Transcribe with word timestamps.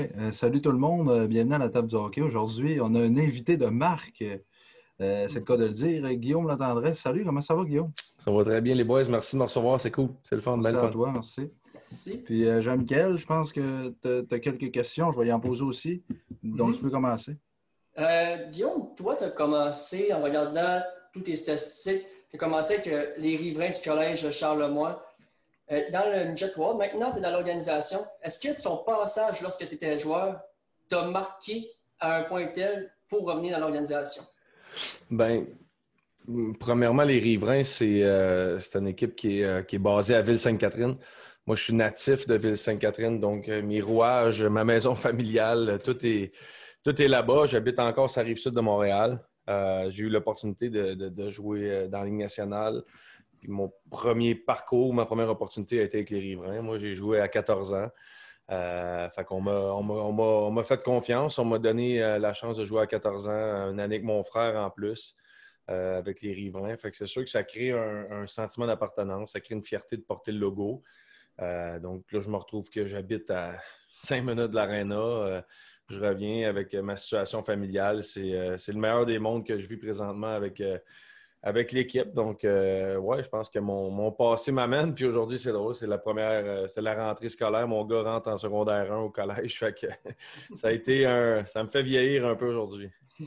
Euh, 0.00 0.32
salut 0.32 0.62
tout 0.62 0.72
le 0.72 0.78
monde, 0.78 1.10
euh, 1.10 1.26
bienvenue 1.26 1.54
à 1.54 1.58
la 1.58 1.68
table 1.68 1.88
du 1.88 1.94
hockey. 1.94 2.22
Aujourd'hui, 2.22 2.80
on 2.80 2.94
a 2.94 3.00
un 3.00 3.16
invité 3.16 3.56
de 3.56 3.66
marque, 3.66 4.22
euh, 4.22 5.26
c'est 5.28 5.40
le 5.40 5.44
cas 5.44 5.56
de 5.56 5.64
le 5.64 5.72
dire, 5.72 6.14
Guillaume 6.14 6.46
Latendresse. 6.46 7.00
Salut, 7.00 7.24
comment 7.24 7.42
ça 7.42 7.54
va 7.54 7.64
Guillaume? 7.64 7.90
Ça 8.18 8.30
va 8.30 8.44
très 8.44 8.60
bien 8.60 8.74
les 8.74 8.84
boys, 8.84 9.04
merci 9.08 9.36
de 9.36 9.40
me 9.40 9.44
recevoir, 9.44 9.80
c'est 9.80 9.90
cool, 9.90 10.08
c'est 10.22 10.36
le 10.36 10.40
fun, 10.40 10.56
merci 10.56 10.76
à 10.76 10.88
toi, 10.88 11.10
merci. 11.12 11.50
Merci. 11.74 12.22
Puis 12.24 12.44
Jean-Michel, 12.62 13.18
je 13.18 13.26
pense 13.26 13.52
que 13.52 13.94
tu 14.02 14.34
as, 14.34 14.38
quelques 14.38 14.70
questions, 14.70 15.12
je 15.12 15.18
vais 15.18 15.26
y 15.26 15.32
en 15.32 15.40
poser 15.40 15.64
aussi, 15.64 16.02
donc 16.42 16.76
tu 16.76 16.80
peux 16.80 16.90
commencer. 16.90 17.36
Guillaume, 18.50 18.94
toi, 18.96 19.16
tu 19.16 19.24
as 19.24 19.30
commencé 19.30 20.12
en 20.12 20.22
regardant 20.22 20.80
toutes 21.12 21.24
tes 21.24 21.36
statistiques, 21.36 22.06
tu 22.30 22.36
as 22.36 22.38
commencé 22.38 22.74
avec 22.74 23.18
les 23.18 23.36
riverains 23.36 23.68
du 23.68 23.82
collège 23.84 24.30
Charlemagne. 24.30 24.94
Euh, 25.70 25.82
dans 25.92 26.10
le 26.10 26.24
Midget 26.24 26.52
World, 26.56 26.78
maintenant, 26.78 27.12
tu 27.12 27.18
es 27.18 27.20
dans 27.20 27.30
l'organisation. 27.30 27.98
Est-ce 28.22 28.40
que 28.40 28.60
ton 28.60 28.78
passage 28.78 29.40
lorsque 29.40 29.68
tu 29.68 29.74
étais 29.74 29.98
joueur 29.98 30.40
t'a 30.88 31.04
marqué 31.06 31.70
à 32.00 32.16
un 32.16 32.22
point 32.24 32.46
tel 32.46 32.92
pour 33.08 33.22
revenir 33.22 33.52
dans 33.52 33.60
l'organisation? 33.60 34.22
Ben, 35.10 35.46
premièrement, 36.58 37.04
les 37.04 37.18
Riverains, 37.18 37.64
c'est 37.64 38.02
euh, 38.02 38.58
une 38.74 38.88
équipe 38.88 39.14
qui 39.14 39.40
est, 39.40 39.44
euh, 39.44 39.62
qui 39.62 39.76
est, 39.76 39.80
basée 39.80 40.16
à 40.16 40.22
Ville-Sainte-Catherine. 40.22 40.96
Moi, 41.46 41.56
je 41.56 41.64
suis 41.64 41.74
natif 41.74 42.26
de 42.26 42.34
Ville-Sainte-Catherine, 42.34 43.20
donc 43.20 43.48
mes 43.48 43.80
rouages, 43.80 44.42
ma 44.42 44.64
maison 44.64 44.94
familiale, 44.94 45.78
tout 45.84 45.96
est, 46.04 46.32
là-bas. 46.86 47.46
J'habite 47.46 47.78
encore 47.78 48.10
sur 48.10 48.22
rive 48.22 48.38
sud 48.38 48.54
de 48.54 48.60
Montréal. 48.60 49.20
J'ai 49.48 50.04
eu 50.04 50.08
l'opportunité 50.08 50.68
de, 50.68 50.94
de, 50.94 51.30
jouer 51.30 51.88
dans 51.88 52.00
la 52.00 52.04
Ligue 52.04 52.18
nationale 52.18 52.84
mon 53.48 53.72
premier 53.90 54.34
parcours, 54.34 54.92
ma 54.94 55.06
première 55.06 55.30
opportunité 55.30 55.80
a 55.80 55.84
été 55.84 55.98
avec 55.98 56.10
les 56.10 56.20
Riverains. 56.20 56.62
Moi, 56.62 56.78
j'ai 56.78 56.94
joué 56.94 57.20
à 57.20 57.28
14 57.28 57.74
ans. 57.74 57.88
Euh, 58.50 59.08
fait 59.10 59.24
qu'on 59.24 59.46
on 59.46 60.50
m'a 60.50 60.62
fait 60.62 60.82
confiance. 60.82 61.38
On 61.38 61.44
m'a 61.44 61.58
donné 61.58 62.02
euh, 62.02 62.18
la 62.18 62.32
chance 62.32 62.56
de 62.56 62.64
jouer 62.64 62.82
à 62.82 62.86
14 62.86 63.28
ans, 63.28 63.32
une 63.70 63.80
année 63.80 63.96
avec 63.96 64.04
mon 64.04 64.24
frère 64.24 64.56
en 64.56 64.70
plus, 64.70 65.14
euh, 65.70 65.98
avec 65.98 66.20
les 66.22 66.32
Riverains. 66.32 66.76
Fait 66.76 66.90
que 66.90 66.96
c'est 66.96 67.06
sûr 67.06 67.22
que 67.22 67.30
ça 67.30 67.44
crée 67.44 67.70
un, 67.70 68.26
sentiment 68.26 68.66
d'appartenance, 68.66 69.32
ça 69.32 69.40
crée 69.40 69.54
une 69.54 69.62
fierté 69.62 69.96
de 69.96 70.02
porter 70.02 70.32
le 70.32 70.38
logo. 70.38 70.82
donc 71.38 72.10
là, 72.12 72.20
je 72.20 72.28
me 72.28 72.36
retrouve 72.36 72.68
que 72.70 72.86
j'habite 72.86 73.30
à 73.30 73.56
5 73.88 74.22
minutes 74.22 74.50
de 74.50 74.56
l'aréna. 74.56 75.44
je 75.88 76.00
reviens 76.00 76.48
avec 76.48 76.74
ma 76.74 76.96
situation 76.96 77.44
familiale. 77.44 78.02
C'est 78.02 78.22
le 78.22 78.80
meilleur 78.80 79.06
des 79.06 79.20
mondes 79.20 79.46
que 79.46 79.58
je 79.60 79.68
vis 79.68 79.76
présentement 79.76 80.34
avec 80.34 80.60
avec 81.42 81.72
l'équipe. 81.72 82.12
Donc, 82.12 82.44
euh, 82.44 82.96
ouais, 82.96 83.22
je 83.22 83.28
pense 83.28 83.48
que 83.48 83.58
mon, 83.58 84.12
passé 84.12 84.52
m'amène. 84.52 84.94
Puis 84.94 85.06
aujourd'hui, 85.06 85.38
c'est 85.38 85.52
drôle, 85.52 85.74
c'est 85.74 85.86
la 85.86 85.98
première, 85.98 86.42
euh, 86.44 86.66
c'est 86.66 86.82
la 86.82 86.94
rentrée 86.94 87.28
scolaire. 87.28 87.66
Mon 87.66 87.84
gars 87.84 88.02
rentre 88.02 88.28
en 88.28 88.36
secondaire 88.36 88.92
1 88.92 88.98
au 88.98 89.10
collège. 89.10 89.58
Fait 89.58 89.74
que 89.74 89.86
ça 90.54 90.68
a 90.68 90.72
été 90.72 91.06
un. 91.06 91.44
Ça 91.44 91.62
me 91.62 91.68
fait 91.68 91.82
vieillir 91.82 92.26
un 92.26 92.34
peu 92.34 92.48
aujourd'hui. 92.48 92.90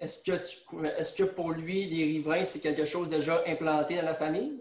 Est-ce 0.00 0.22
que, 0.22 0.36
tu, 0.36 0.86
est-ce 0.96 1.16
que 1.20 1.24
pour 1.24 1.50
lui, 1.50 1.86
les 1.86 2.04
riverains, 2.04 2.44
c'est 2.44 2.60
quelque 2.60 2.84
chose 2.84 3.08
déjà 3.08 3.42
implanté 3.48 3.96
dans 3.96 4.04
la 4.04 4.14
famille? 4.14 4.52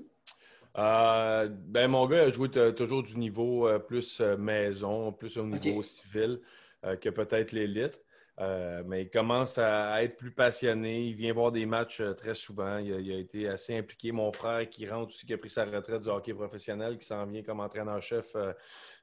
Euh, 0.75 1.47
ben, 1.47 1.87
mon 1.89 2.07
gars 2.07 2.23
a 2.23 2.31
joué 2.31 2.49
toujours 2.49 3.03
du 3.03 3.15
niveau 3.17 3.69
plus 3.87 4.19
maison, 4.19 5.11
plus 5.11 5.37
au 5.37 5.45
niveau 5.45 5.83
civil 5.83 6.41
que 6.81 7.09
peut-être 7.09 7.51
l'élite. 7.51 8.01
Euh, 8.39 8.83
mais 8.85 9.03
il 9.03 9.09
commence 9.09 9.57
à 9.57 10.03
être 10.03 10.15
plus 10.15 10.31
passionné. 10.31 11.05
Il 11.05 11.15
vient 11.15 11.33
voir 11.33 11.51
des 11.51 11.65
matchs 11.65 12.01
euh, 12.01 12.13
très 12.13 12.35
souvent. 12.35 12.77
Il 12.77 13.11
a, 13.11 13.17
été 13.17 13.47
assez 13.47 13.75
impliqué. 13.75 14.11
Mon 14.11 14.31
frère 14.31 14.69
qui 14.69 14.87
rentre 14.87 15.07
aussi, 15.07 15.25
qui 15.25 15.33
a 15.33 15.37
pris 15.37 15.49
sa 15.49 15.65
retraite 15.65 16.01
du 16.01 16.09
hockey 16.09 16.33
professionnel, 16.33 16.97
qui 16.97 17.05
s'en 17.05 17.25
vient 17.25 17.41
comme 17.41 17.61
entraîneur-chef 17.61 18.35
euh, 18.35 18.53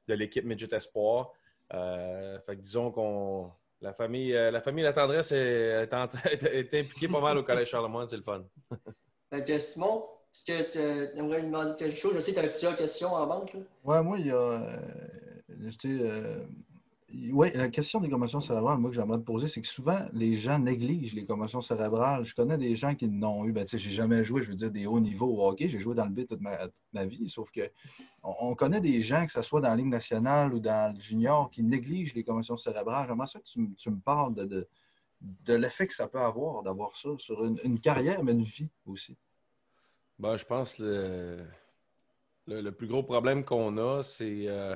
de 0.07 0.13
l'équipe 0.13 0.45
Midget 0.45 0.73
Espoir. 0.73 1.33
fait 1.69 2.55
disons 2.55 2.91
qu'on. 2.91 3.51
La 3.81 3.93
famille, 3.93 4.31
la 4.31 4.61
famille 4.61 4.85
La 4.85 4.93
Tendresse 4.93 5.33
est, 5.33 5.93
impliquée 5.93 7.07
pas 7.09 7.19
mal 7.19 7.37
au 7.37 7.43
Collège 7.43 7.67
Charlemagne, 7.67 8.07
c'est 8.09 8.15
le 8.15 8.23
fun. 8.23 8.43
Simon, 9.59 10.05
est-ce 10.33 10.45
que 10.45 10.71
tu 10.71 11.19
aimerais 11.19 11.41
lui 11.41 11.47
demander 11.47 11.75
quelque 11.75 11.95
chose? 11.95 12.15
Je 12.15 12.21
sais 12.21 12.31
que 12.31 12.37
tu 12.37 12.39
avais 12.39 12.51
plusieurs 12.51 12.75
questions 12.75 13.09
en 13.09 13.27
banque. 13.27 13.55
Oui, 13.83 14.01
moi, 14.01 14.17
il 14.17 14.27
y 14.27 14.31
a. 14.31 14.79
Oui, 17.31 17.51
la 17.53 17.69
question 17.69 18.01
des 18.01 18.09
commotions 18.09 18.41
cérébrales, 18.41 18.77
moi, 18.77 18.89
que 18.89 18.95
j'aimerais 18.95 19.19
te 19.19 19.23
poser, 19.23 19.47
c'est 19.47 19.61
que 19.61 19.67
souvent, 19.67 20.05
les 20.11 20.37
gens 20.37 20.59
négligent 20.59 21.13
les 21.13 21.25
commotions 21.25 21.61
cérébrales. 21.61 22.25
Je 22.25 22.35
connais 22.35 22.57
des 22.57 22.75
gens 22.75 22.93
qui 22.93 23.07
n'ont 23.07 23.45
eu, 23.45 23.53
ben, 23.53 23.63
tu 23.63 23.71
sais, 23.71 23.77
j'ai 23.77 23.91
jamais 23.91 24.23
joué, 24.23 24.41
je 24.41 24.49
veux 24.49 24.55
dire, 24.55 24.71
des 24.71 24.85
hauts 24.85 24.99
niveaux 24.99 25.27
au 25.27 25.47
hockey. 25.47 25.69
J'ai 25.69 25.79
joué 25.79 25.95
dans 25.95 26.05
le 26.05 26.11
B 26.11 26.25
toute 26.25 26.41
ma, 26.41 27.05
vie, 27.05 27.29
sauf 27.29 27.49
que 27.51 27.71
on, 28.23 28.53
connaît 28.55 28.81
des 28.81 29.01
gens, 29.01 29.25
que 29.25 29.31
ce 29.31 29.41
soit 29.41 29.61
dans 29.61 29.69
la 29.69 29.75
Ligue 29.77 29.87
nationale 29.87 30.53
ou 30.53 30.59
dans 30.59 30.93
le 30.93 30.99
junior, 30.99 31.49
qui 31.51 31.63
négligent 31.63 32.15
les 32.15 32.23
commotions 32.23 32.57
cérébrales. 32.57 33.07
J'aimerais 33.07 33.27
ça 33.27 33.39
que 33.39 33.45
tu, 33.45 33.89
me 33.89 33.99
parles 33.99 34.35
de, 34.35 35.53
l'effet 35.53 35.87
que 35.87 35.93
ça 35.93 36.07
peut 36.07 36.19
avoir 36.19 36.63
d'avoir 36.63 36.95
ça 36.97 37.09
sur 37.17 37.45
une, 37.45 37.79
carrière, 37.79 38.23
mais 38.23 38.33
une 38.33 38.43
vie 38.43 38.69
aussi. 38.85 39.15
Ben, 40.19 40.35
je 40.35 40.45
pense 40.45 40.75
que 40.75 41.39
le, 42.47 42.61
le, 42.61 42.71
plus 42.71 42.87
gros 42.87 43.03
problème 43.03 43.45
qu'on 43.45 43.77
a, 43.77 44.03
c'est. 44.03 44.47
Euh, 44.47 44.75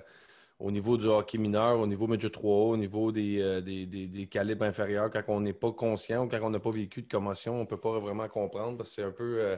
au 0.59 0.71
niveau 0.71 0.97
du 0.97 1.07
hockey 1.07 1.37
mineur, 1.37 1.79
au 1.79 1.87
niveau 1.87 2.05
Midget 2.07 2.29
3 2.29 2.65
au 2.65 2.77
niveau 2.77 3.11
euh, 3.15 3.61
des, 3.61 3.85
des, 3.85 4.27
calibres 4.27 4.65
inférieurs, 4.65 5.09
quand 5.09 5.23
on 5.29 5.39
n'est 5.39 5.53
pas 5.53 5.71
conscient 5.71 6.25
ou 6.25 6.27
quand 6.27 6.39
on 6.41 6.49
n'a 6.49 6.59
pas 6.59 6.69
vécu 6.69 7.01
de 7.01 7.07
commotion, 7.07 7.55
on 7.55 7.61
ne 7.61 7.65
peut 7.65 7.79
pas 7.79 7.97
vraiment 7.99 8.27
comprendre 8.27 8.77
parce 8.77 8.89
que 8.89 8.95
c'est 8.95 9.03
un 9.03 9.11
peu. 9.11 9.39
Euh, 9.39 9.55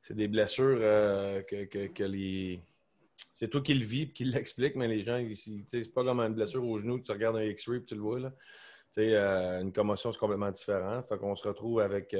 c'est 0.00 0.14
des 0.14 0.28
blessures 0.28 0.78
euh, 0.80 1.42
que, 1.42 2.04
les. 2.04 2.60
C'est 3.34 3.48
toi 3.48 3.60
qui 3.60 3.74
le 3.74 3.84
vis 3.84 4.02
et 4.02 4.10
qui 4.12 4.24
l'explique, 4.24 4.76
mais 4.76 4.86
les 4.86 5.02
gens, 5.04 5.20
c'est 5.66 5.92
pas 5.92 6.04
comme 6.04 6.20
une 6.20 6.34
blessure 6.34 6.64
au 6.64 6.78
genou, 6.78 7.00
tu 7.00 7.10
regardes 7.10 7.36
un 7.36 7.44
X-ray 7.44 7.78
et 7.78 7.84
tu 7.84 7.96
le 7.96 8.00
vois. 8.00 8.20
Là. 8.20 8.32
une 9.60 9.72
commotion, 9.72 10.12
c'est 10.12 10.18
complètement 10.18 10.50
différent. 10.50 11.02
Fait 11.02 11.18
qu'on 11.18 11.34
se 11.34 11.48
retrouve 11.48 11.80
avec 11.80 12.14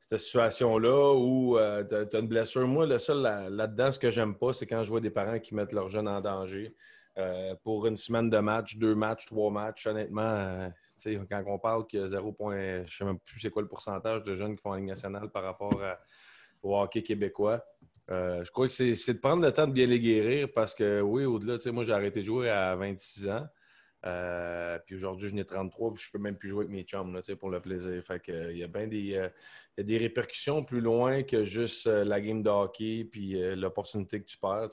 cette 0.00 0.18
situation-là 0.18 1.14
où 1.14 1.56
tu 1.88 1.94
as, 1.94 2.18
une 2.18 2.28
blessure. 2.28 2.66
Moi, 2.66 2.86
le 2.86 2.98
seul 2.98 3.22
là-dedans, 3.22 3.92
ce 3.92 3.98
que 3.98 4.10
j'aime 4.10 4.34
pas, 4.34 4.52
c'est 4.52 4.66
quand 4.66 4.82
je 4.82 4.88
vois 4.88 5.00
des 5.00 5.10
parents 5.10 5.38
qui 5.38 5.54
mettent 5.54 5.72
leur 5.72 5.88
jeune 5.88 6.08
en 6.08 6.20
danger. 6.20 6.74
Euh, 7.18 7.54
pour 7.64 7.84
une 7.86 7.96
semaine 7.96 8.30
de 8.30 8.38
match, 8.38 8.76
deux 8.76 8.94
matchs, 8.94 9.26
trois 9.26 9.50
matchs, 9.50 9.88
honnêtement, 9.88 10.22
euh, 10.22 10.68
quand 11.28 11.42
on 11.48 11.58
parle 11.58 11.84
que 11.88 12.06
0, 12.06 12.36
je 12.52 12.80
ne 12.82 12.86
sais 12.86 13.04
même 13.04 13.18
plus 13.18 13.40
c'est 13.40 13.50
quoi 13.50 13.62
le 13.62 13.66
pourcentage 13.66 14.22
de 14.22 14.34
jeunes 14.34 14.54
qui 14.54 14.62
font 14.62 14.70
en 14.70 14.76
Ligue 14.76 14.86
nationale 14.86 15.28
par 15.28 15.42
rapport 15.42 15.82
au 16.62 16.78
hockey 16.78 17.02
québécois. 17.02 17.64
Euh, 18.10 18.44
je 18.44 18.50
crois 18.52 18.68
que 18.68 18.72
c'est 18.72 19.12
de 19.12 19.18
prendre 19.18 19.42
le 19.42 19.52
temps 19.52 19.66
de 19.66 19.72
bien 19.72 19.86
les 19.86 19.98
guérir 19.98 20.48
parce 20.54 20.76
que 20.76 21.00
oui, 21.00 21.24
au-delà, 21.24 21.58
moi 21.72 21.82
j'ai 21.82 21.92
arrêté 21.92 22.20
de 22.20 22.24
jouer 22.24 22.50
à 22.50 22.76
26 22.76 23.28
ans. 23.28 23.48
puis 24.86 24.94
aujourd'hui, 24.94 25.28
je 25.28 25.34
n'ai 25.34 25.44
33 25.44 25.94
puis 25.94 26.04
je 26.04 26.12
peux 26.12 26.18
même 26.18 26.36
plus 26.36 26.50
jouer 26.50 26.66
avec 26.66 26.70
mes 26.70 26.84
chums 26.84 27.20
pour 27.40 27.50
le 27.50 27.60
plaisir. 27.60 28.00
Fait 28.04 28.22
il 28.28 28.58
y 28.58 28.62
a 28.62 28.68
bien 28.68 28.86
des, 28.86 29.98
répercussions 29.98 30.62
plus 30.62 30.80
loin 30.80 31.24
que 31.24 31.44
juste 31.44 31.86
la 31.88 32.20
game 32.20 32.42
de 32.42 32.48
hockey 32.50 33.08
puis 33.10 33.34
l'opportunité 33.56 34.20
que 34.20 34.26
tu 34.26 34.38
perds. 34.38 34.68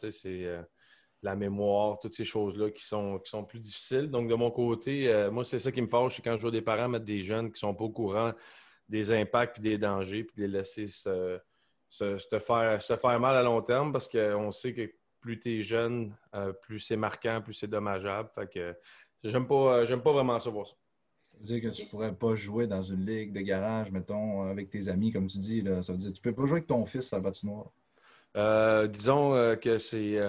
La 1.25 1.36
mémoire, 1.36 1.97
toutes 2.00 2.13
ces 2.13 2.24
choses-là 2.24 2.69
qui 2.69 2.86
sont, 2.86 3.19
qui 3.19 3.30
sont 3.30 3.44
plus 3.44 3.59
difficiles. 3.59 4.09
Donc, 4.09 4.30
de 4.30 4.36
mon 4.36 4.52
côté, 4.52 5.09
euh, 5.12 5.31
moi, 5.31 5.44
c'est 5.44 5.59
ça 5.59 5.72
qui 5.72 5.81
me 5.81 5.88
fâche, 5.88 6.16
c'est 6.16 6.22
quand 6.22 6.38
je 6.38 6.41
vois 6.41 6.52
des 6.52 6.62
parents 6.62 6.88
mettre 6.88 7.06
des 7.06 7.22
jeunes 7.22 7.47
qui 7.47 7.53
ne 7.53 7.68
sont 7.68 7.74
pas 7.74 7.84
au 7.84 7.90
courant 7.90 8.31
des 8.88 9.12
impacts 9.12 9.58
et 9.58 9.62
des 9.62 9.78
dangers, 9.80 10.24
puis 10.24 10.35
de 10.38 10.41
les 10.44 10.59
laisser 10.59 10.85
se, 10.85 11.40
faire, 11.90 12.81
se 12.81 12.96
faire 12.96 13.19
mal 13.19 13.35
à 13.35 13.41
long 13.41 13.62
terme 13.64 13.91
parce 13.91 14.08
qu'on 14.08 14.52
sait 14.52 14.74
que 14.74 14.91
plus 15.19 15.40
tu 15.40 15.58
es 15.58 15.62
jeune, 15.64 16.16
euh, 16.35 16.53
plus 16.53 16.80
c'est 16.80 16.96
marquant, 16.96 17.41
plus 17.44 17.53
c'est 17.53 17.68
dommageable. 17.68 18.30
Fait 18.35 18.47
que 18.47 18.75
j'aime 19.24 19.47
pas, 19.47 19.78
euh, 19.78 19.85
j'aime 19.85 20.03
pas 20.03 20.14
vraiment 20.14 20.38
ça 20.38 20.52
voir 20.52 20.68
ça. 20.68 20.75
Ça 21.31 21.38
veut 21.40 21.59
dire 21.59 21.72
que 21.72 21.75
tu 21.75 21.84
ne 21.85 21.90
pourrais 21.90 22.14
pas 22.14 22.35
jouer 22.35 22.68
dans 22.68 22.84
une 22.84 23.03
ligue 23.03 23.34
de 23.34 23.41
garage, 23.41 23.91
mettons, 23.91 24.44
avec 24.44 24.69
tes 24.69 24.88
amis, 24.88 25.12
comme 25.12 25.25
tu 25.25 25.40
dis. 25.40 25.62
Là. 25.62 25.81
Ça 25.81 25.91
veut 25.91 25.97
dire 25.97 26.12
que 26.12 26.18
tu 26.18 26.22
ne 26.28 26.31
peux 26.31 26.40
pas 26.40 26.46
jouer 26.47 26.58
avec 26.58 26.68
ton 26.68 26.85
fils 26.85 27.12
à 27.12 27.18
la 27.18 27.24
patinoire. 27.24 27.72
disons 28.90 29.31
que 29.59 29.80
c'est 29.80 30.19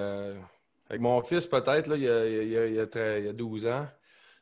avec 0.89 1.01
mon 1.01 1.21
fils, 1.23 1.47
peut-être, 1.47 1.97
il, 1.97 2.03
y 2.03 2.09
a, 2.09 2.27
il, 2.27 2.75
y 2.75 2.81
a, 2.81 3.19
il, 3.19 3.33
12 3.33 3.67
ans. 3.67 3.87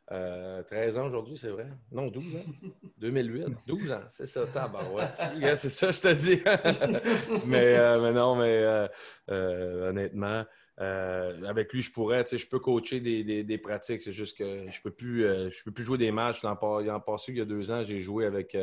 13 0.06 0.12
euh, 0.12 1.00
ans 1.00 1.06
aujourd'hui, 1.06 1.38
c'est 1.38 1.49
vrai? 1.49 1.67
Non, 1.91 2.08
12 2.08 2.37
ans. 2.37 2.69
2008. 2.99 3.46
12 3.67 3.93
ans, 3.93 4.02
c'est 4.08 4.26
ça, 4.26 4.43
ouais. 4.43 5.56
c'est 5.56 5.70
ça, 5.70 5.91
je 5.91 6.00
te 6.00 6.12
dis. 6.12 6.43
mais, 7.46 7.76
euh, 7.76 8.00
mais, 8.02 8.12
non, 8.12 8.37
mais 8.37 8.88
euh, 9.31 9.88
honnêtement, 9.88 10.44
avec 10.76 11.73
lui, 11.73 11.81
je 11.81 11.91
pourrais, 11.91 12.25
je 12.31 12.46
peux 12.46 12.58
coacher 12.58 13.00
des, 13.00 13.44
des, 13.44 13.58
pratiques. 13.58 14.02
C'est 14.02 14.12
juste 14.12 14.37
que 14.37 14.70
je 14.70 14.82
peux 14.82 14.91
plus, 14.91 15.23
je 15.23 15.64
peux 15.64 15.73
plus 15.73 15.85
jouer 15.85 15.99
des 15.99 16.12
matchs. 16.12 16.43
L'an 16.43 16.56
passé, 16.56 17.32
il 17.32 17.38
y 17.38 17.41
a 17.41 17.46
deux 17.46 17.73
ans, 17.73 17.82
j'ai 17.82 18.00
joué 18.00 18.26
avec 18.26 18.55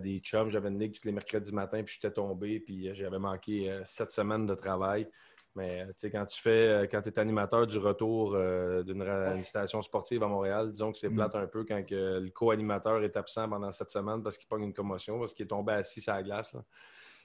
des 0.00 0.18
chums. 0.20 0.48
J'avais 0.48 0.70
une 0.70 0.78
ligue 0.78 0.94
tous 0.94 1.06
les 1.06 1.12
mercredis 1.12 1.52
matin, 1.52 1.82
puis 1.82 1.98
j'étais 2.00 2.14
tombé, 2.14 2.60
puis 2.60 2.88
j'avais 2.94 3.18
manqué 3.18 3.80
sept 3.84 4.10
semaines 4.12 4.46
de 4.46 4.54
travail. 4.54 5.08
Mais 5.56 5.82
euh, 5.82 5.86
tu 5.86 5.92
sais, 5.96 6.10
quand 6.10 6.24
tu 6.26 6.40
fais, 6.40 6.68
euh, 6.68 6.86
quand 6.90 7.00
tu 7.00 7.08
es 7.08 7.18
animateur 7.18 7.66
du 7.66 7.78
retour 7.78 8.34
euh, 8.34 8.82
d'une 8.82 9.42
station 9.44 9.82
sportive 9.82 10.22
à 10.22 10.26
Montréal, 10.26 10.72
disons 10.72 10.90
que 10.90 10.98
c'est 10.98 11.08
mm. 11.08 11.14
plate 11.14 11.34
un 11.36 11.46
peu 11.46 11.64
quand 11.64 11.84
que 11.86 12.18
le 12.18 12.30
co-animateur 12.30 13.02
est 13.04 13.16
absent 13.16 13.48
pendant 13.48 13.70
cette 13.70 13.90
semaine 13.90 14.22
parce 14.22 14.36
qu'il 14.36 14.48
pogne 14.48 14.64
une 14.64 14.74
commotion, 14.74 15.18
parce 15.18 15.32
qu'il 15.32 15.44
est 15.44 15.48
tombé 15.48 15.74
assis 15.74 16.00
sur 16.00 16.12
la 16.12 16.22
glace. 16.22 16.56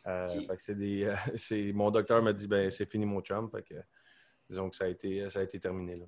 fait 0.05 0.47
que 0.47 0.61
c'est 0.61 0.77
des, 0.77 1.11
mon 1.73 1.89
docteur 1.89 2.21
m'a 2.21 2.33
dit 2.33 2.47
ben 2.47 2.69
c'est 2.69 2.89
fini 2.89 3.05
mon 3.05 3.21
chum. 3.21 3.49
Fait 3.49 3.63
que 3.63 3.75
disons 4.47 4.69
que 4.69 4.75
ça 4.75 4.85
a 4.85 4.87
été, 4.87 5.27
ça 5.29 5.39
a 5.39 5.43
été 5.43 5.59
terminé. 5.59 5.95
Là. 5.95 6.05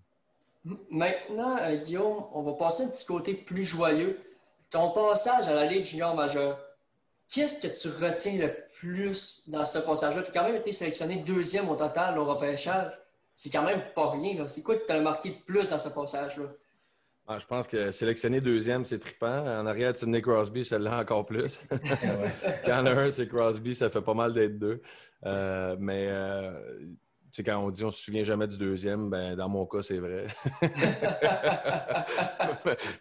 Maintenant, 0.63 1.57
euh, 1.57 1.75
Guillaume, 1.77 2.25
on 2.33 2.44
va 2.44 2.53
passer 2.53 2.83
un 2.83 2.89
petit 2.89 3.06
côté 3.06 3.33
plus 3.33 3.65
joyeux. 3.65 4.19
Ton 4.69 4.91
passage 4.91 5.50
à 5.50 5.56
la 5.56 5.65
Ligue 5.65 5.85
junior 5.85 6.15
majeure, 6.15 6.59
qu'est-ce 7.31 7.68
que 7.68 7.74
tu 7.74 7.88
retiens 8.04 8.38
le 8.38 8.54
plus 8.80 9.50
dans 9.50 9.66
ce 9.66 9.80
passage-là? 9.80 10.22
Tu 10.22 10.30
as 10.30 10.33
quand 10.33 10.44
même 10.44 10.57
été 10.57 10.72
sélectionné 10.72 11.18
deuxième 11.18 11.69
au 11.69 11.75
total 11.75 12.19
au 12.19 12.25
repêchage. 12.25 12.92
C'est 13.36 13.50
quand 13.50 13.63
même 13.63 13.81
pas 13.95 14.12
rien. 14.12 14.45
C'est 14.48 14.62
quoi 14.62 14.75
qui 14.75 14.86
t'a 14.86 15.00
marqué 15.01 15.30
de 15.30 15.44
plus 15.45 15.69
dans 15.69 15.80
ce 15.80 15.89
passage-là? 15.89 16.45
Ah, 17.28 17.39
je 17.39 17.45
pense 17.45 17.68
que 17.68 17.92
sélectionner 17.92 18.42
deuxième, 18.42 18.83
c'est 18.83 19.00
trippant. 19.00 19.45
En 19.48 19.66
arrière 19.66 19.94
de 19.94 19.98
Sidney 19.98 20.22
Crosby, 20.22 20.66
celle-là 20.66 21.00
encore 21.00 21.25
plus. 21.25 21.62
quand 22.66 22.86
un, 22.86 23.10
c'est 23.10 23.28
Crosby, 23.28 23.74
ça 23.74 23.89
fait 23.89 24.01
pas 24.01 24.13
mal 24.13 24.33
d'être 24.33 24.60
deux. 24.60 24.81
Euh, 25.25 25.75
mais 25.80 26.07
euh, 26.10 26.51
quand 27.39 27.60
on 27.60 27.72
dit 27.72 27.83
on 27.83 27.92
se 27.92 28.04
souvient 28.04 28.24
jamais 28.24 28.48
du 28.48 28.57
deuxième, 28.57 29.10
ben, 29.10 29.36
dans 29.36 29.50
mon 29.50 29.66
cas, 29.66 29.81
c'est 29.81 30.00
vrai. 30.00 30.28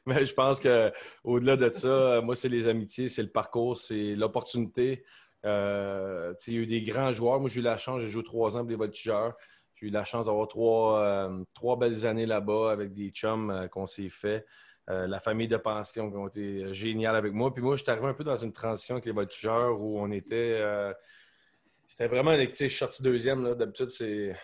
mais, 0.06 0.25
je 0.25 0.35
pense 0.35 0.61
qu'au-delà 0.61 1.56
de 1.56 1.69
ça, 1.71 2.21
moi, 2.23 2.37
c'est 2.37 2.49
les 2.49 2.69
amitiés, 2.69 3.09
c'est 3.09 3.23
le 3.23 3.31
parcours, 3.31 3.77
c'est 3.77 4.15
l'opportunité. 4.15 5.05
Euh, 5.44 6.35
il 6.47 6.55
y 6.55 6.59
a 6.59 6.61
eu 6.61 6.67
des 6.67 6.82
grands 6.82 7.12
joueurs. 7.12 7.41
Moi, 7.41 7.49
j'ai 7.49 7.61
eu 7.61 7.65
la 7.65 7.79
chance, 7.79 8.00
j'ai 8.00 8.11
joué 8.11 8.23
trois 8.23 8.56
ans 8.56 8.61
pour 8.61 8.71
les 8.71 8.77
voltigeurs. 8.77 9.35
J'ai 9.75 9.87
eu 9.87 9.91
la 9.91 10.05
chance 10.05 10.27
d'avoir 10.27 10.49
trois, 10.49 11.00
euh, 11.00 11.44
trois, 11.55 11.79
belles 11.79 12.06
années 12.06 12.27
là-bas 12.27 12.71
avec 12.71 12.93
des 12.93 13.11
chums 13.11 13.50
euh, 13.50 13.69
qu'on 13.69 13.87
s'est 13.87 14.11
fait. 14.11 14.47
Euh, 14.91 15.06
la 15.06 15.21
famille 15.21 15.49
de 15.49 15.56
pension 15.56 16.11
qui 16.11 16.17
ont 16.17 16.29
été 16.29 16.73
géniales 16.73 17.17
avec 17.17 17.32
moi. 17.32 17.55
Puis 17.55 17.62
moi, 17.62 17.77
je 17.77 17.82
suis 17.82 17.91
arrivé 17.91 18.06
un 18.06 18.15
peu 18.15 18.25
dans 18.25 18.37
une 18.37 18.53
transition 18.53 18.97
avec 18.97 19.06
les 19.06 19.12
voltigeurs 19.12 19.81
où 19.81 20.00
on 20.00 20.11
était. 20.11 20.61
C'était 21.90 22.06
vraiment. 22.06 22.37
Tu 22.37 22.46
sais, 22.54 22.64
je 22.64 22.69
suis 22.69 22.78
sorti 22.78 23.02
deuxième. 23.02 23.54
D'habitude, 23.56 23.88
c'est 23.88 24.37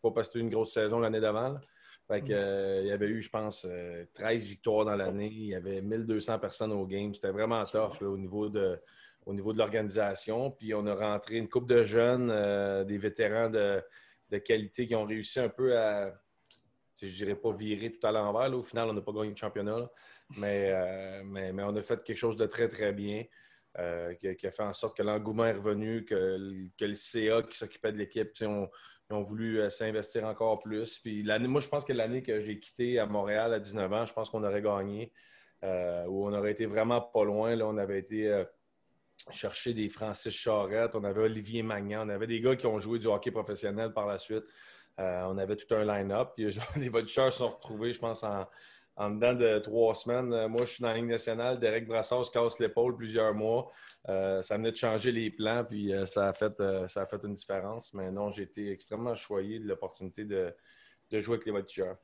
pas 0.00 0.12
parce 0.12 0.28
que 0.28 0.34
c'était 0.34 0.44
une 0.44 0.50
grosse 0.50 0.72
saison 0.72 1.00
l'année 1.00 1.18
d'avant. 1.18 1.58
Fait 2.06 2.20
il 2.20 2.86
y 2.86 2.92
avait 2.92 3.08
eu, 3.08 3.20
je 3.20 3.28
pense, 3.28 3.66
13 4.14 4.46
victoires 4.46 4.84
dans 4.84 4.94
l'année. 4.94 5.26
Il 5.32 5.48
y 5.48 5.54
avait 5.56 5.82
1200 5.82 6.38
personnes 6.38 6.70
au 6.70 6.86
game. 6.86 7.12
C'était 7.12 7.32
vraiment 7.32 7.64
tough 7.64 8.00
au 8.02 8.16
niveau 8.16 8.48
de, 8.48 8.78
au 9.26 9.34
niveau 9.34 9.52
de 9.52 9.58
l'organisation. 9.58 10.52
Puis 10.52 10.72
on 10.72 10.86
a 10.86 10.94
rentré 10.94 11.36
une 11.36 11.48
coupe 11.48 11.66
de 11.66 11.82
jeunes, 11.82 12.28
des 12.84 12.98
vétérans 12.98 13.50
de, 13.50 13.82
de 14.30 14.38
qualité 14.38 14.86
qui 14.86 14.94
ont 14.94 15.04
réussi 15.04 15.40
un 15.40 15.48
peu 15.48 15.76
à, 15.76 16.14
je 17.02 17.06
dirais 17.06 17.34
pas 17.34 17.52
virer 17.52 17.90
tout 17.90 18.06
à 18.06 18.12
l'envers. 18.12 18.56
Au 18.56 18.62
final, 18.62 18.88
on 18.90 18.92
n'a 18.92 19.00
pas 19.00 19.12
gagné 19.12 19.30
le 19.30 19.36
championnat, 19.36 19.90
euh, 20.42 21.22
mais, 21.24 21.52
mais, 21.52 21.62
on 21.64 21.74
a 21.74 21.82
fait 21.82 22.02
quelque 22.04 22.16
chose 22.16 22.36
de 22.36 22.46
très, 22.46 22.68
très 22.68 22.92
bien. 22.92 23.24
Euh, 23.80 24.14
qui, 24.14 24.46
a 24.46 24.50
fait 24.52 24.62
en 24.62 24.72
sorte 24.72 24.96
que 24.96 25.02
l'engouement 25.02 25.46
est 25.46 25.52
revenu, 25.52 26.04
que, 26.04 26.38
le 26.80 26.94
CA 26.94 27.42
qui 27.42 27.56
s'occupait 27.56 27.92
de 27.92 27.98
l'équipe, 27.98 28.30
ont, 28.42 28.68
ont 29.10 29.22
voulu 29.22 29.60
euh, 29.60 29.68
s'investir 29.68 30.24
encore 30.24 30.60
plus. 30.60 31.00
Puis 31.00 31.24
moi, 31.24 31.60
je 31.60 31.68
pense 31.68 31.84
que 31.84 31.92
l'année 31.92 32.22
que 32.22 32.38
j'ai 32.38 32.60
quitté 32.60 33.00
à 33.00 33.06
Montréal 33.06 33.52
à 33.52 33.58
19 33.58 33.92
ans, 33.92 34.06
je 34.06 34.12
pense 34.12 34.30
qu'on 34.30 34.44
aurait 34.44 34.62
gagné, 34.62 35.12
ou 35.62 36.28
on 36.28 36.32
aurait 36.32 36.52
été 36.52 36.66
vraiment 36.66 37.00
pas 37.00 37.24
loin. 37.24 37.56
Là, 37.56 37.66
on 37.66 37.78
avait 37.78 37.98
été 37.98 38.44
chercher 39.30 39.74
des 39.74 39.88
Francis 39.88 40.34
Charette, 40.34 40.94
on 40.94 41.04
avait 41.04 41.22
Olivier 41.22 41.62
Magnan, 41.62 42.06
on 42.06 42.10
avait 42.10 42.26
des 42.26 42.40
gars 42.40 42.56
qui 42.56 42.66
ont 42.66 42.78
joué 42.78 42.98
du 42.98 43.06
hockey 43.06 43.30
professionnel 43.30 43.92
par 43.92 44.06
la 44.06 44.18
suite. 44.18 44.44
Euh, 45.00 45.24
on 45.24 45.38
avait 45.38 45.56
tout 45.56 45.74
un 45.74 45.84
line-up. 45.84 46.32
les 46.76 46.88
Voltigeurs 46.88 47.32
se 47.32 47.38
sont 47.38 47.50
retrouvés, 47.50 47.92
je 47.92 47.98
pense, 47.98 48.22
en, 48.22 48.46
dedans 48.98 49.34
de 49.34 49.58
trois 49.58 49.94
semaines. 49.94 50.32
Euh, 50.32 50.48
moi, 50.48 50.60
je 50.64 50.72
suis 50.72 50.82
dans 50.82 50.88
la 50.88 50.94
Ligue 50.94 51.06
nationale. 51.06 51.58
Derek 51.58 51.86
Brassard 51.86 52.24
se 52.24 52.30
casse 52.30 52.58
l'épaule 52.58 52.96
plusieurs 52.96 53.34
mois. 53.34 53.70
Euh, 54.08 54.42
ça 54.42 54.56
venait 54.56 54.72
de 54.72 54.76
changer 54.76 55.12
les 55.12 55.30
plans, 55.30 55.64
puis 55.64 55.92
ça, 56.06 56.28
a 56.28 56.32
fait, 56.32 56.62
ça 56.86 57.02
a 57.02 57.06
fait 57.06 57.22
une 57.24 57.34
différence. 57.34 57.92
Mais 57.94 58.10
non, 58.10 58.30
j'ai 58.30 58.42
été 58.42 58.70
extrêmement 58.70 59.14
choyé 59.14 59.58
de 59.58 59.66
l'opportunité 59.66 60.24
de, 60.24 60.54
jouer 61.12 61.34
avec 61.34 61.46
les 61.46 61.52
Voltigeurs. 61.52 61.96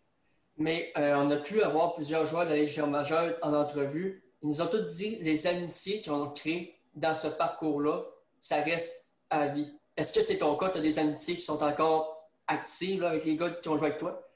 Mais 0.56 0.92
on 0.96 1.30
a 1.30 1.36
pu 1.36 1.62
avoir 1.62 1.94
plusieurs 1.94 2.26
joueurs 2.26 2.44
de 2.44 2.50
la 2.50 2.56
Légion 2.56 2.86
majeure 2.86 3.36
en 3.42 3.54
entrevue. 3.54 4.22
Ils 4.42 4.48
nous 4.48 4.62
ont 4.62 4.66
tous 4.66 4.82
dit 4.82 5.18
les 5.22 5.46
amitiés 5.46 6.00
qu'ils 6.00 6.12
ont 6.12 6.30
créées 6.30 6.80
dans 6.94 7.14
ce 7.14 7.28
parcours-là, 7.28 8.04
ça 8.40 8.62
reste 8.62 9.12
à 9.28 9.46
vie. 9.46 9.72
Est-ce 9.96 10.12
que 10.12 10.22
c'est 10.22 10.38
ton 10.38 10.56
cas? 10.56 10.70
Tu 10.70 10.78
as 10.78 10.80
des 10.80 10.98
amitiés 10.98 11.36
qui 11.36 11.42
sont 11.42 11.62
encore 11.62 12.30
actives 12.46 13.04
avec 13.04 13.24
les 13.24 13.36
gars 13.36 13.50
qui 13.50 13.68
ont 13.68 13.76
joué 13.76 13.88
avec 13.88 13.98
toi? 13.98 14.29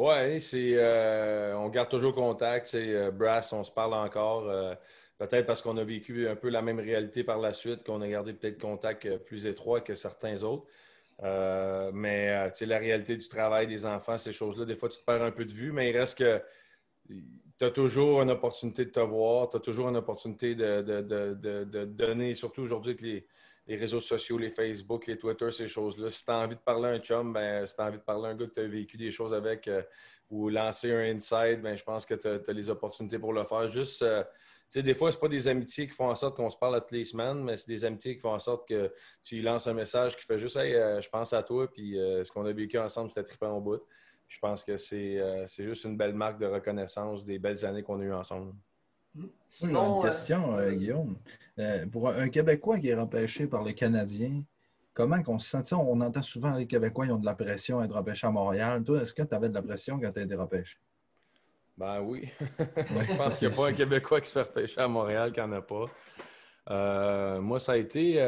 Oui, 0.00 0.40
euh, 0.54 1.52
on 1.56 1.68
garde 1.68 1.90
toujours 1.90 2.14
contact. 2.14 2.68
C'est 2.68 2.94
euh, 2.94 3.10
Brass, 3.10 3.52
on 3.52 3.62
se 3.62 3.70
parle 3.70 3.92
encore. 3.92 4.48
Euh, 4.48 4.74
peut-être 5.18 5.44
parce 5.44 5.60
qu'on 5.60 5.76
a 5.76 5.84
vécu 5.84 6.26
un 6.26 6.36
peu 6.36 6.48
la 6.48 6.62
même 6.62 6.80
réalité 6.80 7.22
par 7.22 7.36
la 7.38 7.52
suite, 7.52 7.84
qu'on 7.84 8.00
a 8.00 8.08
gardé 8.08 8.32
peut-être 8.32 8.58
contact 8.58 9.18
plus 9.26 9.44
étroit 9.44 9.82
que 9.82 9.94
certains 9.94 10.42
autres. 10.42 10.64
mais 11.92 12.50
la 12.62 12.78
réalité 12.78 13.18
du 13.18 13.28
travail 13.28 13.66
des 13.66 13.84
enfants, 13.84 14.16
ces 14.16 14.32
choses-là, 14.32 14.64
des 14.64 14.74
fois, 14.74 14.88
tu 14.88 14.98
te 15.00 15.04
perds 15.04 15.22
un 15.22 15.32
peu 15.32 15.44
de 15.44 15.52
vue, 15.52 15.70
mais 15.70 15.90
il 15.90 15.98
reste 15.98 16.16
que 16.16 16.40
tu 17.58 17.64
as 17.66 17.70
toujours 17.70 18.22
une 18.22 18.30
opportunité 18.30 18.86
de 18.86 18.90
te 18.90 19.00
voir, 19.00 19.50
tu 19.50 19.58
as 19.58 19.60
toujours 19.60 19.90
une 19.90 19.96
opportunité 19.98 20.54
de, 20.54 21.84
donner, 21.84 22.34
surtout 22.34 22.62
aujourd'hui 22.62 22.92
avec 22.92 23.02
les, 23.02 23.26
réseaux 23.68 24.00
sociaux, 24.00 24.38
les 24.38 24.50
Facebook, 24.50 25.06
les 25.06 25.18
Twitter, 25.18 25.50
ces 25.50 25.68
choses-là. 25.68 26.10
Si 26.10 26.24
tu 26.24 26.30
as 26.30 26.38
envie 26.38 26.56
de 26.56 26.60
parler 26.60 26.88
à 26.88 26.92
un 26.92 26.98
chum, 26.98 27.32
ben, 27.32 27.66
si 27.66 27.74
tu 27.74 27.80
as 27.80 27.86
envie 27.86 27.98
de 27.98 28.02
parler 28.02 28.28
à 28.28 28.30
un 28.32 28.34
gars 28.34 28.46
que 28.46 28.52
tu 28.52 28.60
as 28.60 28.66
vécu 28.66 28.96
des 28.96 29.10
choses 29.10 29.32
avec 29.34 29.68
euh, 29.68 29.82
ou 30.28 30.48
lancer 30.48 30.92
un 30.92 31.14
inside, 31.14 31.60
ben, 31.62 31.76
je 31.76 31.84
pense 31.84 32.06
que 32.06 32.14
tu 32.14 32.28
as, 32.28 32.52
les 32.52 32.70
opportunités 32.70 33.18
pour 33.18 33.32
le 33.32 33.44
faire. 33.44 33.68
Juste, 33.68 34.02
euh, 34.02 34.24
des 34.74 34.94
fois, 34.94 35.10
ce 35.10 35.18
pas 35.18 35.28
des 35.28 35.48
amitiés 35.48 35.86
qui 35.86 35.94
font 35.94 36.10
en 36.10 36.14
sorte 36.14 36.36
qu'on 36.36 36.50
se 36.50 36.56
parle 36.56 36.80
toutes 36.80 36.92
les 36.92 37.04
semaines, 37.04 37.42
mais 37.44 37.56
c'est 37.56 37.68
des 37.68 37.84
amitiés 37.84 38.14
qui 38.16 38.20
font 38.20 38.34
en 38.34 38.38
sorte 38.38 38.68
que 38.68 38.92
tu 39.22 39.40
lances 39.42 39.66
un 39.66 39.74
message 39.74 40.16
qui 40.16 40.24
fait 40.24 40.38
juste 40.38 40.56
Hey, 40.56 40.74
euh, 40.74 41.00
je 41.00 41.08
pense 41.08 41.32
à 41.32 41.42
toi, 41.42 41.70
puis 41.70 41.94
ce 41.94 42.30
qu'on 42.30 42.46
a 42.46 42.52
vécu 42.52 42.78
ensemble, 42.78 43.10
c'était 43.10 43.28
trippant 43.28 43.56
au 43.56 43.60
bout 43.60 43.82
je 44.30 44.38
pense 44.38 44.62
que 44.62 44.76
c'est 44.76 45.18
juste 45.58 45.84
une 45.84 45.96
belle 45.96 46.14
marque 46.14 46.38
de 46.38 46.46
reconnaissance 46.46 47.24
des 47.24 47.40
belles 47.40 47.64
années 47.66 47.82
qu'on 47.82 47.98
a 47.98 48.04
eues 48.04 48.12
ensemble. 48.12 48.54
Une 49.14 49.28
euh, 49.76 50.00
question, 50.00 50.56
euh, 50.56 50.72
Guillaume. 50.72 51.16
pour 51.90 52.08
un 52.08 52.28
Québécois 52.28 52.78
qui 52.78 52.88
est 52.88 52.94
repêché 52.94 53.46
par 53.46 53.62
les 53.62 53.74
Canadiens, 53.74 54.42
comment 54.94 55.22
qu'on 55.22 55.38
se 55.38 55.62
sent? 55.62 55.74
On 55.74 56.00
entend 56.00 56.22
souvent 56.22 56.54
les 56.54 56.66
Québécois 56.66 57.06
ils 57.06 57.12
ont 57.12 57.18
de 57.18 57.26
la 57.26 57.34
pression 57.34 57.80
à 57.80 57.84
être 57.84 57.96
repêchés 57.96 58.26
à 58.26 58.30
Montréal. 58.30 58.82
Toi, 58.84 59.02
est-ce 59.02 59.12
que 59.12 59.22
tu 59.22 59.34
avais 59.34 59.48
de 59.48 59.54
la 59.54 59.62
pression 59.62 59.98
quand 59.98 60.12
tu 60.12 60.20
as 60.20 60.22
été 60.22 60.34
repêché? 60.34 60.78
Ben 61.76 62.00
oui. 62.00 62.28
je 62.58 63.16
pense 63.16 63.38
qu'il 63.38 63.48
n'y 63.48 63.54
a 63.54 63.56
pas 63.56 63.68
un 63.68 63.72
Québécois 63.72 64.20
qui 64.20 64.28
se 64.28 64.32
fait 64.34 64.42
repêcher 64.42 64.80
à 64.80 64.88
Montréal 64.88 65.32
qui 65.32 65.40
n'en 65.40 65.52
a 65.52 65.62
pas. 65.62 67.40
moi, 67.40 67.58
ça 67.58 67.72
a 67.72 67.76
été 67.76 68.20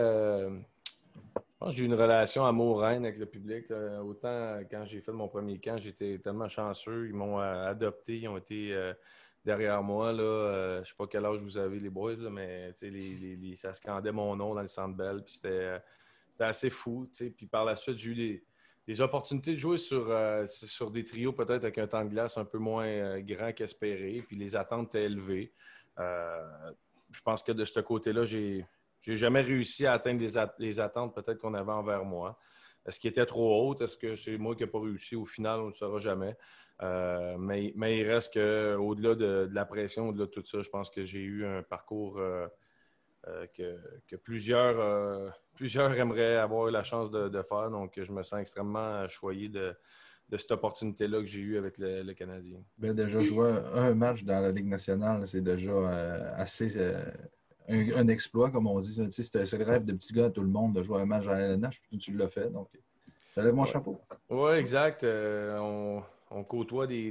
j'ai 1.71 1.83
eu 1.83 1.87
une 1.87 1.95
relation 1.95 2.45
amour-reine 2.45 3.05
avec 3.05 3.19
le 3.19 3.27
public. 3.27 3.67
Autant 4.05 4.61
quand 4.71 4.85
j'ai 4.85 5.01
fait 5.01 5.13
mon 5.13 5.29
premier 5.29 5.59
camp, 5.59 5.79
j'étais 5.79 6.19
tellement 6.19 6.49
chanceux. 6.49 7.07
Ils 7.09 7.15
m'ont 7.15 7.41
euh, 7.41 7.71
adopté, 7.71 8.19
ils 8.19 8.29
ont 8.29 8.37
été 8.37 8.73
euh, 8.73 8.93
derrière 9.45 9.83
moi. 9.83 10.13
Là, 10.13 10.23
euh, 10.23 10.75
je 10.77 10.81
ne 10.81 10.85
sais 10.85 10.95
pas 10.97 11.07
quel 11.07 11.25
âge 11.25 11.41
vous 11.41 11.59
avez, 11.59 11.79
les 11.79 11.91
boys, 11.91 12.17
mais 12.31 12.73
les, 12.83 13.57
ça 13.57 13.73
scandait 13.73 14.13
mon 14.13 14.35
nom 14.37 14.55
dans 14.55 14.61
le 14.61 14.67
centre 14.67 14.97
belle. 14.97 15.23
c'était, 15.27 15.81
assez 16.39 16.71
fou. 16.71 17.09
Puis 17.37 17.47
par 17.47 17.65
la 17.65 17.77
suite, 17.77 17.99
j'ai 17.99 18.11
eu 18.11 18.45
des, 18.87 19.01
opportunités 19.01 19.53
de 19.53 19.59
jouer 19.59 19.79
sur, 19.79 20.13
sur 20.49 20.91
des 20.91 21.05
trios, 21.05 21.33
peut-être 21.33 21.63
avec 21.63 21.79
un 21.79 21.87
temps 21.87 22.05
de 22.05 22.11
glace 22.11 22.37
un 22.37 22.45
peu 22.45 22.59
moins 22.59 23.21
grand 23.21 23.53
qu'espéré. 23.53 24.25
Puis 24.27 24.37
les 24.37 24.57
attentes 24.57 24.89
étaient 24.89 25.05
élevées. 25.05 25.53
je 25.97 27.23
pense 27.25 27.43
que 27.43 27.53
de 27.53 27.65
ce 27.65 27.81
côté-là, 27.81 28.25
j'ai 28.25 28.67
j'ai 29.03 29.17
jamais 29.17 29.41
réussi 29.41 29.85
à 29.85 29.95
atteindre 29.95 30.25
les, 30.59 30.81
attentes 30.81 31.15
peut-être 31.15 31.39
qu'on 31.39 31.55
avait 31.55 31.73
envers 31.73 32.05
moi. 32.05 32.39
Est-ce 32.87 32.99
qu'il 32.99 33.11
était 33.11 33.27
trop 33.27 33.71
haut? 33.71 33.79
Est-ce 33.79 33.97
que 33.97 34.15
c'est 34.15 34.39
moi 34.39 34.55
qui 34.57 34.63
n'ai 34.63 34.69
pas 34.69 34.81
réussi? 34.81 35.15
Au 35.17 35.25
final, 35.25 35.61
on 35.61 35.65
ne 35.65 35.69
le 35.69 35.73
saura 35.73 35.99
jamais. 35.99 36.37
Euh, 36.83 37.37
mais, 37.39 37.73
il 37.77 38.11
reste 38.11 38.35
qu'au-delà 38.35 39.15
de, 39.15 39.49
la 39.53 39.65
pression, 39.65 40.09
au-delà 40.09 40.27
de 40.27 40.31
tout 40.31 40.45
ça, 40.45 40.61
je 40.61 40.69
pense 40.69 40.91
que 40.91 41.05
j'ai 41.05 41.21
eu 41.21 41.45
un 41.47 41.63
parcours 41.63 42.19
euh, 42.19 42.47
euh, 43.29 43.47
que, 44.09 44.17
plusieurs, 44.17 45.33
plusieurs 45.55 45.93
aimeraient 45.97 46.37
avoir 46.37 46.71
la 46.71 46.83
chance 46.83 47.11
de, 47.11 47.43
faire. 47.43 47.71
Donc, 47.71 47.93
je 47.97 48.13
me 48.13 48.23
sens 48.23 48.41
extrêmement 48.41 49.07
choyé 49.07 49.49
de, 49.49 49.77
cette 50.37 50.51
opportunité-là 50.51 51.21
que 51.21 51.27
j'ai 51.27 51.41
eue 51.41 51.59
avec 51.59 51.79
le, 51.79 52.13
Canadien. 52.15 52.59
Bien, 52.79 52.95
déjà 52.95 53.23
jouer 53.23 53.55
un 53.75 53.95
match 53.95 54.25
dans 54.25 54.41
la 54.41 54.51
Ligue 54.51 54.69
nationale, 54.69 55.27
c'est 55.27 55.43
déjà 55.43 55.89
assez 56.37 56.69
un, 57.73 58.09
exploit, 58.09 58.51
comme 58.51 58.67
on 58.67 58.81
dit. 58.81 58.99
C'est 59.11 59.35
le 59.35 59.65
rêve 59.65 59.85
de 59.85 59.93
petit 59.93 60.13
gars 60.13 60.27
à 60.27 60.31
tout 60.31 60.43
le 60.43 60.49
monde 60.49 60.75
de 60.75 60.83
jouer 60.83 61.01
un 61.01 61.07
match 61.07 61.27
à 61.29 61.35
la 61.35 61.41
LNH, 61.49 61.81
puis 61.81 61.99
tu 61.99 62.13
l'as 62.17 62.29
fait. 62.29 62.51
Donc, 62.51 62.69
ça 63.35 63.43
lève 63.43 63.55
mon 63.55 63.65
chapeau. 63.65 64.01
Oui, 64.29 64.53
exact. 64.53 65.05
Euh, 65.05 65.59
on, 66.31 66.45
côtoie 66.45 66.87
des, 66.87 67.11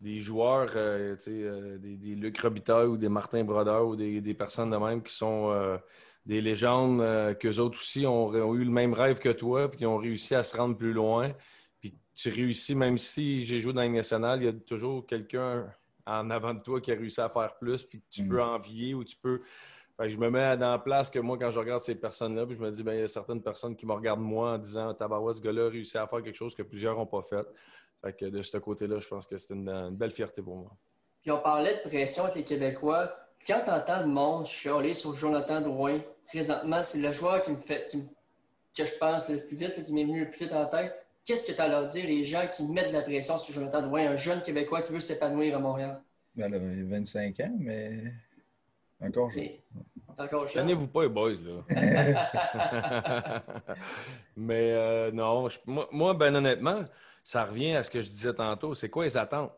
des, 0.00 0.18
joueurs, 0.18 0.70
euh, 0.76 1.16
euh, 1.28 1.78
des, 1.78 1.96
des, 1.96 2.14
Luc 2.14 2.38
Robitaille 2.38 2.86
ou 2.86 2.96
des 2.96 3.08
Martin 3.08 3.44
Brodeur 3.44 3.86
ou 3.86 3.96
des, 3.96 4.34
personnes 4.34 4.70
de 4.70 4.76
même 4.76 5.02
qui 5.02 5.14
sont 5.14 5.78
des 6.24 6.40
légendes, 6.40 7.02
qu'eux 7.38 7.58
autres 7.58 7.78
aussi 7.78 8.06
ont, 8.06 8.28
ont, 8.28 8.54
eu 8.54 8.64
le 8.64 8.70
même 8.70 8.92
rêve 8.92 9.18
que 9.18 9.30
toi, 9.30 9.70
puis 9.70 9.78
qui 9.78 9.86
ont 9.86 9.96
réussi 9.96 10.34
à 10.34 10.42
se 10.42 10.56
rendre 10.56 10.76
plus 10.76 10.92
loin. 10.92 11.32
Puis 11.80 11.94
tu 12.14 12.28
réussis, 12.30 12.74
même 12.74 12.98
si 12.98 13.44
j'ai 13.44 13.60
joué 13.60 13.72
dans 13.72 13.82
la 13.82 13.88
nationale, 13.88 14.42
il 14.42 14.46
y 14.46 14.48
a 14.48 14.52
toujours 14.52 15.06
quelqu'un 15.06 15.66
en 16.08 16.30
avant 16.30 16.54
de 16.54 16.60
toi 16.60 16.80
qui 16.80 16.90
a 16.90 16.94
réussi 16.94 17.20
à 17.20 17.28
faire 17.28 17.56
plus, 17.58 17.84
puis 17.84 18.02
tu 18.10 18.26
peux 18.26 18.38
mm. 18.38 18.48
envier 18.48 18.94
ou 18.94 19.04
tu 19.04 19.16
peux. 19.16 19.42
je 20.00 20.16
me 20.16 20.30
mets 20.30 20.56
dans 20.56 20.70
la 20.70 20.78
place 20.78 21.10
que 21.10 21.18
moi, 21.18 21.36
quand 21.38 21.50
je 21.50 21.58
regarde 21.58 21.80
ces 21.80 21.94
personnes-là, 21.94 22.46
je 22.48 22.56
me 22.56 22.70
dis, 22.70 22.82
ben, 22.82 22.94
il 22.94 23.00
y 23.00 23.02
a 23.02 23.08
certaines 23.08 23.42
personnes 23.42 23.76
qui 23.76 23.84
me 23.86 23.92
regardent 23.92 24.20
moi 24.20 24.52
en 24.52 24.58
disant 24.58 24.94
Tabarouette, 24.94 25.36
ce 25.36 25.42
gars-là 25.42 25.66
a 25.66 25.68
réussi 25.68 25.98
à 25.98 26.06
faire 26.06 26.22
quelque 26.22 26.36
chose 26.36 26.54
que 26.54 26.62
plusieurs 26.62 26.96
n'ont 26.96 27.06
pas 27.06 27.22
fait. 27.22 27.46
Fait 28.02 28.12
que 28.12 28.26
de 28.26 28.42
ce 28.42 28.56
côté-là, 28.58 28.98
je 29.00 29.08
pense 29.08 29.26
que 29.26 29.36
c'est 29.36 29.54
une, 29.54 29.90
belle 29.90 30.12
fierté 30.12 30.40
pour 30.40 30.56
moi. 30.56 30.70
Puis 31.20 31.30
on 31.30 31.38
parlait 31.38 31.74
de 31.74 31.88
pression 31.88 32.24
avec 32.24 32.36
les 32.36 32.44
Québécois. 32.44 33.12
Quand 33.46 33.60
tu 33.64 33.70
entends 33.70 34.00
le 34.00 34.06
monde 34.06 34.46
chialer 34.46 34.94
sur 34.94 35.14
Jonathan 35.14 35.60
Drouin, 35.60 36.00
présentement, 36.26 36.82
c'est 36.82 37.00
le 37.00 37.12
joueur 37.12 37.42
qui 37.42 37.50
me 37.50 37.56
fait, 37.56 37.92
que 38.76 38.84
je 38.84 38.98
pense 38.98 39.28
le 39.28 39.44
plus 39.44 39.56
vite, 39.56 39.84
qui 39.84 39.92
m'est 39.92 40.04
venu 40.04 40.24
le 40.24 40.30
plus 40.30 40.44
vite 40.44 40.52
en 40.52 40.66
tête. 40.66 41.07
Qu'est-ce 41.28 41.46
que 41.46 41.52
tu 41.52 41.60
as 41.60 41.64
à 41.64 41.68
leur 41.68 41.84
dire, 41.84 42.06
les 42.06 42.24
gens 42.24 42.46
qui 42.50 42.62
mettent 42.64 42.88
de 42.88 42.94
la 42.94 43.02
pression 43.02 43.36
sur 43.36 43.52
Jonathan? 43.52 43.82
Drouin, 43.82 44.12
un 44.12 44.16
jeune 44.16 44.40
Québécois 44.40 44.80
qui 44.80 44.94
veut 44.94 45.00
s'épanouir 45.00 45.54
à 45.54 45.58
Montréal? 45.58 46.00
Ben, 46.34 46.50
là, 46.50 46.56
il 46.56 46.80
a 46.80 46.98
25 46.98 47.40
ans, 47.40 47.54
mais 47.58 48.14
encore 49.02 49.30
jeune. 49.30 49.52
Tenez-vous 50.62 50.86
pas 50.86 51.02
les 51.02 51.10
boys, 51.10 51.34
là. 51.44 51.62
mais 54.36 54.72
euh, 54.72 55.10
non, 55.12 55.48
moi, 55.66 56.14
ben 56.14 56.34
honnêtement, 56.34 56.82
ça 57.22 57.44
revient 57.44 57.74
à 57.74 57.82
ce 57.82 57.90
que 57.90 58.00
je 58.00 58.08
disais 58.08 58.32
tantôt. 58.32 58.72
C'est 58.72 58.88
quoi 58.88 59.04
les 59.04 59.18
attentes? 59.18 59.52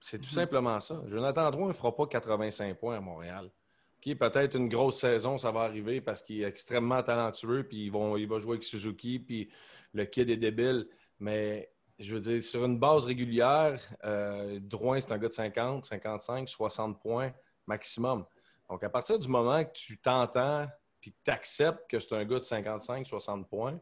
C'est 0.00 0.18
tout 0.18 0.24
mm-hmm. 0.24 0.34
simplement 0.34 0.80
ça. 0.80 1.02
Jonathan 1.08 1.50
Drouin 1.50 1.68
ne 1.68 1.72
fera 1.74 1.94
pas 1.94 2.06
85 2.06 2.74
points 2.78 2.96
à 2.96 3.00
Montréal. 3.02 3.50
Peut-être 4.14 4.54
une 4.56 4.68
grosse 4.68 5.00
saison, 5.00 5.36
ça 5.36 5.50
va 5.50 5.62
arriver 5.62 6.00
parce 6.00 6.22
qu'il 6.22 6.40
est 6.42 6.46
extrêmement 6.46 7.02
talentueux, 7.02 7.64
puis 7.64 7.90
vont, 7.90 8.16
il 8.16 8.28
va 8.28 8.38
jouer 8.38 8.52
avec 8.52 8.62
Suzuki, 8.62 9.18
puis 9.18 9.50
le 9.92 10.04
kid 10.04 10.28
est 10.30 10.36
débile. 10.36 10.88
Mais 11.18 11.70
je 11.98 12.14
veux 12.14 12.20
dire, 12.20 12.42
sur 12.42 12.64
une 12.64 12.78
base 12.78 13.04
régulière, 13.04 13.80
euh, 14.04 14.58
Drouin, 14.60 15.00
c'est 15.00 15.12
un 15.12 15.18
gars 15.18 15.28
de 15.28 15.32
50, 15.32 15.84
55, 15.84 16.48
60 16.48 17.00
points 17.00 17.32
maximum. 17.66 18.24
Donc, 18.68 18.82
à 18.82 18.90
partir 18.90 19.18
du 19.18 19.28
moment 19.28 19.64
que 19.64 19.72
tu 19.72 19.98
t'entends 19.98 20.66
puis 21.00 21.12
que 21.12 21.18
tu 21.24 21.30
acceptes 21.30 21.88
que 21.88 21.98
c'est 21.98 22.14
un 22.14 22.24
gars 22.24 22.38
de 22.38 22.44
55, 22.44 23.06
60 23.06 23.48
points, 23.48 23.78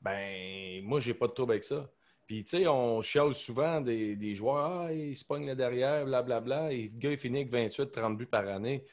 ben 0.00 0.82
moi, 0.84 1.00
j'ai 1.00 1.14
pas 1.14 1.26
de 1.26 1.32
trouble 1.32 1.52
avec 1.52 1.64
ça. 1.64 1.88
Puis, 2.26 2.44
tu 2.44 2.58
sais, 2.58 2.68
on 2.68 3.02
chiale 3.02 3.34
souvent 3.34 3.80
des, 3.80 4.34
joueurs, 4.34 4.82
ah, 4.84 4.92
ils 4.92 5.16
se 5.16 5.24
pognent 5.24 5.46
là 5.46 5.54
derrière, 5.54 6.04
blablabla, 6.04 6.72
et 6.72 6.86
le 6.86 6.98
gars, 6.98 7.10
il 7.10 7.18
finit 7.18 7.38
avec 7.38 7.50
28, 7.50 7.90
30 7.90 8.16
buts 8.16 8.26
par 8.26 8.46
année. 8.48 8.84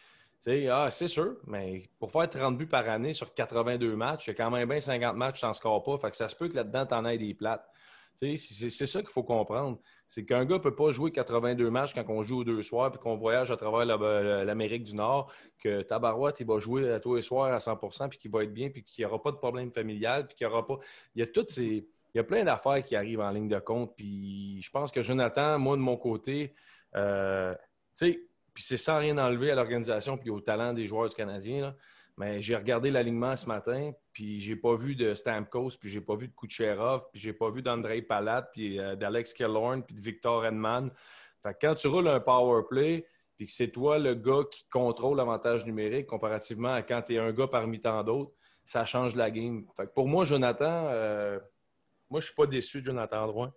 Ah, 0.48 0.90
c'est 0.90 1.08
sûr, 1.08 1.36
mais 1.48 1.90
pour 2.00 2.12
faire 2.12 2.30
30 2.30 2.58
buts 2.58 2.68
par 2.68 2.88
année 2.88 3.14
sur 3.14 3.34
82 3.34 3.96
matchs, 3.96 4.28
il 4.28 4.30
y 4.30 4.32
a 4.32 4.34
quand 4.36 4.50
même 4.50 4.70
bien 4.70 4.80
50 4.80 5.16
matchs, 5.16 5.42
tu 5.42 5.46
n'en 5.46 5.54
scores 5.54 5.84
pas. 5.84 5.98
Fait 5.98 6.12
que 6.12 6.16
ça 6.16 6.28
se 6.28 6.36
peut 6.36 6.48
que 6.48 6.56
là-dedans, 6.56 6.86
tu 6.86 6.94
en 6.94 7.06
aies 7.06 7.18
des 7.18 7.34
plates. 7.34 7.70
C'est 8.16 8.86
ça 8.86 9.00
qu'il 9.00 9.10
faut 9.10 9.24
comprendre. 9.24 9.80
C'est 10.08 10.26
qu'un 10.26 10.44
gars 10.44 10.56
ne 10.56 10.62
peut 10.62 10.76
pas 10.76 10.92
jouer 10.92 11.12
82 11.12 11.70
matchs 11.70 11.94
quand 11.94 12.04
on 12.10 12.24
joue 12.24 12.40
aux 12.40 12.44
deux 12.44 12.62
soirs 12.62 12.92
puis 12.92 13.00
qu'on 13.00 13.16
voyage 13.16 13.52
à 13.52 13.58
travers 13.58 13.86
l'Amérique 13.86 14.84
du 14.84 14.96
Nord, 14.96 15.32
que 15.60 15.82
Tabarouette, 15.84 16.40
il 16.40 16.46
va 16.46 16.60
jouer 16.60 17.00
tous 17.02 17.16
les 17.16 17.22
soirs 17.22 17.54
à 17.54 17.60
100% 17.60 18.10
puis 18.10 18.20
qu'il 18.20 18.32
va 18.32 18.44
être 18.44 18.54
bien 18.54 18.70
puis 18.70 18.84
qu'il 18.84 19.04
n'y 19.04 19.10
aura 19.10 19.22
pas 19.22 19.32
de 19.32 19.38
problème 19.38 19.72
familial 19.72 20.28
puis 20.28 20.36
qu'il 20.36 20.48
n'y 20.48 20.54
aura 20.54 20.66
pas. 20.66 20.80
Il 21.16 21.20
y 21.20 21.24
a 21.24 21.28
toutes 21.28 21.52
ces. 21.52 21.88
Il 22.16 22.18
y 22.18 22.20
a 22.20 22.24
plein 22.24 22.44
d'affaires 22.44 22.84
qui 22.84 22.96
arrivent 22.96 23.22
en 23.22 23.30
ligne 23.30 23.48
de 23.48 23.60
compte. 23.60 23.96
Puis 23.96 24.62
je 24.62 24.72
pense 24.72 24.92
que 24.92 25.02
Jonathan, 25.02 25.60
moi, 25.60 25.78
de 25.78 25.82
mon 25.82 25.96
côté, 25.96 26.54
euh, 26.96 27.54
tu 27.96 28.14
sais, 28.14 28.29
puis 28.54 28.64
c'est 28.64 28.78
sans 28.78 29.00
rien 29.00 29.18
enlever 29.18 29.52
à 29.52 29.56
l'organisation 29.56 30.18
puis 30.18 30.30
au 30.30 30.40
talent 30.40 30.74
des 30.74 30.86
joueurs 30.86 31.10
du 31.10 31.16
Canadien. 31.16 31.76
Mais 32.18 32.42
j'ai 32.42 32.56
regardé 32.56 32.92
l'alignement 32.92 33.36
ce 33.38 33.48
matin, 33.48 33.94
puis 34.12 34.42
j'ai 34.42 34.58
pas 34.58 34.76
vu 34.76 34.94
de 34.94 35.14
Stamkos, 35.14 35.78
puis 35.80 35.90
j'ai 35.90 36.02
pas 36.02 36.16
vu 36.16 36.28
de 36.28 36.34
Kucherov, 36.34 37.06
puis 37.14 37.22
j'ai 37.22 37.32
pas 37.32 37.50
vu 37.50 37.62
d'Andrei 37.62 38.02
Palat, 38.02 38.42
puis 38.52 38.78
euh, 38.78 38.98
d'Alex 38.98 39.34
Killorn, 39.34 39.84
puis 39.84 39.96
de 39.96 40.02
Victor 40.02 40.46
Edman. 40.46 40.92
Fait 41.42 41.56
quand 41.62 41.76
tu 41.76 41.88
roules 41.88 42.10
un 42.10 42.20
power 42.20 42.64
play, 42.70 43.06
puis 43.38 43.46
que 43.46 43.54
c'est 43.54 43.70
toi 43.70 43.98
le 43.98 44.16
gars 44.16 44.44
qui 44.52 44.68
contrôle 44.68 45.16
l'avantage 45.16 45.66
numérique 45.66 46.08
comparativement 46.08 46.74
à 46.74 46.82
quand 46.82 47.02
tu 47.04 47.16
es 47.16 47.20
un 47.20 47.32
gars 47.32 47.48
parmi 47.48 47.80
tant 47.80 48.04
d'autres, 48.04 48.34
ça 48.66 48.84
change 48.84 49.16
la 49.16 49.32
game. 49.32 49.66
Fait 49.78 49.92
pour 49.94 50.10
moi, 50.10 50.26
Jonathan, 50.26 50.88
euh, 50.90 51.40
moi, 52.10 52.20
je 52.20 52.26
suis 52.26 52.36
pas 52.36 52.48
déçu 52.48 52.82
de 52.82 52.86
Jonathan 52.86 53.28
Drouin. 53.28 53.54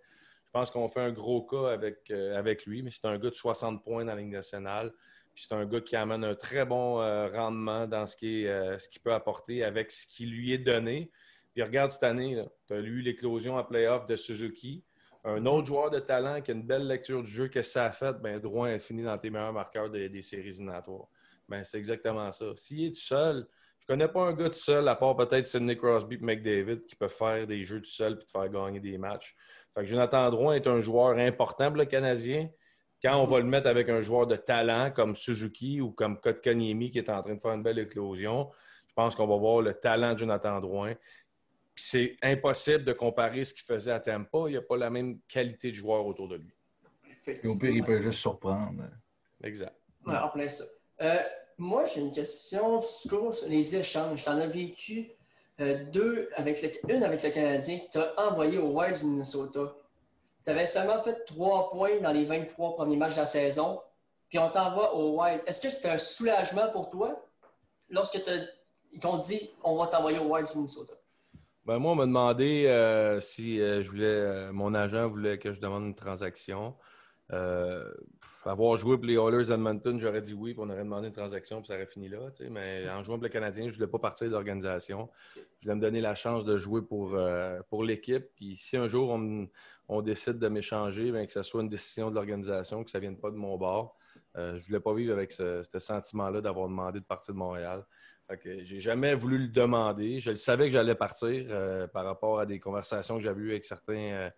Je 0.53 0.59
pense 0.59 0.69
qu'on 0.69 0.87
fait 0.87 1.01
un 1.01 1.11
gros 1.11 1.41
cas 1.41 1.71
avec, 1.71 2.11
euh, 2.11 2.37
avec 2.37 2.65
lui, 2.65 2.83
mais 2.83 2.91
c'est 2.91 3.05
un 3.05 3.17
gars 3.17 3.29
de 3.29 3.35
60 3.35 3.83
points 3.83 4.05
dans 4.05 4.13
la 4.13 4.21
Ligue 4.21 4.31
nationale 4.31 4.93
c'est 5.35 5.53
un 5.53 5.65
gars 5.65 5.81
qui 5.81 5.95
amène 5.95 6.23
un 6.23 6.35
très 6.35 6.65
bon 6.65 7.01
euh, 7.01 7.27
rendement 7.27 7.87
dans 7.87 8.05
euh, 8.23 8.77
ce 8.77 8.89
qu'il 8.89 9.01
peut 9.01 9.13
apporter 9.13 9.63
avec 9.63 9.91
ce 9.91 10.05
qui 10.05 10.25
lui 10.25 10.53
est 10.53 10.59
donné. 10.59 11.11
Puis 11.53 11.63
regarde 11.63 11.91
cette 11.91 12.03
année, 12.03 12.43
tu 12.67 12.73
as 12.73 12.81
lu 12.81 13.01
l'éclosion 13.01 13.57
en 13.57 13.63
playoff 13.63 14.05
de 14.05 14.15
Suzuki. 14.15 14.83
Un 15.23 15.45
autre 15.45 15.67
joueur 15.67 15.89
de 15.89 15.99
talent 15.99 16.41
qui 16.41 16.51
a 16.51 16.53
une 16.53 16.63
belle 16.63 16.87
lecture 16.87 17.23
du 17.23 17.31
jeu, 17.31 17.47
que 17.47 17.61
ça 17.61 17.85
a 17.85 17.91
fait, 17.91 18.13
ben, 18.21 18.39
droit 18.39 18.67
est 18.67 18.79
fini 18.79 19.03
dans 19.03 19.17
tes 19.17 19.29
meilleurs 19.29 19.53
marqueurs 19.53 19.89
des, 19.89 20.21
séries 20.21 20.49
éliminatoires. 20.49 21.07
Ben, 21.47 21.63
c'est 21.63 21.77
exactement 21.77 22.31
ça. 22.31 22.45
S'il 22.55 22.85
est 22.85 22.91
tout 22.91 22.99
seul, 22.99 23.47
je 23.79 23.85
connais 23.85 24.07
pas 24.07 24.21
un 24.21 24.33
gars 24.33 24.49
tout 24.49 24.59
seul, 24.59 24.87
à 24.87 24.95
part 24.95 25.15
peut-être 25.15 25.45
Sidney 25.45 25.77
Crosby 25.77 26.15
et 26.15 26.19
McDavid, 26.19 26.85
qui 26.85 26.95
peut 26.95 27.07
faire 27.07 27.47
des 27.47 27.63
jeux 27.63 27.79
tout 27.79 27.89
seul 27.89 28.13
et 28.13 28.25
te 28.25 28.31
faire 28.31 28.49
gagner 28.49 28.79
des 28.79 28.97
matchs. 28.97 29.35
Fait 29.73 29.81
que 29.81 29.87
Jonathan 29.87 30.29
Drouin 30.29 30.55
est 30.55 30.67
un 30.67 30.79
joueur 30.79 31.17
important 31.17 31.67
pour 31.67 31.77
le 31.77 31.85
Canadien. 31.85 32.49
Quand 33.01 33.21
on 33.21 33.25
va 33.25 33.39
le 33.39 33.45
mettre 33.45 33.67
avec 33.67 33.89
un 33.89 34.01
joueur 34.01 34.27
de 34.27 34.35
talent 34.35 34.91
comme 34.91 35.15
Suzuki 35.15 35.81
ou 35.81 35.91
comme 35.91 36.19
Kotkaniemi 36.19 36.91
qui 36.91 36.99
est 36.99 37.09
en 37.09 37.21
train 37.21 37.35
de 37.35 37.39
faire 37.39 37.53
une 37.53 37.63
belle 37.63 37.79
éclosion, 37.79 38.49
je 38.87 38.93
pense 38.93 39.15
qu'on 39.15 39.27
va 39.27 39.35
voir 39.35 39.61
le 39.61 39.73
talent 39.73 40.13
de 40.13 40.19
Jonathan 40.19 40.59
Drouin. 40.61 40.93
c'est 41.75 42.15
impossible 42.21 42.85
de 42.85 42.93
comparer 42.93 43.43
ce 43.43 43.53
qu'il 43.53 43.63
faisait 43.63 43.91
à 43.91 43.99
Tampa. 43.99 44.43
Il 44.47 44.51
n'y 44.51 44.57
a 44.57 44.61
pas 44.61 44.77
la 44.77 44.89
même 44.89 45.19
qualité 45.27 45.69
de 45.69 45.75
joueur 45.75 46.05
autour 46.05 46.27
de 46.27 46.35
lui. 46.35 46.53
au 47.45 47.57
pire, 47.57 47.71
il 47.71 47.83
peut 47.83 48.01
juste 48.01 48.19
surprendre. 48.19 48.83
Exact. 49.43 49.75
en 50.05 50.29
plein 50.29 50.47
ça. 50.47 50.63
Euh, 51.01 51.17
moi, 51.57 51.85
j'ai 51.85 52.01
une 52.01 52.11
question 52.11 52.81
sur 52.81 53.33
les 53.47 53.75
échanges. 53.75 54.23
Tu 54.23 54.29
en 54.29 54.37
as 54.37 54.47
vécu 54.47 55.11
euh, 55.63 55.83
deux, 55.91 56.29
avec 56.35 56.63
une 56.87 57.03
avec 57.03 57.23
le 57.23 57.29
Canadien 57.29 57.79
que 57.79 57.91
tu 57.91 57.97
as 57.97 58.13
envoyé 58.17 58.57
au 58.57 58.67
Wild 58.67 58.97
du 58.97 59.05
Minnesota 59.05 59.73
tu 60.45 60.51
avais 60.51 60.67
seulement 60.67 61.01
fait 61.01 61.23
trois 61.25 61.69
points 61.71 62.01
dans 62.01 62.11
les 62.11 62.25
23 62.25 62.75
premiers 62.75 62.97
matchs 62.97 63.13
de 63.13 63.19
la 63.19 63.25
saison, 63.25 63.79
puis 64.27 64.39
on 64.39 64.49
t'envoie 64.49 64.93
au 64.93 65.17
Wild. 65.17 65.41
Est-ce 65.47 65.61
que 65.61 65.69
c'était 65.69 65.89
un 65.89 65.97
soulagement 65.97 66.69
pour 66.69 66.89
toi 66.89 67.25
lorsque 67.89 68.19
ils 68.91 68.99
dit 68.99 69.49
on 69.63 69.77
va 69.77 69.87
t'envoyer 69.87 70.19
au 70.19 70.25
Wild 70.33 70.49
du 70.49 70.57
Minnesota? 70.57 70.93
Ben 71.65 71.79
moi, 71.79 71.93
on 71.93 71.95
m'a 71.95 72.05
demandé 72.05 72.65
euh, 72.67 73.21
si 73.21 73.61
euh, 73.61 73.81
je 73.81 73.89
voulais, 73.89 74.51
mon 74.51 74.73
agent 74.73 75.07
voulait 75.07 75.39
que 75.39 75.53
je 75.53 75.61
demande 75.61 75.85
une 75.85 75.95
transaction 75.95 76.75
avoir 78.45 78.77
joué 78.77 78.97
pour 78.97 79.05
les 79.05 79.15
Oilers 79.15 79.51
Edmonton, 79.51 79.99
j'aurais 79.99 80.21
dit 80.21 80.33
oui, 80.33 80.53
puis 80.53 80.61
on 80.63 80.69
aurait 80.69 80.83
demandé 80.83 81.07
une 81.07 81.13
transaction, 81.13 81.59
puis 81.59 81.67
ça 81.67 81.75
aurait 81.75 81.85
fini 81.85 82.09
là. 82.09 82.19
Mais 82.49 82.89
en 82.89 83.03
jouant 83.03 83.15
pour 83.15 83.23
le 83.23 83.29
Canadien, 83.29 83.65
je 83.65 83.69
ne 83.69 83.75
voulais 83.75 83.87
pas 83.87 83.99
partir 83.99 84.27
de 84.27 84.33
l'organisation. 84.33 85.09
Je 85.35 85.41
voulais 85.63 85.75
me 85.75 85.81
donner 85.81 86.01
la 86.01 86.15
chance 86.15 86.45
de 86.45 86.57
jouer 86.57 86.81
pour, 86.81 87.15
euh, 87.15 87.59
pour 87.69 87.83
l'équipe. 87.83 88.25
Puis 88.35 88.55
si 88.55 88.77
un 88.77 88.87
jour 88.87 89.17
on, 89.89 90.01
décide 90.01 90.39
de 90.39 90.47
m'échanger, 90.47 91.11
que 91.25 91.31
ce 91.31 91.41
soit 91.41 91.61
une 91.61 91.69
décision 91.69 92.09
de 92.09 92.15
l'organisation, 92.15 92.83
que 92.83 92.91
ça 92.91 92.97
ne 92.97 93.01
vienne 93.01 93.17
pas 93.17 93.31
de 93.31 93.35
mon 93.35 93.57
bord. 93.57 93.97
Euh, 94.35 94.55
je 94.55 94.61
ne 94.61 94.65
voulais 94.67 94.79
pas 94.79 94.93
vivre 94.93 95.13
avec 95.13 95.31
ce, 95.31 95.61
sentiment-là 95.63 96.41
d'avoir 96.41 96.67
demandé 96.67 96.99
de 96.99 97.05
partir 97.05 97.33
de 97.33 97.39
Montréal. 97.39 97.85
Je 98.29 98.63
j'ai 98.63 98.79
jamais 98.79 99.13
voulu 99.13 99.37
le 99.37 99.47
demander. 99.49 100.19
Je 100.19 100.31
savais 100.33 100.65
que 100.65 100.71
j'allais 100.71 100.95
partir 100.95 101.45
euh, 101.49 101.87
par 101.87 102.05
rapport 102.05 102.39
à 102.39 102.45
des 102.45 102.59
conversations 102.59 103.17
que 103.17 103.23
j'avais 103.23 103.41
eues 103.41 103.51
avec 103.51 103.65
certains 103.65 104.31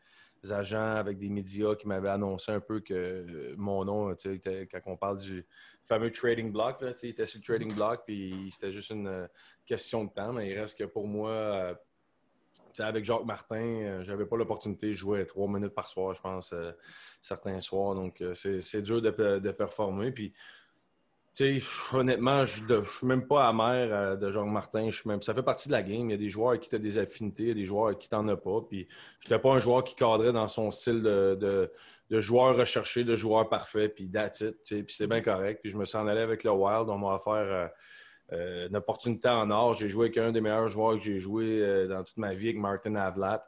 agents, 0.52 0.96
avec 0.96 1.18
des 1.18 1.30
médias 1.30 1.76
qui 1.76 1.88
m'avaient 1.88 2.10
annoncé 2.10 2.52
un 2.52 2.60
peu 2.60 2.80
que 2.80 3.56
mon 3.58 3.86
nom, 3.86 4.16
quand 4.16 4.82
on 4.86 4.98
parle 4.98 5.18
du 5.18 5.46
fameux 5.86 6.12
trading 6.12 6.52
block, 6.52 6.84
il 7.04 7.10
était 7.10 7.26
sur 7.26 7.40
le 7.40 7.44
trading 7.44 7.74
block, 7.74 8.04
puis 8.06 8.50
c'était 8.52 8.72
juste 8.72 8.90
une 8.90 9.08
euh, 9.08 9.28
question 9.66 10.04
de 10.06 10.12
temps. 10.12 10.34
Mais 10.34 10.50
il 10.50 10.60
reste 10.60 10.78
que 10.78 10.84
pour 10.84 11.08
moi, 11.08 11.30
euh, 11.30 11.76
avec 12.80 13.06
Jacques 13.06 13.26
Martin, 13.26 13.56
euh, 13.56 14.04
j'avais 14.04 14.26
pas 14.26 14.36
l'opportunité 14.36 14.88
de 14.88 14.94
jouer 14.94 15.26
trois 15.26 15.48
minutes 15.48 15.74
par 15.74 15.90
soir, 15.90 16.14
je 16.14 16.22
pense, 16.22 16.54
certains 17.22 17.60
soirs. 17.62 17.96
Donc, 17.96 18.24
c'est 18.34 18.82
dur 18.82 19.02
de, 19.02 19.40
de 19.40 19.52
performer. 19.52 20.12
Puis, 20.12 20.34
honnêtement, 21.94 22.46
je 22.46 22.64
ne 22.64 22.84
suis 22.84 23.06
même 23.08 23.28
pas 23.28 23.48
amer 23.48 23.90
euh, 23.92 24.16
de 24.16 24.32
Jean-Martin. 24.32 24.90
Même, 25.06 25.22
ça 25.22 25.34
fait 25.34 25.44
partie 25.44 25.68
de 25.68 25.74
la 25.74 25.84
game. 25.84 26.10
Il 26.10 26.12
y 26.12 26.14
a 26.14 26.18
des 26.18 26.30
joueurs 26.30 26.60
qui 26.60 26.74
as 26.74 26.80
des 26.80 26.98
affinités, 26.98 27.44
il 27.44 27.48
y 27.50 27.52
a 27.52 27.56
des 27.56 27.66
joueurs 27.66 27.98
qui 27.98 28.08
n'en 28.12 28.28
as 28.30 28.38
pas. 28.38 28.62
Puis, 28.68 28.88
je 29.20 29.26
n'étais 29.26 29.42
pas 29.42 29.52
un 29.52 29.60
joueur 29.60 29.84
qui 29.84 29.96
cadrait 29.96 30.32
dans 30.32 30.48
son 30.48 30.72
style 30.72 31.02
de, 31.02 31.72
joueur 32.10 32.56
recherché, 32.56 33.04
de 33.04 33.16
joueur 33.16 33.50
parfait, 33.50 33.90
puis 33.90 34.10
that's 34.10 34.44
c'est 34.64 35.08
bien 35.08 35.22
correct. 35.22 35.60
Puis 35.62 35.72
je 35.72 35.78
me 35.78 35.86
suis 35.86 35.98
en 35.98 36.08
allé 36.08 36.22
avec 36.22 36.44
le 36.44 36.52
Wild. 36.52 36.88
On 36.90 36.98
m'a 36.98 37.16
offert 37.16 37.34
euh, 37.34 37.68
euh, 38.32 38.68
une 38.70 38.76
opportunité 38.76 39.28
en 39.28 39.50
or. 39.50 39.74
J'ai 39.74 39.90
joué 39.90 40.06
avec 40.06 40.18
un 40.18 40.32
des 40.32 40.42
meilleurs 40.42 40.70
joueurs 40.70 40.94
que 40.94 41.04
j'ai 41.04 41.20
joué 41.20 41.88
dans 41.88 42.04
toute 42.04 42.18
ma 42.18 42.34
vie, 42.34 42.50
avec 42.50 42.60
Martin 42.60 42.96
Avlat. 42.96 43.42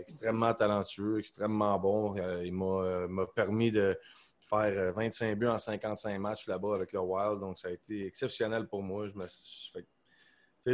extrêmement 0.00 0.52
talentueux, 0.54 1.20
extrêmement 1.20 1.78
bon. 1.78 2.14
il 2.42 2.52
m'a 2.52 3.26
permis 3.34 3.70
de 3.70 3.96
faire 4.48 4.92
25 4.92 5.26
euh, 5.26 5.34
buts 5.34 5.46
en 5.46 5.58
55 5.58 6.18
matchs 6.18 6.46
là-bas 6.46 6.74
avec 6.74 6.92
le 6.92 7.00
Wild. 7.00 7.40
Donc, 7.40 7.58
ça 7.58 7.68
a 7.68 7.70
été 7.70 8.06
exceptionnel 8.06 8.66
pour 8.66 8.82
moi. 8.82 9.06
Je 9.06 9.16
me 9.16 9.26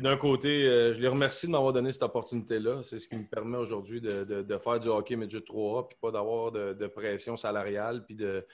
d'un 0.01 0.17
côté, 0.17 0.49
euh, 0.49 0.93
je 0.93 1.01
les 1.01 1.09
remercie 1.09 1.47
de 1.47 1.53
m'avoir 1.53 1.73
donné 1.73 1.93
cette 1.93 2.03
opportunité-là. 2.03 2.83
C'est 2.83 2.99
ce 2.99 3.09
qui 3.09 3.17
me 3.17 3.25
permet 3.25 3.59
aujourd'hui 3.59 4.01
de, 4.01 4.59
faire 4.59 4.81
du 4.81 4.89
hockey 4.89 5.17
midget 5.17 5.39
3A, 5.39 5.89
puis 5.89 5.97
pas 6.01 6.11
d'avoir 6.11 6.53
de, 6.53 6.87
pression 6.87 7.37
salariale, 7.37 8.05
puis 8.05 8.15
de, 8.15 8.45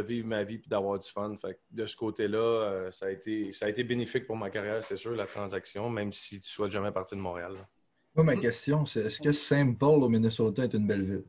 vivre 0.00 0.26
ma 0.26 0.44
vie, 0.44 0.58
puis 0.58 0.68
d'avoir 0.68 0.98
du 0.98 1.08
fun. 1.08 1.34
de 1.70 1.86
ce 1.86 1.96
côté-là, 1.96 2.38
euh, 2.38 2.90
ça, 2.90 3.06
a 3.06 3.10
été, 3.10 3.52
ça 3.52 3.66
a 3.66 3.68
été 3.68 3.84
bénéfique 3.84 4.26
pour 4.26 4.36
ma 4.36 4.50
carrière, 4.50 4.82
c'est 4.82 4.96
sûr, 4.96 5.12
la 5.12 5.26
transaction, 5.26 5.88
même 5.90 6.12
si 6.12 6.40
tu 6.40 6.46
ne 6.46 6.48
souhaites 6.48 6.72
jamais 6.72 6.92
partir 6.92 7.16
de 7.16 7.22
Montréal. 7.22 7.54
Moi, 8.14 8.24
ma 8.24 8.36
question, 8.36 8.84
c'est 8.86 9.06
est-ce 9.06 9.20
que 9.20 9.32
Saint 9.32 9.74
Paul 9.74 10.02
au 10.02 10.08
Minnesota 10.08 10.64
est 10.64 10.74
une 10.74 10.86
belle 10.86 11.04
ville? 11.04 11.24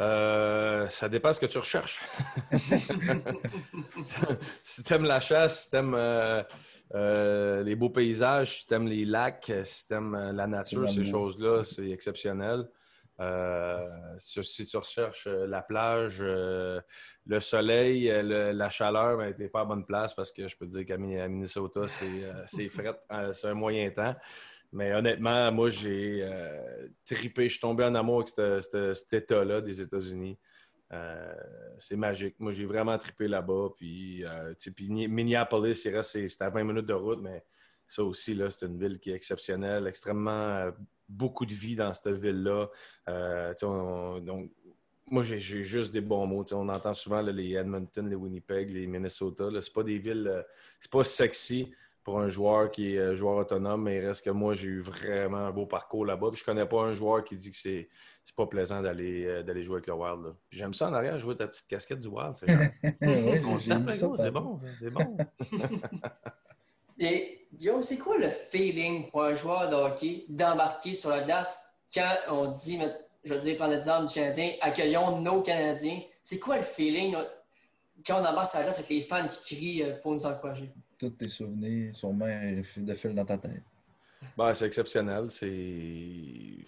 Euh, 0.00 0.88
ça 0.88 1.08
dépend 1.08 1.32
ce 1.32 1.40
que 1.40 1.46
tu 1.46 1.58
recherches. 1.58 2.02
si 4.62 4.82
tu 4.82 4.94
aimes 4.94 5.04
la 5.04 5.20
chasse, 5.20 5.64
si 5.64 5.70
tu 5.70 5.76
aimes 5.76 5.94
euh, 5.94 6.42
euh, 6.94 7.62
les 7.62 7.76
beaux 7.76 7.90
paysages, 7.90 8.60
si 8.60 8.66
tu 8.66 8.74
aimes 8.74 8.88
les 8.88 9.04
lacs, 9.04 9.52
si 9.62 9.86
tu 9.86 9.94
aimes 9.94 10.32
la 10.32 10.46
nature, 10.46 10.88
ces 10.88 11.04
choses-là, 11.04 11.62
c'est 11.62 11.90
exceptionnel. 11.90 12.68
si, 14.18 14.66
tu 14.66 14.76
recherches 14.76 15.28
la 15.28 15.62
plage, 15.62 16.20
le 16.22 17.40
soleil, 17.40 18.10
la 18.24 18.68
chaleur, 18.70 19.18
ben, 19.18 19.32
tu 19.32 19.42
n'es 19.42 19.48
pas 19.48 19.60
à 19.60 19.64
bonne 19.64 19.86
place 19.86 20.12
parce 20.12 20.32
que 20.32 20.48
je 20.48 20.56
peux 20.56 20.66
te 20.66 20.72
dire 20.72 20.86
qu'à 20.86 20.98
Minnesota, 20.98 21.82
c'est 22.46 22.68
fret, 22.68 22.98
c'est 23.32 23.46
un 23.48 23.54
moyen 23.54 23.88
temps. 23.90 24.16
Mais 24.74 24.92
honnêtement, 24.92 25.52
moi, 25.52 25.70
j'ai 25.70 26.18
euh, 26.24 26.88
tripé. 27.04 27.44
Je 27.44 27.52
suis 27.52 27.60
tombé 27.60 27.84
en 27.84 27.94
amour 27.94 28.24
avec 28.36 28.64
cet 28.66 29.12
état-là 29.12 29.60
des 29.60 29.80
États-Unis. 29.80 30.36
Euh, 30.92 31.32
c'est 31.78 31.94
magique. 31.94 32.34
Moi, 32.40 32.50
j'ai 32.50 32.66
vraiment 32.66 32.98
tripé 32.98 33.28
là-bas. 33.28 33.68
Puis, 33.76 34.24
euh, 34.24 34.52
Minneapolis, 34.80 35.88
c'est 36.02 36.42
à 36.42 36.50
20 36.50 36.64
minutes 36.64 36.86
de 36.86 36.92
route, 36.92 37.20
mais 37.22 37.44
ça 37.86 38.02
aussi, 38.02 38.36
c'est 38.50 38.66
une 38.66 38.76
ville 38.76 38.98
qui 38.98 39.12
est 39.12 39.14
exceptionnelle. 39.14 39.86
Extrêmement 39.86 40.72
beaucoup 41.08 41.46
de 41.46 41.54
vie 41.54 41.76
dans 41.76 41.94
cette 41.94 42.08
ville-là. 42.08 42.68
donc, 43.60 44.50
moi, 45.08 45.22
j'ai 45.22 45.38
juste 45.38 45.92
des 45.92 46.00
bons 46.00 46.26
mots. 46.26 46.44
on 46.50 46.68
entend 46.68 46.94
souvent 46.94 47.22
les 47.22 47.52
Edmonton, 47.52 48.08
les 48.08 48.16
Winnipeg, 48.16 48.70
les 48.70 48.88
Minnesota. 48.88 49.48
Ce 49.60 49.70
pas 49.70 49.84
des 49.84 49.98
villes, 49.98 50.44
c'est 50.80 50.90
pas 50.90 51.04
sexy, 51.04 51.70
pour 52.04 52.20
un 52.20 52.28
joueur 52.28 52.70
qui 52.70 52.94
est 52.94 52.98
euh, 52.98 53.16
joueur 53.16 53.38
autonome, 53.38 53.84
mais 53.84 53.96
il 53.96 54.06
reste 54.06 54.22
que 54.22 54.30
moi, 54.30 54.54
j'ai 54.54 54.68
eu 54.68 54.80
vraiment 54.80 55.38
un 55.38 55.50
beau 55.50 55.64
parcours 55.64 56.04
là-bas. 56.04 56.28
Puis 56.30 56.40
je 56.40 56.44
connais 56.44 56.66
pas 56.66 56.82
un 56.82 56.92
joueur 56.92 57.24
qui 57.24 57.34
dit 57.34 57.50
que 57.50 57.56
c'est, 57.56 57.88
c'est 58.22 58.36
pas 58.36 58.46
plaisant 58.46 58.82
d'aller, 58.82 59.24
euh, 59.24 59.42
d'aller 59.42 59.62
jouer 59.62 59.76
avec 59.76 59.86
le 59.86 59.94
Wild. 59.94 60.34
j'aime 60.50 60.74
ça 60.74 60.88
en 60.88 60.92
arrière, 60.92 61.18
jouer 61.18 61.34
ta 61.34 61.48
petite 61.48 61.66
casquette 61.66 62.00
du 62.00 62.08
Wild. 62.08 62.34
C'est 62.36 62.46
c'est 63.58 64.30
bon, 64.30 64.60
c'est 64.78 64.90
bon. 64.90 65.16
Et 66.98 67.48
Guillaume, 67.52 67.82
c'est 67.82 67.98
quoi 67.98 68.18
le 68.18 68.30
feeling 68.30 69.10
pour 69.10 69.24
un 69.24 69.34
joueur 69.34 69.68
de 69.68 69.74
hockey 69.74 70.26
d'embarquer 70.28 70.94
sur 70.94 71.10
la 71.10 71.20
glace 71.20 71.74
quand 71.92 72.14
on 72.28 72.46
dit, 72.46 72.78
je 73.24 73.34
veux 73.34 73.40
dire, 73.40 73.56
prendre 73.56 73.72
l'exemple 73.72 74.06
du 74.06 74.14
Canadien, 74.14 74.52
accueillons 74.60 75.20
nos 75.20 75.42
Canadiens? 75.42 76.00
C'est 76.22 76.38
quoi 76.38 76.56
le 76.56 76.62
feeling 76.62 77.16
quand 78.06 78.20
on 78.20 78.24
embarque 78.24 78.46
sur 78.46 78.58
la 78.58 78.64
glace 78.66 78.78
avec 78.78 78.90
les 78.90 79.00
fans 79.00 79.26
qui 79.26 79.56
crient 79.56 79.82
euh, 79.82 79.96
pour 80.02 80.12
nous 80.12 80.24
encourager? 80.26 80.70
Tous 80.98 81.10
tes 81.10 81.28
souvenirs, 81.28 81.94
sûrement, 81.94 82.26
défilent 82.76 83.14
dans 83.14 83.24
ta 83.24 83.38
tête. 83.38 83.62
Ben, 84.36 84.52
c'est 84.54 84.66
exceptionnel. 84.66 85.30
C'est 85.30 86.64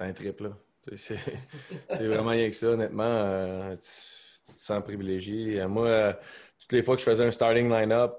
un 0.00 0.12
trip, 0.12 0.40
là. 0.40 0.56
C'est 0.96 2.06
vraiment 2.06 2.30
rien 2.30 2.48
que 2.48 2.54
ça, 2.54 2.68
honnêtement. 2.68 3.02
Euh, 3.02 3.74
tu, 3.74 4.52
te 4.52 4.60
sens 4.60 4.82
privilégié. 4.84 5.60
Euh, 5.60 5.68
moi, 5.68 5.86
euh, 5.86 6.12
toutes 6.60 6.72
les 6.72 6.82
fois 6.82 6.94
que 6.94 7.00
je 7.00 7.06
faisais 7.06 7.24
un 7.24 7.30
starting 7.32 7.68
line-up, 7.68 8.16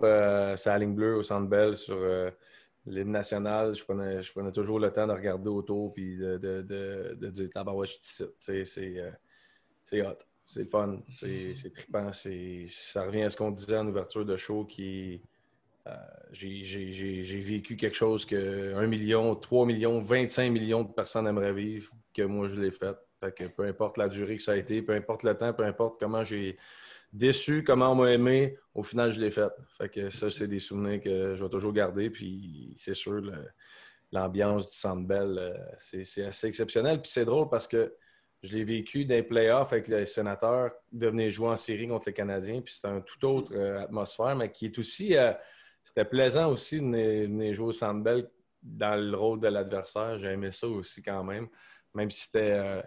c'est 0.58 0.70
la 0.70 0.78
ligne 0.78 0.94
bleue 0.94 1.16
au 1.16 1.24
Centre 1.24 1.48
Bell 1.48 1.76
sur 1.76 1.98
l'hymne 2.86 3.12
national, 3.12 3.76
je 3.76 3.84
prenais, 3.84 4.22
je 4.22 4.32
prenais 4.32 4.52
toujours 4.52 4.80
le 4.80 4.92
temps 4.92 5.08
de 5.08 5.12
regarder 5.12 5.50
autour 5.50 5.94
et 5.98 6.16
de, 6.16 6.38
de, 6.38 6.62
de, 6.62 7.18
de 7.20 7.30
dire 7.30 7.50
Tabarouette, 7.54 7.90
je 7.90 8.26
suis 8.64 8.98
C'est 9.84 10.02
hot. 10.02 10.18
C'est 10.46 10.62
le 10.62 10.68
fun. 10.68 11.00
C'est 11.10 11.74
trippant. 11.74 12.12
Ça 12.14 13.04
revient 13.04 13.24
à 13.24 13.30
ce 13.30 13.36
qu'on 13.36 13.52
disait 13.52 13.78
en 13.78 13.88
ouverture 13.88 14.26
de 14.26 14.38
show 14.38 14.64
qui 14.64 15.22
j'ai 16.32 17.42
vécu 17.42 17.78
quelque 17.78 17.96
chose 17.96 18.26
que 18.26 18.74
1 18.76 18.88
million, 18.88 19.36
3 19.36 19.66
millions, 19.66 20.00
25 20.00 20.52
millions 20.52 20.84
de 20.84 20.92
personnes 20.92 21.28
aimeraient 21.28 21.54
vivre, 21.54 21.92
que 22.14 22.24
moi 22.24 22.48
je 22.48 22.60
l'ai 22.60 22.72
fait. 22.72 22.96
que 23.36 23.46
peu 23.46 23.64
importe 23.64 23.98
la 23.98 24.08
durée 24.08 24.36
que 24.36 24.42
ça 24.42 24.54
a 24.54 24.56
été, 24.56 24.82
peu 24.82 24.94
importe 24.94 25.24
le 25.24 25.36
temps, 25.36 25.54
peu 25.54 25.64
importe 25.64 26.00
comment 26.00 26.24
j'ai 26.24 26.58
déçu, 27.14 27.64
comment 27.64 27.92
on 27.92 27.96
m'a 27.96 28.12
aimé, 28.12 28.58
au 28.74 28.84
final 28.84 29.12
je 29.12 29.20
l'ai 29.20 29.32
fait. 29.32 29.52
Fait 29.78 29.90
que 29.90 30.10
ça, 30.10 30.30
c'est 30.30 30.48
des 30.48 30.60
souvenirs 30.60 31.02
que 31.02 31.36
je 31.36 31.44
vais 31.44 31.50
toujours 31.50 31.74
garder. 31.74 32.10
Puis 32.10 32.74
c'est 32.78 32.94
sûr, 32.94 33.22
l'ambiance 34.12 34.72
du 34.72 34.78
Centre 34.78 35.08
Bell, 35.08 35.36
euh, 35.38 35.58
c'est 35.80 36.26
assez 36.26 36.48
exceptionnel. 36.48 37.02
Puis 37.02 37.12
c'est 37.12 37.26
drôle 37.26 37.50
parce 37.50 37.68
que 37.68 37.94
je 38.44 38.56
l'ai 38.56 38.64
vécu 38.64 39.06
dans 39.06 39.16
les 39.16 39.24
playoffs 39.24 39.74
avec 39.74 39.88
les 39.88 40.06
sénateurs, 40.06 40.72
de 40.92 41.08
venir 41.08 41.32
jouer 41.32 41.50
en 41.50 41.56
série 41.56 41.88
contre 41.88 42.08
les 42.08 42.14
Canadiens. 42.14 42.62
Puis 42.62 42.78
c'est 42.80 42.88
un 42.88 43.02
tout 43.02 43.26
autre 43.26 43.52
euh, 43.56 43.82
atmosphère, 43.82 44.36
mais 44.36 44.52
qui 44.52 44.66
est 44.66 44.78
aussi 44.78 45.16
c'était 45.88 46.04
plaisant 46.04 46.52
aussi 46.52 46.82
de 46.82 46.86
venir, 46.86 47.54
jouer 47.54 47.68
au 47.68 47.72
Sandbell 47.72 48.30
dans 48.62 49.00
le 49.00 49.16
rôle 49.16 49.40
de 49.40 49.48
l'adversaire. 49.48 50.18
J'ai 50.18 50.34
aimé 50.34 50.52
ça 50.52 50.68
aussi 50.68 51.02
quand 51.02 51.24
même, 51.24 51.48
même 51.94 52.12
si 52.12 52.26
c'était 52.26 52.52
euh, 52.52 52.82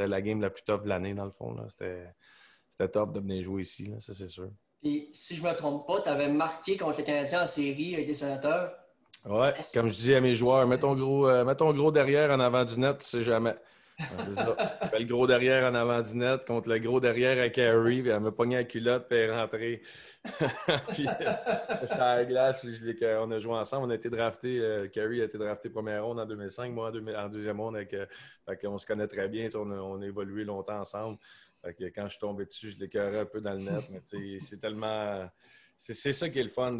la 0.00 0.20
game 0.20 0.40
la 0.40 0.50
plus 0.50 0.64
tough 0.64 0.82
de 0.82 0.88
l'année, 0.88 1.14
dans 1.14 1.26
le 1.26 1.30
fond. 1.30 1.56
C'était 1.68 2.88
top 2.88 3.12
de 3.12 3.20
venir 3.20 3.44
jouer 3.44 3.62
ici, 3.62 3.94
ça 4.00 4.12
c'est 4.12 4.26
sûr. 4.26 4.50
Et 4.82 5.08
si 5.12 5.36
je 5.36 5.44
ne 5.44 5.50
me 5.50 5.54
trompe 5.54 5.86
pas, 5.86 6.02
tu 6.02 6.08
avais 6.08 6.28
marqué 6.28 6.76
contre 6.76 6.98
les 6.98 7.04
Canadiens 7.04 7.44
en 7.44 7.46
série 7.46 7.94
avec 7.94 8.08
les 8.08 8.14
sénateurs. 8.14 8.74
Ouais, 9.24 9.54
comme 9.72 9.92
je 9.92 9.96
dis 9.96 10.14
à 10.14 10.20
mes 10.20 10.34
joueurs, 10.34 10.66
mets 10.66 10.80
ton 10.80 10.96
gros, 10.96 11.28
euh, 11.28 11.44
mets 11.44 11.54
ton 11.54 11.72
gros 11.72 11.92
derrière 11.92 12.32
en 12.32 12.40
avant 12.40 12.64
du 12.64 12.76
net, 12.80 12.98
tu 12.98 13.06
sais 13.06 13.22
jamais 13.22 13.54
c'est 13.98 14.34
ça. 14.34 14.56
Fait 14.90 14.98
le 14.98 15.06
gros 15.06 15.26
derrière 15.26 15.70
en 15.70 15.74
avant 15.74 16.02
du 16.02 16.16
net 16.16 16.44
contre 16.44 16.68
le 16.68 16.78
gros 16.78 17.00
derrière 17.00 17.42
à 17.42 17.48
Carrie. 17.48 18.02
Puis 18.02 18.10
elle 18.10 18.20
m'a 18.20 18.30
pogné 18.30 18.56
la 18.56 18.64
culotte, 18.64 19.08
puis 19.08 19.18
elle 19.18 19.30
est 19.30 19.40
rentrée. 19.40 19.82
puis 20.90 21.06
euh, 21.06 21.86
ça 21.86 22.12
a 22.12 22.24
glace. 22.24 22.64
on 22.64 23.30
a 23.30 23.38
joué 23.38 23.54
ensemble. 23.54 23.86
On 23.86 23.90
a 23.90 23.94
été 23.94 24.10
drafté. 24.10 24.60
Euh, 24.60 24.88
Carrie 24.88 25.22
a 25.22 25.24
été 25.24 25.38
drafté 25.38 25.70
première 25.70 26.04
ronde 26.04 26.20
en 26.20 26.26
2005, 26.26 26.72
moi 26.72 26.90
en, 26.90 27.28
deuxième 27.28 27.60
ronde. 27.60 27.76
Avec, 27.76 27.94
euh, 27.94 28.06
on 28.64 28.76
se 28.76 28.86
connaît 28.86 29.08
très 29.08 29.28
bien. 29.28 29.48
On 29.54 30.00
a, 30.00 30.06
évolué 30.06 30.44
longtemps 30.44 30.80
ensemble. 30.80 31.18
Quand 31.64 32.04
je 32.04 32.10
suis 32.10 32.20
tombé 32.20 32.44
dessus, 32.44 32.70
je 32.72 32.78
l'écœurais 32.78 33.20
un 33.20 33.26
peu 33.26 33.40
dans 33.40 33.54
le 33.54 33.60
net. 33.60 33.84
Mais 33.90 34.38
c'est 34.40 34.60
tellement. 34.60 35.28
C'est 35.76 36.12
ça 36.12 36.28
qui 36.28 36.38
est 36.38 36.44
le 36.44 36.48
fun 36.48 36.76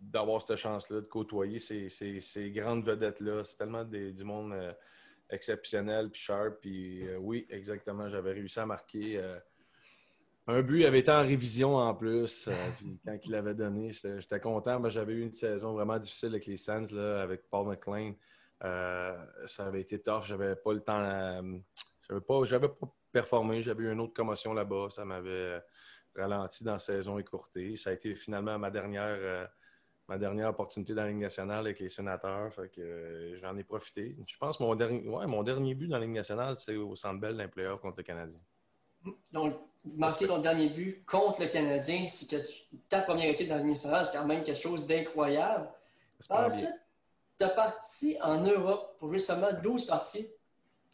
d'avoir 0.00 0.40
cette 0.40 0.56
chance-là, 0.56 1.02
de 1.02 1.06
côtoyer 1.06 1.58
ces, 1.58 1.88
ces, 1.90 2.50
grandes 2.50 2.84
vedettes-là. 2.84 3.44
C'est 3.44 3.58
tellement 3.58 3.84
du 3.84 4.24
monde 4.24 4.54
exceptionnel, 5.30 6.10
puis 6.10 6.20
sharp. 6.20 6.60
Puis 6.60 7.06
euh, 7.08 7.16
oui, 7.18 7.46
exactement, 7.50 8.08
j'avais 8.08 8.32
réussi 8.32 8.58
à 8.60 8.66
marquer. 8.66 9.18
Euh, 9.18 9.38
un 10.46 10.62
but 10.62 10.84
avait 10.84 11.00
été 11.00 11.10
en 11.10 11.22
révision 11.22 11.76
en 11.76 11.94
plus. 11.94 12.48
Euh, 12.48 12.52
puis 12.76 12.98
quand 13.04 13.16
il 13.24 13.32
l'avait 13.32 13.54
donné, 13.54 13.90
j'étais 13.90 14.40
content. 14.40 14.88
j'avais 14.88 15.12
eu 15.14 15.22
une 15.22 15.32
saison 15.32 15.72
vraiment 15.72 15.98
difficile 15.98 16.30
avec 16.30 16.46
les 16.46 16.56
Sands, 16.56 16.84
là, 16.92 17.22
avec 17.22 17.48
Paul 17.48 17.68
McLean. 17.68 18.14
ça 18.60 19.66
avait 19.66 19.80
été 19.80 20.00
tough. 20.00 20.24
J'avais 20.26 20.56
pas 20.56 20.72
le 20.72 20.80
temps. 20.80 21.60
J'avais 22.08 22.20
pas, 22.20 22.44
j'avais 22.44 22.68
pas 22.68 22.92
performé. 23.12 23.62
J'avais 23.62 23.84
eu 23.84 23.92
une 23.92 24.00
autre 24.00 24.14
commotion 24.14 24.52
là-bas. 24.52 24.88
Ça 24.90 25.04
m'avait 25.04 25.62
ralenti 26.16 26.64
dans 26.64 26.72
la 26.72 26.78
saison 26.78 27.18
écourtée. 27.18 27.76
Ça 27.76 27.90
a 27.90 27.92
été 27.92 28.14
finalement 28.14 28.58
ma 28.58 28.70
dernière 28.70 29.48
ma 30.10 30.18
dernière 30.18 30.48
opportunité 30.48 30.92
dans 30.92 31.02
la 31.02 31.08
Ligue 31.08 31.20
nationale 31.20 31.60
avec 31.60 31.78
les 31.78 31.88
sénateurs. 31.88 32.52
que 32.74 32.80
euh, 32.80 33.36
j'en 33.36 33.56
ai 33.56 33.62
profité. 33.62 34.16
Je 34.26 34.36
pense 34.36 34.58
que 34.58 34.64
mon 34.64 34.74
dernier, 34.74 35.08
ouais, 35.08 35.26
mon 35.26 35.44
dernier 35.44 35.74
but 35.76 35.86
dans 35.86 35.98
la 35.98 36.04
Ligue 36.04 36.16
nationale, 36.16 36.56
c'est 36.56 36.74
au 36.74 36.96
Centre 36.96 37.20
Bell 37.20 37.36
d'un 37.36 37.46
playoff 37.46 37.80
contre 37.80 37.98
le 37.98 38.02
Canadien. 38.02 38.40
Donc, 39.30 39.54
marquer 39.84 40.26
ton 40.26 40.38
dernier 40.38 40.68
but 40.68 41.04
contre 41.06 41.42
le 41.42 41.46
Canadien, 41.46 42.06
c'est 42.08 42.28
que 42.28 42.44
ta 42.88 43.02
première 43.02 43.30
équipe 43.30 43.48
dans 43.48 43.54
la 43.54 43.60
Ligue 43.60 43.70
nationale, 43.70 44.04
c'est 44.04 44.18
quand 44.18 44.26
même 44.26 44.42
quelque 44.42 44.60
chose 44.60 44.84
d'incroyable. 44.84 45.68
Ensuite, 46.28 46.74
tu 47.38 47.44
as 47.44 47.50
parti 47.50 48.16
en 48.20 48.42
Europe 48.42 48.96
pour 48.98 49.10
jouer 49.10 49.20
seulement 49.20 49.52
12 49.62 49.86
parties. 49.86 50.26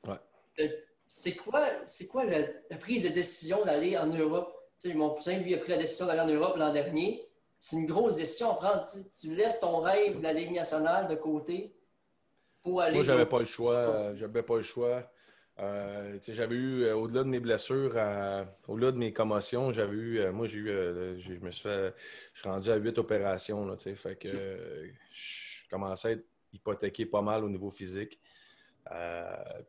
Ouais. 0.07 0.21
Euh, 0.61 0.69
c'est 1.07 1.35
quoi, 1.35 1.67
c'est 1.87 2.07
quoi 2.07 2.27
la, 2.27 2.77
prise 2.77 3.05
de 3.05 3.09
décision 3.09 3.65
d'aller 3.65 3.97
en 3.97 4.09
Europe? 4.09 4.53
mon 4.95 5.09
cousin, 5.15 5.39
lui, 5.39 5.55
a 5.55 5.59
pris 5.59 5.71
la 5.71 5.79
décision 5.79 6.05
d'aller 6.05 6.21
en 6.21 6.29
Europe 6.29 6.59
l'an 6.59 6.71
dernier 6.71 7.27
c'est 7.59 7.77
une 7.77 7.87
grosse 7.87 8.17
décision 8.17 8.51
à 8.51 8.55
prendre. 8.55 8.85
Tu, 9.21 9.35
laisses 9.35 9.61
ton 9.61 9.81
rêve 9.81 10.19
de 10.19 10.23
la 10.23 10.33
Ligue 10.33 10.53
nationale 10.53 11.09
de 11.09 11.15
côté 11.15 11.75
pour 12.63 12.81
aller. 12.81 12.95
Moi, 12.95 13.03
j'avais 13.03 13.27
pas 13.27 13.39
le 13.39 13.45
choix. 13.45 13.75
Euh, 13.75 14.17
j'avais 14.17 14.43
pas 14.43 14.57
le 14.57 14.63
choix. 14.63 15.11
Euh, 15.59 16.19
j'avais 16.29 16.55
eu, 16.55 16.83
euh, 16.83 16.95
au-delà 16.95 17.25
de 17.25 17.29
mes 17.29 17.41
blessures, 17.41 17.97
au-delà 18.69 18.93
de 18.93 18.99
mes 18.99 19.15
commotions, 19.15 19.73
j'avais 19.73 19.97
eu, 19.97 20.31
moi, 20.31 20.47
j'ai 20.47 20.59
eu, 20.59 20.67
je 21.19 21.33
me 21.41 21.51
suis 21.51 21.63
fait, 21.63 21.95
je 22.35 22.41
suis 22.41 22.49
rendu 22.49 22.71
à 22.71 22.77
huit 22.77 22.99
opérations, 22.99 23.65
là, 23.65 23.75
fait 23.79 24.17
que 24.17 24.29
je 25.11 25.69
commençais 25.71 26.09
à 26.09 26.11
être 26.11 26.27
hypothéqué 26.53 27.07
pas 27.07 27.23
mal 27.23 27.43
au 27.43 27.49
niveau 27.49 27.71
physique. 27.71 28.21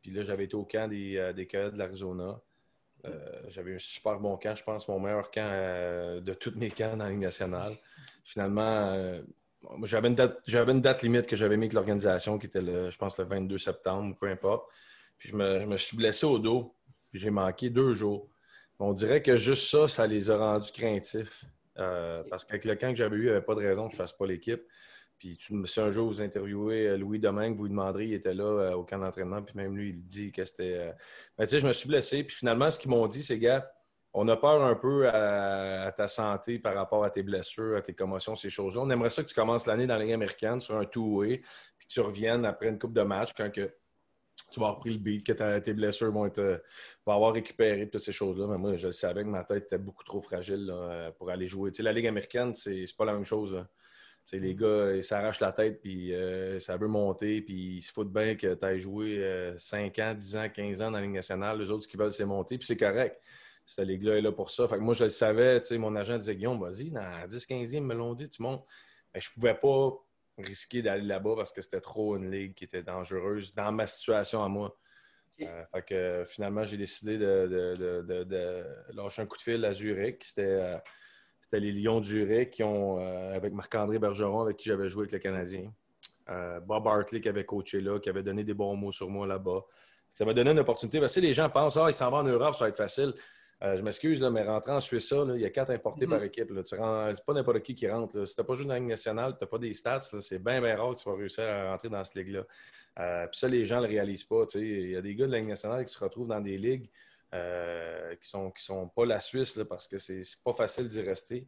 puis 0.01 0.11
là, 0.11 0.23
j'avais 0.23 0.43
été 0.43 0.55
au 0.55 0.65
camp 0.65 0.89
des, 0.89 1.31
des 1.33 1.45
de 1.45 1.77
l'Arizona. 1.77 2.41
Euh, 3.05 3.09
j'avais 3.49 3.75
un 3.75 3.79
super 3.79 4.19
bon 4.19 4.37
camp, 4.37 4.55
je 4.55 4.63
pense, 4.63 4.87
mon 4.87 4.99
meilleur 4.99 5.29
camp 5.31 5.47
euh, 5.49 6.19
de 6.19 6.33
tous 6.33 6.53
mes 6.55 6.69
camps 6.69 6.95
dans 6.97 7.05
la 7.05 7.11
Ligue 7.11 7.21
nationale. 7.21 7.73
Finalement, 8.23 8.61
euh, 8.61 9.21
j'avais 9.83 10.07
une, 10.07 10.15
date, 10.15 11.03
limite 11.03 11.27
que 11.27 11.35
j'avais 11.35 11.57
mis 11.57 11.65
avec 11.65 11.73
l'organisation, 11.73 12.37
qui 12.37 12.47
était, 12.47 12.61
le, 12.61 12.89
je 12.89 12.97
pense, 12.97 13.17
le 13.19 13.25
22 13.25 13.57
septembre, 13.57 14.15
peu 14.19 14.29
importe. 14.29 14.67
Puis 15.17 15.29
je 15.29 15.35
me, 15.35 15.77
suis 15.77 15.97
blessé 15.97 16.25
au 16.25 16.39
dos, 16.39 16.75
puis 17.11 17.19
j'ai 17.19 17.31
manqué 17.31 17.69
deux 17.69 17.93
jours. 17.93 18.29
On 18.79 18.93
dirait 18.93 19.23
que 19.23 19.37
juste 19.37 19.69
ça, 19.69 19.87
ça 19.87 20.05
les 20.05 20.29
a 20.29 20.37
rendus 20.37 20.71
craintifs. 20.71 21.45
parce 21.75 22.45
qu'avec 22.45 22.65
le 22.65 22.75
camp 22.75 22.89
que 22.89 22.95
j'avais 22.95 23.15
eu, 23.15 23.21
il 23.21 23.25
n'y 23.25 23.31
avait 23.31 23.41
pas 23.41 23.55
de 23.55 23.61
raison 23.61 23.85
que 23.87 23.91
je 23.91 23.95
ne 23.95 24.03
fasse 24.03 24.13
pas 24.13 24.27
l'équipe. 24.27 24.61
Puis 25.17 25.37
si 25.39 25.79
un 25.79 25.89
jour 25.89 26.07
vous 26.07 26.21
interviewez 26.21 26.95
Louis 26.97 27.19
Domingue, 27.19 27.55
vous 27.55 27.63
lui 27.63 27.71
demanderez, 27.71 28.05
il 28.05 28.13
était 28.13 28.33
là 28.33 28.77
au 28.77 28.83
camp 28.83 28.99
d'entraînement, 28.99 29.41
puis 29.41 29.55
même 29.55 29.75
lui, 29.75 29.89
il 29.89 30.05
dit 30.05 30.31
que 30.31 30.43
c'était. 30.43 30.93
Mais 31.37 31.45
tu 31.45 31.51
sais, 31.51 31.59
je 31.59 31.67
me 31.67 31.73
suis 31.73 31.87
blessé, 31.87 32.23
puis 32.23 32.35
finalement, 32.35 32.69
ce 32.69 32.77
qu'ils 32.77 32.91
m'ont 32.91 33.07
dit, 33.07 33.23
c'est 33.23 33.39
gars, 33.39 33.67
on 34.13 34.27
a 34.27 34.37
peur 34.37 34.63
un 34.63 34.75
peu 34.75 35.09
à, 35.09 35.91
ta 35.95 36.07
santé 36.07 36.59
par 36.59 36.75
rapport 36.75 37.03
à 37.03 37.09
tes 37.09 37.23
blessures, 37.23 37.77
à 37.77 37.81
tes 37.81 37.93
commotions, 37.93 38.35
ces 38.35 38.49
choses-là. 38.49 38.81
On 38.81 38.89
aimerait 38.89 39.09
ça 39.09 39.23
que 39.23 39.27
tu 39.27 39.35
commences 39.35 39.65
l'année 39.65 39.87
dans 39.87 39.95
la 39.95 40.03
Ligue 40.03 40.13
américaine 40.13 40.59
sur 40.59 40.77
un 40.77 40.85
two-way, 40.85 41.41
puis 41.77 41.87
que 41.87 41.93
tu 41.93 41.99
reviennes 41.99 42.45
après 42.45 42.69
une 42.69 42.79
coupe 42.79 42.93
de 42.93 43.03
match 43.03 43.33
quand 43.35 43.51
que 43.51 43.73
tu 44.51 44.59
vas 44.59 44.67
avoir 44.67 44.79
pris 44.79 44.91
le 44.91 44.97
beat, 44.97 45.25
que 45.25 45.59
tes 45.59 45.73
blessures 45.73 46.11
vont, 46.11 46.25
être, 46.25 46.63
vont 47.05 47.13
avoir 47.13 47.33
récupéré 47.33 47.89
toutes 47.89 48.01
ces 48.01 48.11
choses-là. 48.11 48.47
Mais 48.47 48.57
moi, 48.57 48.75
je 48.75 48.87
le 48.87 48.93
savais 48.93 49.23
que 49.23 49.29
ma 49.29 49.43
tête 49.43 49.65
était 49.65 49.77
beaucoup 49.77 50.03
trop 50.03 50.21
fragile 50.21 50.73
pour 51.17 51.29
aller 51.29 51.47
jouer. 51.47 51.71
Tu 51.71 51.77
sais, 51.77 51.83
la 51.83 51.91
Ligue 51.91 52.07
américaine, 52.07 52.53
c'est 52.53 52.85
pas 52.97 53.05
la 53.05 53.13
même 53.13 53.25
chose. 53.25 53.61
Les 54.33 54.55
gars, 54.55 54.93
ils 54.93 55.03
s'arrachent 55.03 55.39
la 55.39 55.53
tête, 55.53 55.79
puis 55.81 56.13
euh, 56.13 56.59
ça 56.59 56.75
veut 56.75 56.87
monter, 56.87 57.41
puis 57.41 57.77
ils 57.77 57.81
se 57.81 57.93
foutent 57.93 58.11
bien 58.11 58.35
que 58.35 58.53
tu 58.53 58.65
aies 58.65 58.77
joué 58.77 59.53
5 59.55 59.97
euh, 59.99 60.11
ans, 60.11 60.13
10 60.13 60.37
ans, 60.37 60.49
15 60.49 60.81
ans 60.81 60.91
dans 60.91 60.97
la 60.97 61.03
Ligue 61.03 61.15
nationale. 61.15 61.59
Les 61.59 61.71
autres, 61.71 61.83
ce 61.83 61.87
qu'ils 61.87 61.99
veulent, 61.99 62.11
c'est 62.11 62.25
monter, 62.25 62.57
puis 62.57 62.67
c'est 62.67 62.77
correct. 62.77 63.21
Cette 63.65 63.87
ligue-là 63.87 64.17
est 64.17 64.21
là 64.21 64.31
pour 64.31 64.51
ça. 64.51 64.67
Fait 64.67 64.75
que 64.75 64.81
moi, 64.81 64.93
je 64.93 65.05
le 65.05 65.09
savais, 65.09 65.61
mon 65.71 65.95
agent 65.95 66.17
disait 66.17 66.35
Guillaume, 66.35 66.59
vas-y, 66.59 66.89
dans 66.89 67.27
10-15e, 67.27 67.73
ils 67.73 67.81
me 67.81 67.93
l'ont 67.93 68.13
dit, 68.13 68.27
tu 68.27 68.41
montes. 68.41 68.65
Mais 69.13 69.21
je 69.21 69.29
ne 69.29 69.33
pouvais 69.33 69.55
pas 69.55 69.91
risquer 70.37 70.81
d'aller 70.81 71.03
là-bas 71.03 71.35
parce 71.35 71.51
que 71.51 71.61
c'était 71.61 71.81
trop 71.81 72.15
une 72.17 72.29
ligue 72.29 72.53
qui 72.53 72.65
était 72.65 72.83
dangereuse 72.83 73.53
dans 73.53 73.71
ma 73.71 73.85
situation 73.85 74.43
à 74.43 74.47
moi. 74.49 74.77
Euh, 75.41 75.63
fait 75.73 75.81
que 75.85 76.23
finalement, 76.27 76.63
j'ai 76.63 76.77
décidé 76.77 77.17
de, 77.17 78.65
lâcher 78.93 79.21
un 79.21 79.25
coup 79.25 79.37
de 79.37 79.41
fil 79.41 79.63
à 79.65 79.73
Zurich. 79.73 80.23
C'était 80.23 80.79
euh, 81.53 81.59
les 81.59 81.71
Lions 81.71 81.99
de 81.99 82.05
Zurich 82.05 82.51
qui 82.51 82.63
ont, 82.63 82.99
euh, 82.99 83.35
avec 83.35 83.53
Marc-André 83.53 83.99
Bergeron, 83.99 84.41
avec 84.41 84.57
qui 84.57 84.69
j'avais 84.69 84.89
joué 84.89 85.01
avec 85.01 85.11
le 85.13 85.19
Canadien. 85.19 85.71
Bob 86.65 86.85
Hartley 86.85 87.21
qui 87.21 87.29
avait 87.29 87.45
coaché 87.45 87.79
là, 87.79 87.99
qui 88.01 88.09
avait 88.09 88.21
donné 88.21 88.43
des 88.43 88.53
bons 88.53 88.75
mots 88.75 88.91
sur 88.91 89.09
moi 89.09 89.25
là-bas. 89.25 89.63
Ça 90.09 90.25
m'a 90.25 90.33
donné 90.33 90.51
une 90.51 90.59
opportunité. 90.59 90.99
Parce 90.99 91.15
que 91.15 91.21
les 91.21 91.33
gens 91.33 91.49
pensent, 91.49 91.77
ah, 91.77 91.85
ils 91.87 91.93
s'en 91.93 92.11
vont 92.11 92.17
en 92.17 92.23
Europe, 92.23 92.53
ça 92.55 92.65
va 92.65 92.69
être 92.69 92.75
facile. 92.75 93.13
Euh, 93.63 93.75
je 93.75 93.81
m'excuse, 93.81 94.21
mais 94.21 94.43
rentrer 94.43 94.71
en 94.71 94.79
Suisse, 94.79 95.11
il 95.11 95.41
y 95.41 95.45
a 95.45 95.49
quatre 95.49 95.71
importés 95.71 96.05
par 96.05 96.19
mm-hmm. 96.19 96.25
équipe. 96.25 96.49
Ce 96.65 96.75
n'est 96.75 97.23
pas 97.25 97.33
n'importe 97.33 97.61
qui 97.61 97.73
qui 97.73 97.89
rentre. 97.89 98.25
Si 98.25 98.35
tu 98.35 98.41
n'as 98.41 98.45
pas 98.45 98.53
joué 98.53 98.65
dans 98.65 98.73
la 98.73 98.79
Ligue 98.79 98.89
nationale, 98.89 99.33
tu 99.33 99.43
n'as 99.43 99.47
pas 99.47 99.57
des 99.57 99.73
stats, 99.73 100.01
c'est 100.01 100.43
bien, 100.43 100.61
bien 100.61 100.75
rare 100.75 100.93
que 100.93 101.01
tu 101.01 101.09
vas 101.09 101.15
réussir 101.15 101.43
à 101.43 101.71
rentrer 101.71 101.89
dans 101.89 102.03
cette 102.03 102.15
ligue-là. 102.15 102.43
Euh, 102.99 103.27
puis 103.27 103.39
ça, 103.39 103.47
les 103.47 103.65
gens 103.65 103.77
ne 103.77 103.87
le 103.87 103.87
réalisent 103.87 104.25
pas. 104.25 104.43
Il 104.55 104.91
y 104.91 104.95
a 104.95 105.01
des 105.01 105.15
gars 105.15 105.25
de 105.25 105.31
la 105.31 105.39
Ligue 105.39 105.49
nationale 105.49 105.85
qui 105.85 105.93
se 105.93 106.03
retrouvent 106.03 106.27
dans 106.27 106.41
des 106.41 106.57
ligues 106.57 106.89
euh, 107.33 108.15
qui 108.15 108.21
ne 108.21 108.25
sont, 108.25 108.51
qui 108.51 108.63
sont 108.63 108.87
pas 108.89 109.05
la 109.05 109.19
Suisse 109.19 109.59
parce 109.69 109.87
que 109.87 109.97
c'est 109.97 110.21
pas 110.43 110.53
facile 110.53 110.87
d'y 110.87 111.01
rester. 111.01 111.47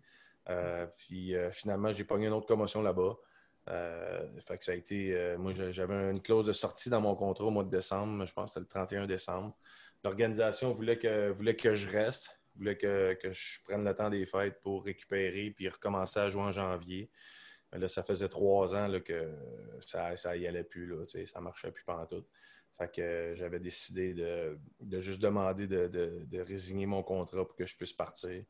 puis 0.97 1.35
finalement, 1.51 1.91
j'ai 1.91 2.03
pogné 2.03 2.27
une 2.27 2.33
autre 2.33 2.47
commotion 2.47 2.81
là-bas. 2.81 3.17
que 3.65 4.65
ça 4.65 4.71
a 4.71 4.75
été. 4.75 5.35
moi, 5.37 5.53
j'avais 5.53 6.11
une 6.11 6.21
clause 6.21 6.45
de 6.45 6.51
sortie 6.51 6.89
dans 6.89 7.01
mon 7.01 7.15
contrat 7.15 7.45
au 7.45 7.51
mois 7.51 7.63
de 7.63 7.69
décembre. 7.69 8.25
Je 8.25 8.33
pense 8.33 8.53
que 8.53 8.59
c'était 8.59 8.79
le 8.79 8.85
31 8.85 9.07
décembre 9.07 9.55
l'organisation 10.03 10.73
voulait 10.73 10.97
que, 10.97 11.29
voulait 11.29 11.55
que 11.55 11.73
je 11.73 11.89
reste, 11.89 12.41
voulait 12.55 12.77
que, 12.77 13.17
je 13.23 13.63
prenne 13.63 13.83
le 13.83 13.93
temps 13.93 14.09
des 14.09 14.25
fêtes 14.25 14.59
pour 14.61 14.85
récupérer 14.85 15.51
puis 15.51 15.67
recommencer 15.69 16.19
à 16.19 16.27
jouer 16.27 16.43
en 16.43 16.51
janvier. 16.51 17.09
là, 17.71 17.87
ça 17.87 18.03
faisait 18.03 18.29
trois 18.29 18.75
ans 18.75 18.89
que 19.01 19.31
ça, 19.85 20.15
ça 20.17 20.35
y 20.35 20.47
allait 20.47 20.63
plus, 20.63 20.87
là, 20.87 21.03
ça 21.25 21.41
marchait 21.41 21.71
plus 21.71 21.83
pendant 21.83 22.05
tout. 22.05 22.25
Fait 22.79 22.89
que 22.89 23.33
j'avais 23.35 23.59
décidé 23.59 24.13
de, 24.13 24.99
juste 24.99 25.21
demander 25.21 25.67
de, 25.67 26.41
résigner 26.41 26.85
mon 26.85 27.03
contrat 27.03 27.45
pour 27.45 27.55
que 27.57 27.65
je 27.65 27.75
puisse 27.75 27.91
partir. 27.91 28.41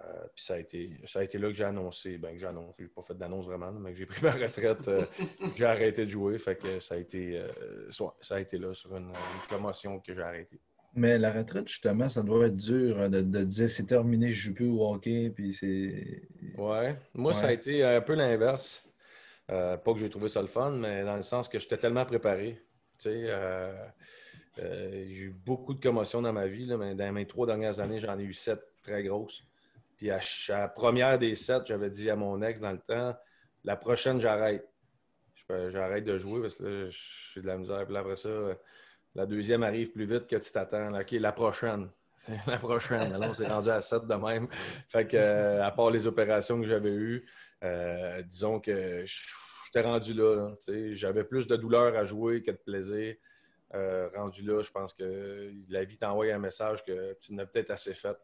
Euh, 0.00 0.26
puis 0.34 0.44
ça 0.44 0.54
a, 0.54 0.58
été, 0.58 0.90
ça 1.06 1.20
a 1.20 1.22
été 1.22 1.38
là 1.38 1.48
que 1.48 1.54
j'ai 1.54 1.64
annoncé, 1.64 2.16
ben 2.16 2.32
que 2.32 2.38
j'ai 2.38 2.46
annoncé, 2.46 2.82
j'ai 2.82 2.88
pas 2.88 3.02
fait 3.02 3.14
d'annonce 3.16 3.46
vraiment, 3.46 3.72
mais 3.72 3.92
que 3.92 3.98
j'ai 3.98 4.06
pris 4.06 4.22
ma 4.24 4.30
retraite, 4.30 4.88
euh, 4.88 5.06
j'ai 5.54 5.64
arrêté 5.64 6.04
de 6.04 6.10
jouer. 6.10 6.38
Fait 6.38 6.56
que 6.56 6.80
ça 6.80 6.96
a 6.96 6.98
été, 6.98 7.38
euh, 7.38 7.90
ça 8.20 8.36
a 8.36 8.40
été 8.40 8.58
là 8.58 8.74
sur 8.74 8.94
une 8.94 9.12
promotion 9.48 10.00
que 10.00 10.12
j'ai 10.12 10.22
arrêté. 10.22 10.60
Mais 10.94 11.16
la 11.16 11.32
retraite, 11.32 11.68
justement, 11.68 12.10
ça 12.10 12.22
doit 12.22 12.48
être 12.48 12.56
dur 12.56 13.00
hein, 13.00 13.08
de, 13.08 13.44
dire 13.44 13.70
c'est 13.70 13.86
terminé, 13.86 14.32
je 14.32 14.48
joue 14.48 14.54
plus 14.54 14.68
au 14.68 14.86
hockey, 14.86 15.30
puis 15.34 15.54
c'est. 15.54 16.28
Ouais. 16.58 16.94
Moi, 17.14 17.32
ça 17.32 17.46
a 17.46 17.52
été 17.52 17.82
un 17.82 18.02
peu 18.02 18.14
l'inverse. 18.14 18.86
Pas 19.46 19.78
que 19.78 19.98
j'ai 19.98 20.10
trouvé 20.10 20.28
ça 20.28 20.42
le 20.42 20.48
fun, 20.48 20.72
mais 20.72 21.04
dans 21.04 21.16
le 21.16 21.22
sens 21.22 21.48
que 21.48 21.58
j'étais 21.58 21.78
tellement 21.78 22.04
préparé. 22.04 22.62
Euh, 23.06 23.72
euh, 24.58 25.04
j'ai 25.08 25.24
eu 25.24 25.30
beaucoup 25.30 25.74
de 25.74 25.80
commotions 25.80 26.22
dans 26.22 26.32
ma 26.32 26.46
vie. 26.46 26.72
mais 26.76 26.94
dans 26.94 27.12
mes 27.12 27.26
trois 27.26 27.46
dernières 27.46 27.80
années, 27.80 27.98
j'en 27.98 28.18
ai 28.18 28.24
eu 28.24 28.32
sept 28.32 28.60
très 28.82 29.02
grosses. 29.02 29.42
Puis 29.96 30.10
à, 30.10 30.20
la 30.48 30.68
première 30.68 31.18
des 31.18 31.34
sept, 31.34 31.66
j'avais 31.66 31.90
dit 31.90 32.10
à 32.10 32.16
mon 32.16 32.42
ex 32.42 32.60
dans 32.60 32.72
le 32.72 32.78
temps 32.78 33.16
la 33.64 33.76
prochaine, 33.76 34.20
j'arrête. 34.20 34.68
J'arrête 35.48 36.04
de 36.04 36.18
jouer 36.18 36.40
parce 36.40 36.56
que 36.56 36.86
je 36.86 36.98
suis 37.30 37.42
de 37.42 37.46
la 37.46 37.58
misère. 37.58 37.84
Puis 37.86 37.96
après 37.96 38.16
ça 38.16 38.30
la 39.14 39.26
deuxième 39.26 39.62
arrive 39.62 39.92
plus 39.92 40.06
vite 40.06 40.26
que 40.26 40.36
tu 40.36 40.50
t'attends. 40.50 40.98
OK, 40.98 41.10
la 41.12 41.32
prochaine. 41.32 41.90
la 42.46 42.56
prochaine. 42.56 43.14
On 43.20 43.34
s'est 43.34 43.46
rendu 43.46 43.68
à 43.68 43.82
7 43.82 44.06
de 44.06 44.14
même. 44.14 44.48
Fait 44.88 45.06
que, 45.06 45.16
euh, 45.16 45.64
à 45.64 45.70
part 45.70 45.90
les 45.90 46.06
opérations 46.06 46.58
que 46.60 46.66
j'avais 46.66 46.90
eues, 46.90 47.26
disons 48.24 48.58
que 48.60 49.04
j'étais 49.72 49.86
rendu 49.86 50.14
là. 50.14 50.54
j'avais 50.92 51.24
plus 51.24 51.46
de 51.46 51.56
douleur 51.56 51.96
à 51.96 52.04
jouer 52.04 52.42
que 52.42 52.50
de 52.50 52.56
plaisir. 52.56 53.16
Euh, 53.74 54.08
rendu 54.14 54.42
là, 54.42 54.60
je 54.60 54.70
pense 54.70 54.92
que 54.92 55.50
la 55.70 55.84
vie 55.84 55.96
t'envoie 55.96 56.26
un 56.26 56.38
message 56.38 56.84
que 56.84 57.14
tu 57.14 57.32
n'as 57.32 57.46
peut-être 57.46 57.70
assez 57.70 57.94
fait. 57.94 58.16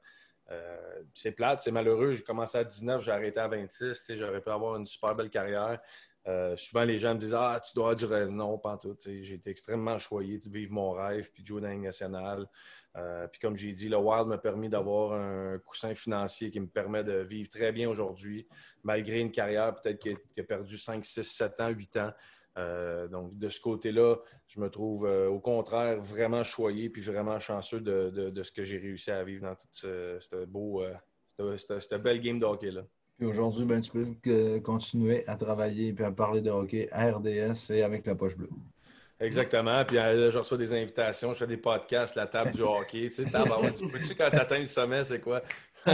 c'est 1.14 1.32
plate, 1.32 1.60
c'est 1.60 1.70
malheureux. 1.70 2.12
J'ai 2.12 2.22
commencé 2.22 2.58
à 2.58 2.64
19, 2.64 3.02
j'ai 3.02 3.10
arrêté 3.10 3.40
à 3.40 3.48
26. 3.48 4.12
J'aurais 4.16 4.40
pu 4.42 4.50
avoir 4.50 4.76
une 4.76 4.86
super 4.86 5.14
belle 5.14 5.30
carrière. 5.30 5.80
Euh, 6.26 6.56
souvent, 6.56 6.84
les 6.84 6.98
gens 6.98 7.14
me 7.14 7.20
disent 7.20 7.34
Ah, 7.34 7.60
tu 7.64 7.74
dois 7.74 7.94
durer. 7.94 8.26
Non, 8.26 8.58
pas 8.58 8.76
tout. 8.76 8.96
J'ai 9.04 9.34
été 9.34 9.50
extrêmement 9.50 9.98
choyé 9.98 10.38
de 10.38 10.48
vivre 10.50 10.72
mon 10.72 10.90
rêve 10.90 11.30
puis 11.32 11.42
de 11.42 11.48
jouer 11.48 11.60
dans 11.60 11.68
la 11.68 11.76
nationale. 11.76 12.46
Euh, 12.96 13.26
puis, 13.28 13.40
comme 13.40 13.56
j'ai 13.56 13.72
dit, 13.72 13.88
le 13.88 13.96
Wild 13.96 14.26
m'a 14.26 14.38
permis 14.38 14.68
d'avoir 14.68 15.12
un 15.12 15.58
coussin 15.58 15.94
financier 15.94 16.50
qui 16.50 16.60
me 16.60 16.66
permet 16.66 17.04
de 17.04 17.20
vivre 17.20 17.48
très 17.48 17.72
bien 17.72 17.88
aujourd'hui, 17.88 18.46
malgré 18.82 19.20
une 19.20 19.30
carrière 19.30 19.74
peut-être 19.74 19.98
qui, 20.00 20.10
a 20.10 20.42
perdu 20.42 20.76
5, 20.76 21.04
6, 21.04 21.22
7 21.22 21.60
ans, 21.60 21.68
8 21.68 21.96
ans. 21.98 22.12
Euh, 22.58 23.06
donc, 23.06 23.38
de 23.38 23.48
ce 23.48 23.60
côté-là, 23.60 24.16
je 24.48 24.60
me 24.60 24.68
trouve 24.68 25.04
au 25.04 25.38
contraire 25.38 26.00
vraiment 26.00 26.42
choyé 26.42 26.90
puis 26.90 27.02
vraiment 27.02 27.38
chanceux 27.38 27.80
de, 27.80 28.42
ce 28.42 28.50
que 28.50 28.64
j'ai 28.64 28.78
réussi 28.78 29.12
à 29.12 29.22
vivre 29.22 29.46
dans 29.46 29.54
toute 29.54 29.74
cette, 29.74 30.34
belle 32.02 32.20
game 32.20 32.40
de 32.40 32.44
hockey-là. 32.44 32.82
Puis 33.18 33.26
aujourd'hui, 33.26 33.64
ben, 33.64 33.80
tu 33.80 33.90
peux 33.90 34.60
continuer 34.60 35.26
à 35.26 35.34
travailler 35.34 35.92
et 35.98 36.04
à 36.04 36.12
parler 36.12 36.40
de 36.40 36.50
hockey 36.50 36.88
à 36.92 37.10
RDS 37.10 37.70
et 37.70 37.82
avec 37.82 38.06
la 38.06 38.14
poche 38.14 38.36
bleue. 38.36 38.48
Exactement. 39.20 39.84
Puis 39.84 39.98
euh, 39.98 40.30
je 40.30 40.38
reçois 40.38 40.56
des 40.56 40.72
invitations, 40.72 41.32
je 41.32 41.38
fais 41.38 41.46
des 41.48 41.56
podcasts, 41.56 42.14
la 42.14 42.28
table 42.28 42.52
du 42.52 42.62
hockey. 42.62 43.08
Tu 43.08 43.10
sais, 43.10 43.24
peux-tu 43.92 44.14
quand 44.14 44.30
tu 44.30 44.36
atteins 44.36 44.60
le 44.60 44.64
sommet, 44.64 45.02
c'est 45.02 45.20
quoi? 45.20 45.42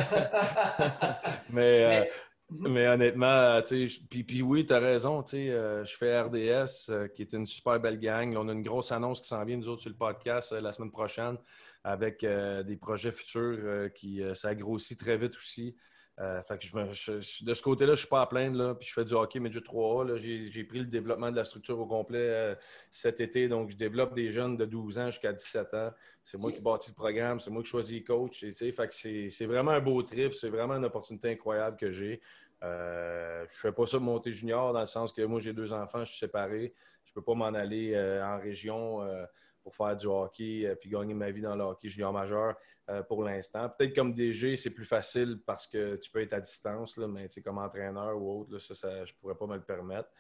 mais, 1.51 2.03
euh, 2.03 2.05
mais... 2.51 2.87
honnêtement, 2.89 3.63
tu 3.63 3.89
sais, 3.89 4.01
puis, 4.11 4.25
puis 4.25 4.43
oui, 4.43 4.67
tu 4.67 4.75
as 4.75 4.79
raison. 4.79 5.23
Tu 5.23 5.31
sais, 5.31 5.51
euh, 5.51 5.83
je 5.83 5.97
fais 5.97 6.21
RDS, 6.21 7.09
qui 7.15 7.23
est 7.23 7.33
une 7.33 7.47
super 7.47 7.81
belle 7.81 7.99
gang. 7.99 8.37
on 8.37 8.51
a 8.51 8.53
une 8.53 8.63
grosse 8.63 8.93
annonce 8.93 9.23
qui 9.23 9.29
s'en 9.29 9.43
vient, 9.47 9.57
nous 9.57 9.69
autres, 9.71 9.81
sur 9.81 9.91
le 9.91 9.97
podcast 9.97 10.53
la 10.53 10.73
semaine 10.73 10.91
prochaine, 10.91 11.39
avec 11.85 12.21
des 12.21 12.77
projets 12.77 13.13
futurs 13.13 13.91
qui 13.95 14.23
s'agrossit 14.35 14.99
très 14.99 15.17
vite 15.17 15.37
aussi. 15.37 15.75
Euh, 16.21 16.41
de 16.49 17.55
ce 17.55 17.63
côté-là, 17.63 17.89
je 17.89 17.93
ne 17.93 17.97
suis 17.97 18.09
pas 18.09 18.23
à 18.23 18.27
plaindre. 18.27 18.57
Là, 18.57 18.75
puis 18.75 18.89
je 18.89 18.93
fais 18.93 19.05
du 19.05 19.15
hockey 19.15 19.41
Midget 19.41 19.61
3A. 19.61 20.17
J'ai 20.17 20.65
pris 20.65 20.79
le 20.79 20.85
développement 20.87 21.31
de 21.31 21.37
la 21.37 21.45
structure 21.45 21.79
au 21.79 21.87
complet 21.87 22.19
euh, 22.19 22.55
cet 22.91 23.21
été. 23.21 23.49
Donc, 23.49 23.71
je 23.71 23.77
développe 23.77 24.15
des 24.15 24.31
jeunes 24.31 24.57
de 24.57 24.65
12 24.65 24.99
ans 24.99 25.11
jusqu'à 25.11 25.33
17 25.33 25.75
ans. 25.75 25.91
C'est 26.23 26.39
moi 26.39 26.53
qui 26.53 26.61
bâtis 26.61 26.91
le 26.91 26.95
programme. 26.95 27.41
C'est 27.41 27.51
moi 27.51 27.63
qui 27.63 27.69
choisis 27.69 27.93
les 27.95 28.05
coachs. 28.05 28.33
c'est 28.33 29.47
vraiment 29.47 29.73
un 29.73 29.81
beau 29.81 30.03
trip. 30.03 30.33
C'est 30.35 30.51
vraiment 30.51 30.75
une 30.75 30.85
opportunité 30.85 31.33
incroyable 31.33 31.77
que 31.77 31.91
j'ai. 31.91 32.21
Euh, 32.63 33.45
je 33.49 33.53
ne 33.53 33.59
fais 33.59 33.73
pas 33.73 33.85
ça 33.85 33.99
de 33.99 34.05
monter 34.05 34.31
junior 34.31 34.73
dans 34.73 34.81
le 34.81 34.87
sens 34.87 35.13
que 35.13 35.23
moi, 35.23 35.41
j'ai 35.41 35.53
deux 35.53 35.73
enfants, 35.73 36.05
je 36.05 36.11
suis 36.11 36.21
séparé. 36.21 36.73
Je 37.05 37.11
ne 37.11 37.15
peux 37.15 37.23
pas 37.23 37.35
m'en 37.35 37.47
aller 37.47 37.99
en 38.23 38.39
région 38.39 39.03
pour 39.65 39.75
faire 39.75 39.97
du 39.97 40.07
hockey 40.07 40.67
euh, 40.67 40.75
puis 40.77 40.91
gagner 40.91 41.15
ma 41.15 41.31
vie 41.31 41.41
dans 41.41 41.57
le 41.57 41.65
hockey 41.65 41.89
junior 41.89 42.13
majeur 42.13 42.55
euh, 42.91 43.03
pour 43.03 43.25
l'instant. 43.25 43.69
Peut-être 43.71 43.95
comme 43.95 44.15
DG, 44.15 44.55
c'est 44.57 44.71
plus 44.71 44.85
facile 44.85 45.41
parce 45.45 45.67
que 45.67 45.97
tu 45.97 46.11
peux 46.11 46.21
être 46.21 46.35
à 46.35 46.41
distance, 46.41 46.97
là, 46.99 47.09
mais 47.09 47.27
comme 47.43 47.59
entraîneur 47.59 48.17
ou 48.17 48.43
autre, 48.43 48.59
ça, 48.59 49.05
je 49.05 49.13
ne 49.13 49.19
pourrais 49.19 49.35
pas 49.35 49.47
me 49.47 49.57
le 49.57 49.63
permettre. 49.63 50.11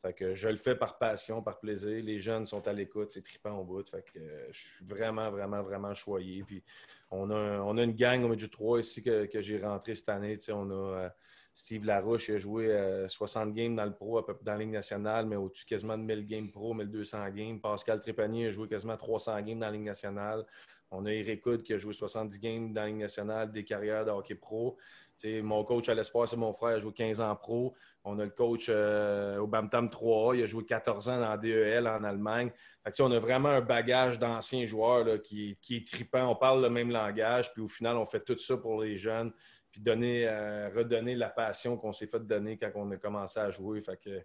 Fait 0.00 0.12
que 0.12 0.34
je 0.34 0.48
le 0.48 0.56
fais 0.56 0.74
par 0.74 0.98
passion, 0.98 1.42
par 1.42 1.58
plaisir. 1.58 2.02
Les 2.02 2.18
jeunes 2.18 2.46
sont 2.46 2.66
à 2.66 2.72
l'écoute, 2.72 3.10
c'est 3.10 3.22
trippant 3.22 3.58
au 3.58 3.64
bout. 3.64 3.84
Euh, 3.94 4.48
je 4.50 4.60
suis 4.60 4.84
vraiment, 4.84 5.30
vraiment, 5.30 5.62
vraiment 5.62 5.94
choyé. 5.94 6.42
Puis 6.42 6.62
on 7.10 7.30
a, 7.30 7.60
on 7.60 7.76
a 7.76 7.82
une 7.82 7.94
gang 7.94 8.22
au 8.24 8.28
milieu 8.28 8.48
3 8.48 8.80
ici 8.80 9.02
que, 9.02 9.28
j'ai 9.40 9.58
rentré 9.58 9.94
cette 9.94 10.08
année. 10.08 10.36
On 10.50 10.70
a 10.70 11.10
Steve 11.56 11.86
Larouche 11.86 12.30
a 12.30 12.38
joué 12.38 12.76
60 13.06 13.54
games 13.54 13.76
dans 13.76 13.84
le 13.84 13.94
pro, 13.94 14.18
à 14.18 14.24
dans 14.42 14.52
la 14.52 14.58
Ligue 14.58 14.72
nationale, 14.72 15.24
mais 15.24 15.36
au-dessus 15.36 15.64
quasiment 15.64 15.96
de 15.96 16.02
1000 16.02 16.26
games 16.26 16.50
pro, 16.50 16.74
1200 16.74 17.30
games. 17.30 17.60
Pascal 17.60 18.00
Trépanier 18.00 18.48
a 18.48 18.50
joué 18.50 18.66
quasiment 18.66 18.96
300 18.96 19.40
games 19.42 19.60
dans 19.60 19.66
la 19.66 19.72
Ligue 19.72 19.84
nationale. 19.84 20.44
On 20.90 21.06
a 21.06 21.12
Eric 21.12 21.46
Hood 21.46 21.62
qui 21.62 21.72
a 21.72 21.78
joué 21.78 21.92
70 21.92 22.38
games 22.40 22.72
dans 22.72 22.82
la 22.82 22.88
Ligue 22.88 22.98
nationale, 22.98 23.52
des 23.52 23.64
carrières 23.64 24.04
de 24.04 24.10
hockey 24.10 24.34
pro. 24.34 24.76
mon 25.24 25.62
coach 25.64 25.88
à 25.88 25.94
l'espoir, 25.94 26.28
c'est 26.28 26.36
mon 26.36 26.52
frère, 26.52 26.72
il 26.72 26.74
a 26.74 26.78
joué 26.80 26.92
15 26.92 27.20
ans 27.20 27.36
pro. 27.36 27.74
On 28.04 28.18
a 28.18 28.24
le 28.24 28.30
coach 28.30 28.66
euh, 28.68 29.38
au 29.38 29.46
Bamtam 29.46 29.86
3A, 29.86 30.36
il 30.36 30.42
a 30.42 30.46
joué 30.46 30.64
14 30.64 31.08
ans 31.08 31.20
dans 31.20 31.36
DEL 31.36 31.86
en 31.86 32.02
Allemagne. 32.02 32.50
on 32.98 33.12
a 33.12 33.18
vraiment 33.18 33.50
un 33.50 33.60
bagage 33.60 34.18
d'anciens 34.18 34.66
joueurs 34.66 35.22
qui, 35.22 35.56
est 35.70 35.86
tripant. 35.86 36.28
On 36.28 36.36
parle 36.36 36.62
le 36.62 36.70
même 36.70 36.90
langage, 36.90 37.52
puis 37.52 37.62
au 37.62 37.68
final, 37.68 37.96
on 37.96 38.06
fait 38.06 38.24
tout 38.24 38.38
ça 38.38 38.56
pour 38.56 38.82
les 38.82 38.96
jeunes, 38.96 39.32
puis 39.74 39.82
donner, 39.82 40.24
euh, 40.28 40.70
redonner 40.72 41.16
la 41.16 41.28
passion 41.28 41.76
qu'on 41.76 41.90
s'est 41.90 42.06
fait 42.06 42.24
donner 42.24 42.56
quand 42.56 42.70
on 42.76 42.88
a 42.92 42.96
commencé 42.96 43.40
à 43.40 43.50
jouer. 43.50 43.82
Fait 43.82 43.96
que, 43.96 44.22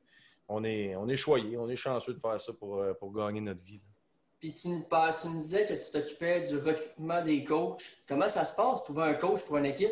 on 0.47 0.63
est, 0.63 0.95
on 0.95 1.09
est 1.09 1.15
choyé, 1.15 1.57
on 1.57 1.67
est 1.67 1.75
chanceux 1.75 2.13
de 2.13 2.19
faire 2.19 2.39
ça 2.39 2.53
pour, 2.53 2.77
euh, 2.77 2.93
pour 2.93 3.11
gagner 3.11 3.41
notre 3.41 3.63
vie. 3.63 3.81
Puis 4.39 4.53
tu 4.53 4.67
nous, 4.67 4.85
tu 5.19 5.27
nous 5.27 5.39
disais 5.39 5.65
que 5.65 5.73
tu 5.73 5.91
t'occupais 5.91 6.41
du 6.41 6.57
recrutement 6.57 7.23
des 7.23 7.43
coachs. 7.43 7.81
Comment 8.07 8.27
ça 8.27 8.43
se 8.43 8.55
passe, 8.55 8.83
trouver 8.83 9.05
un 9.05 9.15
coach 9.15 9.43
pour 9.43 9.57
une 9.57 9.65
équipe? 9.65 9.91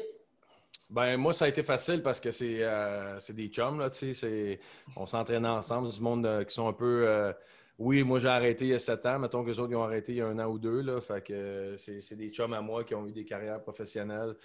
Ben, 0.92 1.18
moi, 1.18 1.34
ça 1.34 1.46
a 1.46 1.48
été 1.48 1.64
facile 1.64 2.04
parce 2.04 2.20
que 2.20 2.30
c'est 2.30 2.60
euh, 2.62 3.18
des 3.30 3.48
chums, 3.48 3.80
là, 3.80 3.90
tu 3.90 4.14
sais. 4.14 4.60
On 4.96 5.08
s'entraîne 5.08 5.48
ensemble, 5.48 5.90
du 5.90 6.02
monde 6.02 6.26
euh, 6.28 6.44
qui 6.44 6.54
sont 6.54 6.68
un 6.68 6.74
peu. 6.74 7.34
Euh, 7.80 7.84
oui, 7.84 8.04
moi, 8.04 8.20
j'ai 8.20 8.28
arrêté 8.28 8.66
il 8.66 8.72
y 8.72 8.74
a 8.74 8.80
sept 8.80 9.06
ans. 9.06 9.20
Mettons 9.20 9.44
que 9.44 9.50
les 9.50 9.60
autres, 9.60 9.72
ils 9.72 9.76
ont 9.76 9.84
arrêté 9.84 10.14
il 10.14 10.18
y 10.18 10.22
a 10.22 10.28
un 10.28 10.40
an 10.40 10.48
ou 10.48 10.60
deux, 10.60 10.82
là. 10.82 11.00
Fait 11.02 11.24
que 11.24 11.76
c'est 11.78 12.16
des 12.16 12.30
chums 12.30 12.54
à 12.54 12.62
moi 12.62 12.84
qui 12.84 12.96
ont 12.96 13.08
eu 13.08 13.12
des 13.12 13.26
carrières 13.26 13.62
professionnelles, 13.62 14.36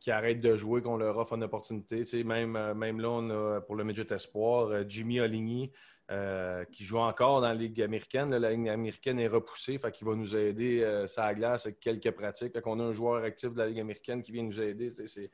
qui 0.00 0.10
arrêtent 0.10 0.40
de 0.40 0.56
jouer, 0.56 0.82
qu'on 0.82 0.96
leur 0.96 1.16
offre 1.16 1.34
une 1.34 1.44
opportunité. 1.44 2.00
Tu 2.00 2.06
sais, 2.06 2.24
même, 2.24 2.58
même 2.74 3.00
là, 3.00 3.10
on 3.10 3.30
a, 3.30 3.60
pour 3.60 3.76
le 3.76 3.84
Midget 3.84 4.12
Espoir, 4.12 4.88
Jimmy 4.88 5.20
Oligny, 5.20 5.70
euh, 6.10 6.64
qui 6.70 6.84
joue 6.84 6.98
encore 6.98 7.40
dans 7.40 7.48
la 7.48 7.54
Ligue 7.54 7.80
américaine. 7.80 8.34
la 8.36 8.50
Ligue 8.50 8.68
américaine 8.68 9.18
est 9.18 9.28
repoussée, 9.28 9.78
fait 9.78 9.90
qu'il 9.90 10.06
va 10.06 10.14
nous 10.14 10.36
aider 10.36 10.82
euh, 10.82 11.06
ça 11.06 11.32
glace 11.32 11.64
avec 11.64 11.80
quelques 11.80 12.10
pratiques. 12.10 12.54
On 12.66 12.80
a 12.80 12.82
un 12.82 12.92
joueur 12.92 13.24
actif 13.24 13.52
de 13.52 13.58
la 13.58 13.68
Ligue 13.68 13.80
américaine 13.80 14.20
qui 14.20 14.30
vient 14.30 14.42
nous 14.42 14.60
aider. 14.60 14.90
C'est 14.90 15.30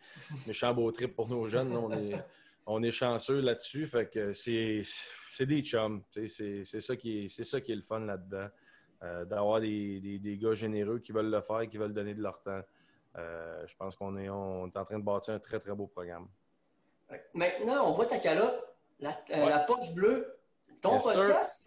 méchant 0.47 0.73
beau 0.73 0.93
trip 0.93 1.17
pour 1.17 1.29
nos 1.29 1.49
jeunes. 1.49 1.73
On 2.69 2.83
est 2.83 2.91
chanceux 2.91 3.41
là-dessus. 3.41 3.87
Fait 3.87 4.09
que 4.09 4.33
c'est 4.33 4.83
des 5.41 5.63
chums. 5.63 6.03
C'est 6.11 6.65
ça, 6.65 6.97
qui 6.97 7.25
est, 7.25 7.43
ça 7.45 7.61
qui 7.61 7.73
est 7.73 7.77
le 7.77 7.83
fun 7.83 8.01
là-dedans. 8.01 8.49
Euh, 9.05 9.25
d'avoir 9.25 9.61
des, 9.61 10.19
des, 10.21 10.39
gars 10.39 10.55
généreux 10.55 10.99
qui 10.99 11.13
veulent 11.13 11.31
le 11.31 11.41
faire 11.41 11.61
et 11.61 11.69
qui 11.69 11.79
veulent 11.79 11.95
donner 11.95 12.15
de 12.15 12.23
leur 12.23 12.43
temps. 12.43 12.63
je 13.17 13.77
pense 13.77 13.97
qu'on 13.97 14.17
est, 14.17 14.29
on 14.29 14.67
est 14.67 14.77
en 14.77 14.85
train 14.85 14.99
de 14.99 15.05
bâtir 15.05 15.35
un 15.35 15.39
très, 15.39 15.61
très 15.61 15.73
beau 15.73 15.87
programme. 15.87 16.29
Maintenant, 17.33 17.89
on 17.89 17.93
voit 17.93 18.07
ta 18.07 18.19
calotte, 18.19 18.61
la, 19.01 19.17
la 19.29 19.61
poche 19.61 19.95
bleue 19.95 20.39
ton 20.81 20.99
podcast, 20.99 21.67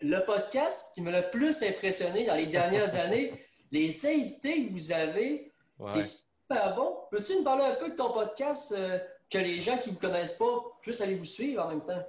le 0.00 0.18
podcast 0.24 0.94
qui 0.94 1.02
m'a 1.02 1.12
le 1.12 1.30
plus 1.30 1.62
impressionné 1.62 2.26
dans 2.26 2.34
les 2.34 2.46
dernières 2.46 2.94
années, 3.00 3.32
les 3.70 4.06
invités 4.06 4.66
que 4.66 4.72
vous 4.72 4.92
avez, 4.92 5.52
c'est 5.82 6.02
super 6.02 6.74
bon. 6.74 6.96
Peux-tu 7.10 7.36
nous 7.36 7.44
parler 7.44 7.64
un 7.64 7.74
peu 7.74 7.90
de 7.90 7.96
ton 7.96 8.12
podcast 8.12 8.74
euh, 8.76 8.98
que 9.30 9.38
les 9.38 9.60
gens 9.60 9.76
qui 9.76 9.90
ne 9.90 9.94
vous 9.94 10.00
connaissent 10.00 10.32
pas 10.32 10.78
puissent 10.82 11.00
aller 11.00 11.14
vous 11.14 11.24
suivre 11.24 11.64
en 11.64 11.68
même 11.68 11.84
temps? 11.84 12.04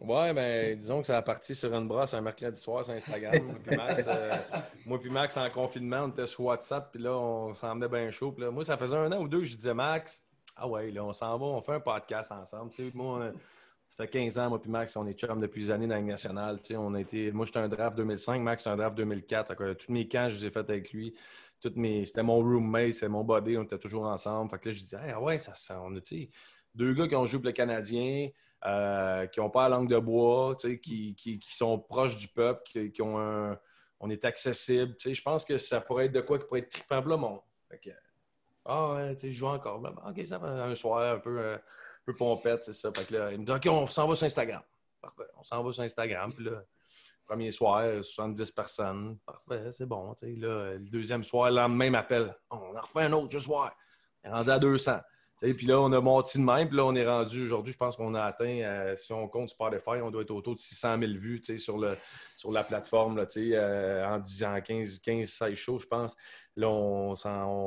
Ouais, 0.00 0.34
ben 0.34 0.76
disons 0.76 1.00
que 1.00 1.06
ça 1.06 1.16
a 1.16 1.22
parti 1.22 1.54
sur 1.54 1.72
une 1.74 1.88
brosse 1.88 2.12
un 2.14 2.20
mercredi 2.20 2.60
soir 2.60 2.84
sur 2.84 2.94
Instagram. 2.94 3.42
moi, 3.46 3.56
puis 3.64 3.76
Max, 3.76 4.04
euh, 4.06 4.36
moi 4.84 5.00
puis 5.00 5.10
Max, 5.10 5.36
en 5.36 5.48
confinement, 5.50 6.04
on 6.04 6.08
était 6.08 6.26
sur 6.26 6.44
WhatsApp, 6.44 6.90
puis 6.92 7.02
là, 7.02 7.16
on 7.16 7.54
s'en 7.54 7.74
bien 7.76 8.10
chaud. 8.10 8.34
là, 8.38 8.50
moi, 8.50 8.64
ça 8.64 8.76
faisait 8.76 8.96
un 8.96 9.10
an 9.12 9.22
ou 9.22 9.28
deux, 9.28 9.42
je 9.42 9.56
disais 9.56 9.74
Max, 9.74 10.22
ah 10.56 10.68
ouais, 10.68 10.90
là, 10.90 11.04
on 11.04 11.12
s'en 11.12 11.38
va, 11.38 11.46
on 11.46 11.60
fait 11.60 11.72
un 11.72 11.80
podcast 11.80 12.32
ensemble. 12.32 12.70
Tu 12.70 12.88
sais, 12.88 12.92
moi, 12.94 13.32
ça 13.90 14.04
fait 14.04 14.10
15 14.10 14.38
ans, 14.38 14.48
moi 14.50 14.60
puis 14.60 14.70
Max, 14.70 14.94
on 14.96 15.06
est 15.06 15.14
chum 15.14 15.40
depuis 15.40 15.64
des 15.64 15.70
années 15.70 15.86
dans 15.86 15.94
la 15.94 16.02
nationale. 16.02 16.58
On 16.76 16.94
a 16.94 17.00
été, 17.00 17.32
moi, 17.32 17.46
j'étais 17.46 17.60
un 17.60 17.68
draft 17.68 17.96
2005, 17.96 18.42
Max, 18.42 18.64
c'est 18.64 18.70
un 18.70 18.76
draft 18.76 18.96
2004. 18.96 19.74
tous 19.74 19.92
mes 19.92 20.06
camps, 20.06 20.28
je 20.28 20.36
les 20.36 20.46
ai 20.46 20.50
faits 20.50 20.68
avec 20.68 20.92
lui. 20.92 21.14
Toutes 21.60 21.76
mes, 21.76 22.04
c'était 22.04 22.22
mon 22.22 22.38
roommate, 22.38 22.92
c'est 22.92 23.08
mon 23.08 23.24
body, 23.24 23.56
on 23.56 23.64
était 23.64 23.78
toujours 23.78 24.04
ensemble. 24.04 24.48
Fait 24.50 24.58
que 24.58 24.68
là, 24.68 24.74
je 24.74 24.80
disais, 24.80 24.98
ah 25.12 25.20
ouais, 25.20 25.40
ça, 25.40 25.54
ça 25.54 25.80
on 25.82 25.96
a, 25.96 26.00
deux 26.74 26.94
gars 26.94 27.08
qui 27.08 27.16
ont 27.16 27.26
joué 27.26 27.38
pour 27.38 27.46
le 27.46 27.52
Canadien, 27.52 28.28
euh, 28.66 29.26
qui 29.26 29.40
n'ont 29.40 29.50
pas 29.50 29.68
la 29.68 29.76
langue 29.76 29.88
de 29.88 29.98
bois, 29.98 30.56
qui, 30.56 31.14
qui, 31.14 31.38
qui, 31.38 31.54
sont 31.54 31.78
proches 31.78 32.16
du 32.16 32.28
peuple, 32.28 32.62
qui, 32.64 33.02
ont 33.02 33.18
un, 33.18 33.58
on 34.00 34.10
est 34.10 34.24
accessible. 34.24 34.94
Je 34.98 35.22
pense 35.22 35.44
que 35.44 35.58
ça 35.58 35.80
pourrait 35.80 36.06
être 36.06 36.12
de 36.12 36.20
quoi 36.20 36.38
qui 36.38 36.46
pourrait 36.46 36.60
être 36.60 36.70
trippant 36.70 37.00
le 37.00 37.16
monde. 37.16 37.40
ah 38.64 38.94
ouais, 38.94 39.16
je 39.20 39.30
joue 39.30 39.46
encore. 39.46 39.82
OK, 40.06 40.26
ça 40.26 40.38
va 40.38 40.64
un 40.64 40.74
soir 40.74 41.14
un 41.14 41.18
peu. 41.18 41.38
Euh, 41.40 41.58
peu 42.08 42.16
pompette, 42.16 42.64
c'est 42.64 42.72
ça. 42.72 42.90
Que 42.90 43.14
là, 43.14 43.32
il 43.32 43.40
me 43.40 43.44
dit 43.44 43.52
OK, 43.52 43.66
on 43.66 43.86
s'en 43.86 44.06
va 44.06 44.16
sur 44.16 44.26
Instagram. 44.26 44.62
Parfait. 45.00 45.28
On 45.36 45.44
s'en 45.44 45.62
va 45.62 45.72
sur 45.72 45.82
Instagram. 45.82 46.32
Puis 46.32 46.44
là, 46.44 46.62
premier 47.26 47.50
soir, 47.50 48.02
70 48.02 48.50
personnes. 48.52 49.18
Parfait, 49.26 49.70
c'est 49.72 49.84
bon. 49.84 50.14
Là, 50.22 50.72
le 50.74 50.78
deuxième 50.78 51.22
soir, 51.22 51.50
le 51.50 51.68
même 51.68 51.94
appel. 51.94 52.34
On 52.50 52.74
en 52.74 52.80
refait 52.80 53.02
un 53.02 53.12
autre 53.12 53.32
ce 53.32 53.38
soir. 53.40 53.74
On 54.24 54.28
est 54.28 54.32
rendu 54.32 54.50
à 54.50 54.58
200. 54.58 55.00
Puis 55.40 55.66
là, 55.66 55.80
on 55.80 55.92
a 55.92 56.00
monté 56.00 56.38
de 56.38 56.44
même. 56.44 56.68
Puis 56.68 56.76
là, 56.76 56.84
on 56.84 56.94
est 56.94 57.06
rendu 57.06 57.44
aujourd'hui, 57.44 57.72
je 57.72 57.78
pense 57.78 57.96
qu'on 57.96 58.14
a 58.14 58.22
atteint, 58.22 58.60
euh, 58.60 58.96
si 58.96 59.12
on 59.12 59.28
compte 59.28 59.48
Spotify, 59.50 60.00
on 60.02 60.10
doit 60.10 60.22
être 60.22 60.32
autour 60.32 60.54
de 60.54 60.58
600 60.58 60.98
000 60.98 61.12
vues 61.12 61.40
sur, 61.58 61.78
le, 61.78 61.96
sur 62.36 62.50
la 62.50 62.64
plateforme 62.64 63.24
euh, 63.36 64.06
en 64.06 64.18
10 64.18 64.44
ans, 64.44 64.60
15, 64.60 64.98
15, 64.98 65.28
16 65.28 65.54
shows, 65.54 65.78
je 65.78 65.86
pense. 65.86 66.16
Là, 66.56 66.68
on, 66.68 67.14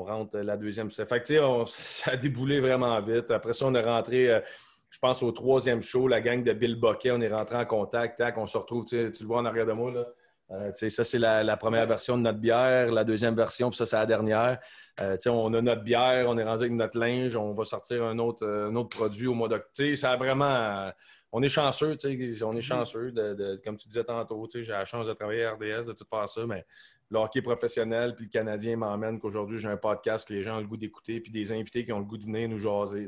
rentre 0.04 0.38
la 0.40 0.58
deuxième. 0.58 0.90
Fait 0.90 1.24
que, 1.24 1.66
ça 1.66 2.12
a 2.12 2.18
déboulé 2.18 2.60
vraiment 2.60 3.00
vite. 3.02 3.32
Après 3.32 3.54
ça, 3.54 3.66
on 3.66 3.74
est 3.74 3.82
rentré. 3.82 4.30
Euh, 4.30 4.42
je 4.90 5.00
pense 5.00 5.24
au 5.24 5.32
troisième 5.32 5.82
show, 5.82 6.10
la 6.10 6.20
gang 6.20 6.44
de 6.44 6.52
Bill 6.52 6.76
Boquet, 6.76 7.12
on 7.12 7.22
est 7.22 7.34
rentré 7.34 7.56
en 7.56 7.66
contact, 7.66 8.18
tac, 8.18 8.38
on 8.38 8.46
se 8.46 8.58
retrouve, 8.58 8.84
tu 8.84 8.98
le 8.98 9.26
vois 9.26 9.38
en 9.38 9.46
arrière 9.46 9.66
de 9.66 9.72
moi, 9.72 9.90
là, 9.90 10.06
euh, 10.52 10.72
ça, 10.74 11.04
c'est 11.04 11.18
la, 11.18 11.58
première 11.58 11.86
version 11.88 12.18
de 12.18 12.24
notre 12.24 12.40
bière. 12.40 12.92
La 12.92 13.04
deuxième 13.04 13.36
version, 13.36 13.70
puis 13.70 13.78
ça, 13.78 13.86
c'est 13.86 13.96
la 13.96 14.06
dernière. 14.06 14.60
Euh, 15.00 15.16
on 15.28 15.54
a 15.54 15.62
notre 15.62 15.84
bière, 15.84 16.28
on 16.28 16.38
est 16.38 16.44
rendu 16.44 16.64
avec 16.64 16.74
notre 16.74 17.00
linge, 17.00 17.36
on 17.36 17.54
va 17.54 17.64
sortir 17.64 18.04
un 18.04 18.20
autre, 18.20 18.46
un 18.46 18.76
autre 18.76 18.90
produit 18.90 19.28
au 19.28 19.34
mois 19.34 19.48
d'octobre. 19.48 19.96
Ça 19.96 20.12
a 20.12 20.18
vraiment. 20.18 20.92
on 21.32 21.42
est 21.42 21.50
chanceux, 21.50 21.98
on 22.04 22.10
est 22.10 22.16
mm-hmm. 22.18 22.62
chanceux. 22.62 23.12
De, 23.12 23.58
comme 23.64 23.78
tu 23.78 23.88
disais 23.88 24.04
tantôt, 24.04 24.48
j'ai 24.54 24.72
la 24.72 24.86
chance 24.86 25.08
de 25.08 25.14
travailler 25.14 25.46
à 25.46 25.54
RDS, 25.54 25.86
de 25.86 25.94
tout 25.94 26.06
faire 26.10 26.28
ça, 26.28 26.46
mais 26.46 26.66
le 27.10 27.20
hockey 27.20 27.42
professionnel 27.42 28.16
puis 28.16 28.26
le 28.26 28.32
Canadien 28.32 28.78
m'emmène 28.78 29.20
qu'aujourd'hui, 29.20 29.60
j'ai 29.60 29.68
un 29.70 29.78
podcast 29.78 30.28
que 30.28 30.34
les 30.34 30.44
gens 30.44 30.58
ont 30.58 30.62
le 30.62 30.68
goût 30.68 30.78
d'écouter, 30.78 31.20
puis 31.20 31.32
des 31.32 31.52
invités 31.52 31.86
qui 31.86 31.94
ont 31.94 32.00
le 32.00 32.06
goût 32.06 32.18
de 32.18 32.26
venir 32.26 32.50
nous 32.50 32.60
jaser. 32.60 33.08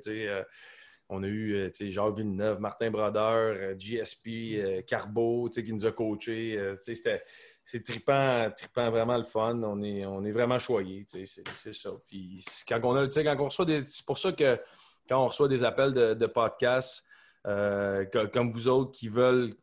Euh, 1.11 1.15
on 1.15 1.23
a 1.23 1.27
eu 1.27 1.71
Jacques 1.73 2.17
Villeneuve, 2.17 2.59
Martin 2.59 2.91
Brodeur, 2.91 3.77
GSP, 3.77 4.27
euh, 4.27 4.81
Carbo 4.81 5.49
qui 5.49 5.73
nous 5.73 5.85
a 5.85 5.91
coachés. 5.91 6.57
Euh, 6.57 6.75
c'est 7.65 7.83
trippant, 7.83 8.49
trippant, 8.55 8.91
vraiment 8.91 9.17
le 9.17 9.23
fun. 9.23 9.61
On 9.63 9.81
est, 9.81 10.05
on 10.05 10.23
est 10.23 10.31
vraiment 10.31 10.59
choyés. 10.59 11.05
C'est 11.07 11.73
ça. 11.73 11.91
Puis 12.07 12.43
quand 12.67 12.79
on 12.83 12.95
a, 12.95 13.07
quand 13.07 13.39
on 13.39 13.45
reçoit 13.45 13.65
des. 13.65 13.85
C'est 13.85 14.05
pour 14.05 14.17
ça 14.17 14.31
que 14.31 14.59
quand 15.07 15.23
on 15.23 15.27
reçoit 15.27 15.47
des 15.47 15.63
appels 15.63 15.93
de, 15.93 16.25
podcasts 16.25 17.05
euh, 17.45 18.05
comme 18.31 18.51
vous 18.51 18.67
autres 18.67 18.91
qui 18.91 19.09
veulent 19.09 19.53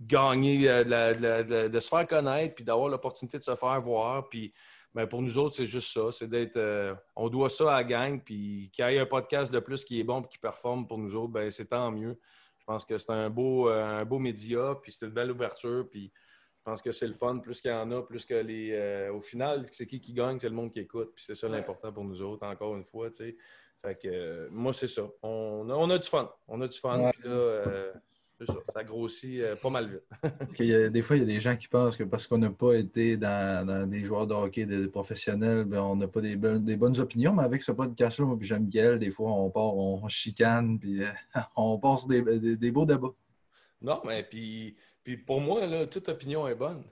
gagner, 0.00 0.66
de, 0.66 1.80
se 1.80 1.88
faire 1.88 2.06
connaître, 2.06 2.56
puis 2.56 2.64
d'avoir 2.64 2.88
l'opportunité 2.88 3.38
de 3.38 3.44
se 3.44 3.54
faire 3.54 3.80
voir, 3.80 4.28
puis 4.28 4.52
mais 4.94 5.06
pour 5.06 5.22
nous 5.22 5.38
autres, 5.38 5.54
c'est 5.54 5.66
juste 5.66 5.92
ça. 5.92 6.12
C'est 6.12 6.28
d'être. 6.28 6.56
Euh, 6.56 6.94
on 7.16 7.28
doit 7.28 7.48
ça 7.48 7.74
à 7.74 7.76
la 7.78 7.84
gang, 7.84 8.20
puis 8.22 8.70
qu'il 8.72 8.84
y 8.84 8.94
ait 8.94 8.98
un 8.98 9.06
podcast 9.06 9.52
de 9.52 9.58
plus 9.58 9.84
qui 9.84 10.00
est 10.00 10.04
bon 10.04 10.22
et 10.22 10.28
qui 10.28 10.38
performe 10.38 10.86
pour 10.86 10.98
nous 10.98 11.14
autres, 11.16 11.32
ben 11.32 11.50
c'est 11.50 11.66
tant 11.66 11.90
mieux. 11.90 12.18
Je 12.58 12.64
pense 12.64 12.84
que 12.84 12.98
c'est 12.98 13.10
un 13.10 13.30
beau, 13.30 13.68
euh, 13.68 14.00
un 14.00 14.04
beau 14.04 14.18
média, 14.18 14.76
puis 14.80 14.92
c'est 14.92 15.06
une 15.06 15.12
belle 15.12 15.30
ouverture, 15.30 15.88
puis 15.90 16.12
je 16.58 16.62
pense 16.64 16.82
que 16.82 16.92
c'est 16.92 17.06
le 17.06 17.14
fun. 17.14 17.38
Plus 17.38 17.60
qu'il 17.60 17.70
y 17.70 17.74
en 17.74 17.90
a, 17.90 18.02
plus 18.02 18.26
que 18.26 18.34
les. 18.34 18.72
Euh, 18.72 19.12
au 19.12 19.20
final, 19.20 19.64
c'est 19.72 19.86
qui 19.86 20.00
qui 20.00 20.12
gagne, 20.12 20.38
c'est 20.38 20.50
le 20.50 20.54
monde 20.54 20.70
qui 20.70 20.80
écoute, 20.80 21.12
puis 21.14 21.24
c'est 21.24 21.34
ça 21.34 21.48
l'important 21.48 21.92
pour 21.92 22.04
nous 22.04 22.20
autres, 22.22 22.46
encore 22.46 22.76
une 22.76 22.84
fois. 22.84 23.08
Fait 23.10 23.98
que 24.00 24.48
moi, 24.50 24.72
c'est 24.72 24.86
ça. 24.86 25.08
On 25.22 25.68
a, 25.70 25.74
on 25.74 25.90
a, 25.90 25.98
du 25.98 26.08
fun. 26.08 26.30
On 26.46 26.60
a 26.60 26.68
du 26.68 26.78
fun. 26.78 27.10
Puis 27.18 27.28
là, 27.28 27.92
ça, 28.46 28.84
grossit 28.84 29.40
euh, 29.40 29.56
pas 29.56 29.70
mal 29.70 29.88
vite. 29.88 30.90
des 30.92 31.02
fois, 31.02 31.16
il 31.16 31.20
y 31.20 31.22
a 31.22 31.26
des 31.26 31.40
gens 31.40 31.56
qui 31.56 31.68
pensent 31.68 31.96
que 31.96 32.04
parce 32.04 32.26
qu'on 32.26 32.38
n'a 32.38 32.50
pas 32.50 32.74
été 32.74 33.16
dans, 33.16 33.88
des 33.88 34.04
joueurs 34.04 34.26
de 34.26 34.34
hockey 34.34 34.66
des, 34.66 34.88
professionnels, 34.88 35.64
ben, 35.64 35.80
on 35.80 35.96
n'a 35.96 36.08
pas 36.08 36.20
des, 36.20 36.36
des, 36.36 36.76
bonnes 36.76 36.98
opinions. 37.00 37.32
Mais 37.32 37.42
avec 37.42 37.62
ce 37.62 37.72
podcast-là, 37.72 38.26
moi, 38.26 38.36
puis 38.38 38.46
j'aime 38.46 38.64
Miguel, 38.64 38.98
des 38.98 39.10
fois, 39.10 39.30
on 39.32 39.50
part, 39.50 39.76
on, 39.76 40.08
chicane, 40.08 40.78
puis 40.78 41.02
euh, 41.02 41.08
on 41.56 41.78
passe 41.78 42.06
des, 42.06 42.56
des, 42.56 42.70
beaux 42.70 42.86
débats. 42.86 43.14
Non, 43.80 44.00
mais 44.04 44.22
puis, 44.22 44.76
puis 45.02 45.16
pour 45.16 45.40
moi, 45.40 45.66
là, 45.66 45.86
toute 45.86 46.08
opinion 46.08 46.46
est 46.48 46.54
bonne 46.54 46.82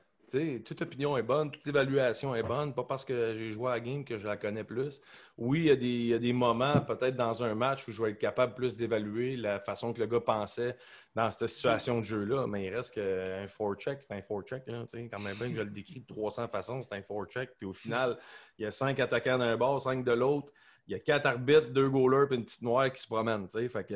toute 0.65 0.83
opinion 0.83 1.17
est 1.17 1.23
bonne, 1.23 1.51
toute 1.51 1.67
évaluation 1.67 2.35
est 2.35 2.43
bonne, 2.43 2.75
pas 2.75 2.85
parce 2.85 3.05
que 3.05 3.35
j'ai 3.35 3.53
joué 3.53 3.69
à 3.69 3.75
la 3.75 3.81
game 3.81 4.05
que 4.05 4.19
je 4.19 4.27
la 4.27 4.37
connais 4.37 4.65
plus. 4.65 5.01
Oui, 5.37 5.61
il 5.61 6.09
y 6.09 6.15
a 6.15 6.19
des, 6.19 6.33
moments, 6.33 6.81
peut-être 6.81 7.17
dans 7.17 7.43
un 7.43 7.55
match, 7.55 7.89
où 7.89 7.93
je 7.93 8.03
vais 8.03 8.11
être 8.11 8.19
capable 8.19 8.55
plus 8.55 8.77
d'évaluer 8.77 9.37
la 9.37 9.59
façon 9.59 9.93
que 9.93 10.01
le 10.01 10.07
gars 10.07 10.21
pensait 10.21 10.77
dans 11.15 11.31
cette 11.31 11.49
situation 11.49 11.99
de 11.99 12.05
jeu-là, 12.05 12.47
mais 12.47 12.67
il 12.67 12.75
reste 12.75 12.95
qu'un 12.95 13.47
four-check, 13.49 14.03
c'est 14.03 14.15
un 14.15 14.23
four-check. 14.23 14.63
Quand 14.67 15.19
même 15.21 15.37
bien 15.37 15.49
que 15.49 15.55
je 15.55 15.63
le 15.63 15.71
décris 15.71 16.01
de 16.01 16.07
300 16.07 16.49
façons, 16.49 16.83
c'est 16.83 16.95
un 16.95 17.03
four-check. 17.03 17.51
Puis 17.59 17.67
au 17.67 17.73
final, 17.73 18.17
il 18.59 18.63
y 18.63 18.67
a 18.67 18.71
cinq 18.71 19.01
attaquants 19.01 19.39
d'un 19.39 19.57
bord, 19.57 19.81
cinq 19.81 20.05
de 20.05 20.13
l'autre. 20.13 20.53
Il 20.91 20.95
y 20.95 20.97
a 20.97 20.99
quatre 20.99 21.27
arbitres, 21.27 21.71
deux 21.71 21.89
goalers 21.89 22.33
et 22.33 22.35
une 22.35 22.45
petite 22.45 22.63
noire 22.63 22.93
qui 22.93 23.01
se 23.01 23.07
promènent. 23.07 23.49
Fait 23.49 23.85
que, 23.85 23.95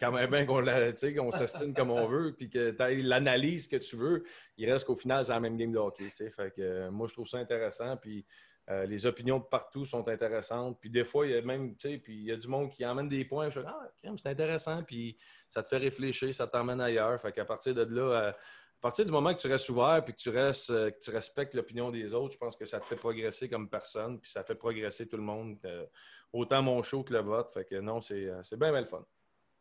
quand 0.00 0.10
même 0.10 0.28
bien 0.28 0.44
qu'on 0.44 1.30
s'estime 1.30 1.72
comme 1.72 1.92
on 1.92 2.08
veut, 2.08 2.34
puis 2.36 2.50
que 2.50 2.72
tu 2.72 3.02
l'analyse 3.02 3.68
que 3.68 3.76
tu 3.76 3.94
veux, 3.94 4.24
il 4.58 4.68
reste 4.68 4.84
qu'au 4.84 4.96
final, 4.96 5.24
c'est 5.24 5.30
la 5.30 5.38
même 5.38 5.56
game 5.56 5.70
de 5.70 5.78
hockey. 5.78 6.10
Que, 6.56 6.88
moi, 6.88 7.06
je 7.06 7.12
trouve 7.12 7.28
ça 7.28 7.38
intéressant. 7.38 7.96
Puis 7.98 8.26
euh, 8.68 8.84
les 8.84 9.06
opinions 9.06 9.38
de 9.38 9.44
partout 9.44 9.84
sont 9.84 10.08
intéressantes. 10.08 10.76
Puis 10.80 10.90
des 10.90 11.04
fois, 11.04 11.24
il 11.24 11.32
y 11.34 11.36
a 11.36 11.42
même, 11.42 11.76
puis 11.76 12.00
il 12.08 12.24
y 12.24 12.32
a 12.32 12.36
du 12.36 12.48
monde 12.48 12.68
qui 12.68 12.84
emmène 12.84 13.08
des 13.08 13.24
points. 13.24 13.48
Je 13.50 13.60
dis, 13.60 13.66
ah, 13.68 13.88
c'est 14.16 14.26
intéressant. 14.26 14.82
Puis 14.82 15.16
ça 15.48 15.62
te 15.62 15.68
fait 15.68 15.76
réfléchir, 15.76 16.34
ça 16.34 16.48
t'emmène 16.48 16.80
ailleurs. 16.80 17.20
Fait 17.20 17.30
qu'à 17.30 17.44
partir 17.44 17.76
de 17.76 17.82
là, 17.82 18.02
euh, 18.02 18.32
partir 18.84 19.06
du 19.06 19.12
moment 19.12 19.34
que 19.34 19.40
tu 19.40 19.46
restes 19.46 19.70
ouvert 19.70 20.04
puis 20.04 20.12
que 20.12 20.18
tu, 20.18 20.28
restes, 20.28 20.68
euh, 20.68 20.90
que 20.90 20.98
tu 20.98 21.10
respectes 21.10 21.54
l'opinion 21.54 21.90
des 21.90 22.12
autres, 22.12 22.34
je 22.34 22.38
pense 22.38 22.54
que 22.54 22.66
ça 22.66 22.78
te 22.78 22.84
fait 22.84 22.96
progresser 22.96 23.48
comme 23.48 23.66
personne, 23.66 24.20
puis 24.20 24.30
ça 24.30 24.44
fait 24.44 24.56
progresser 24.56 25.08
tout 25.08 25.16
le 25.16 25.22
monde, 25.22 25.56
autant 26.34 26.60
mon 26.60 26.82
show 26.82 27.02
que 27.02 27.14
le 27.14 27.20
vote. 27.20 27.50
Fait 27.50 27.64
que 27.64 27.76
non, 27.76 28.02
c'est 28.02 28.26
bien, 28.58 28.70
bien 28.70 28.82
le 28.82 28.86
fun. 28.86 29.02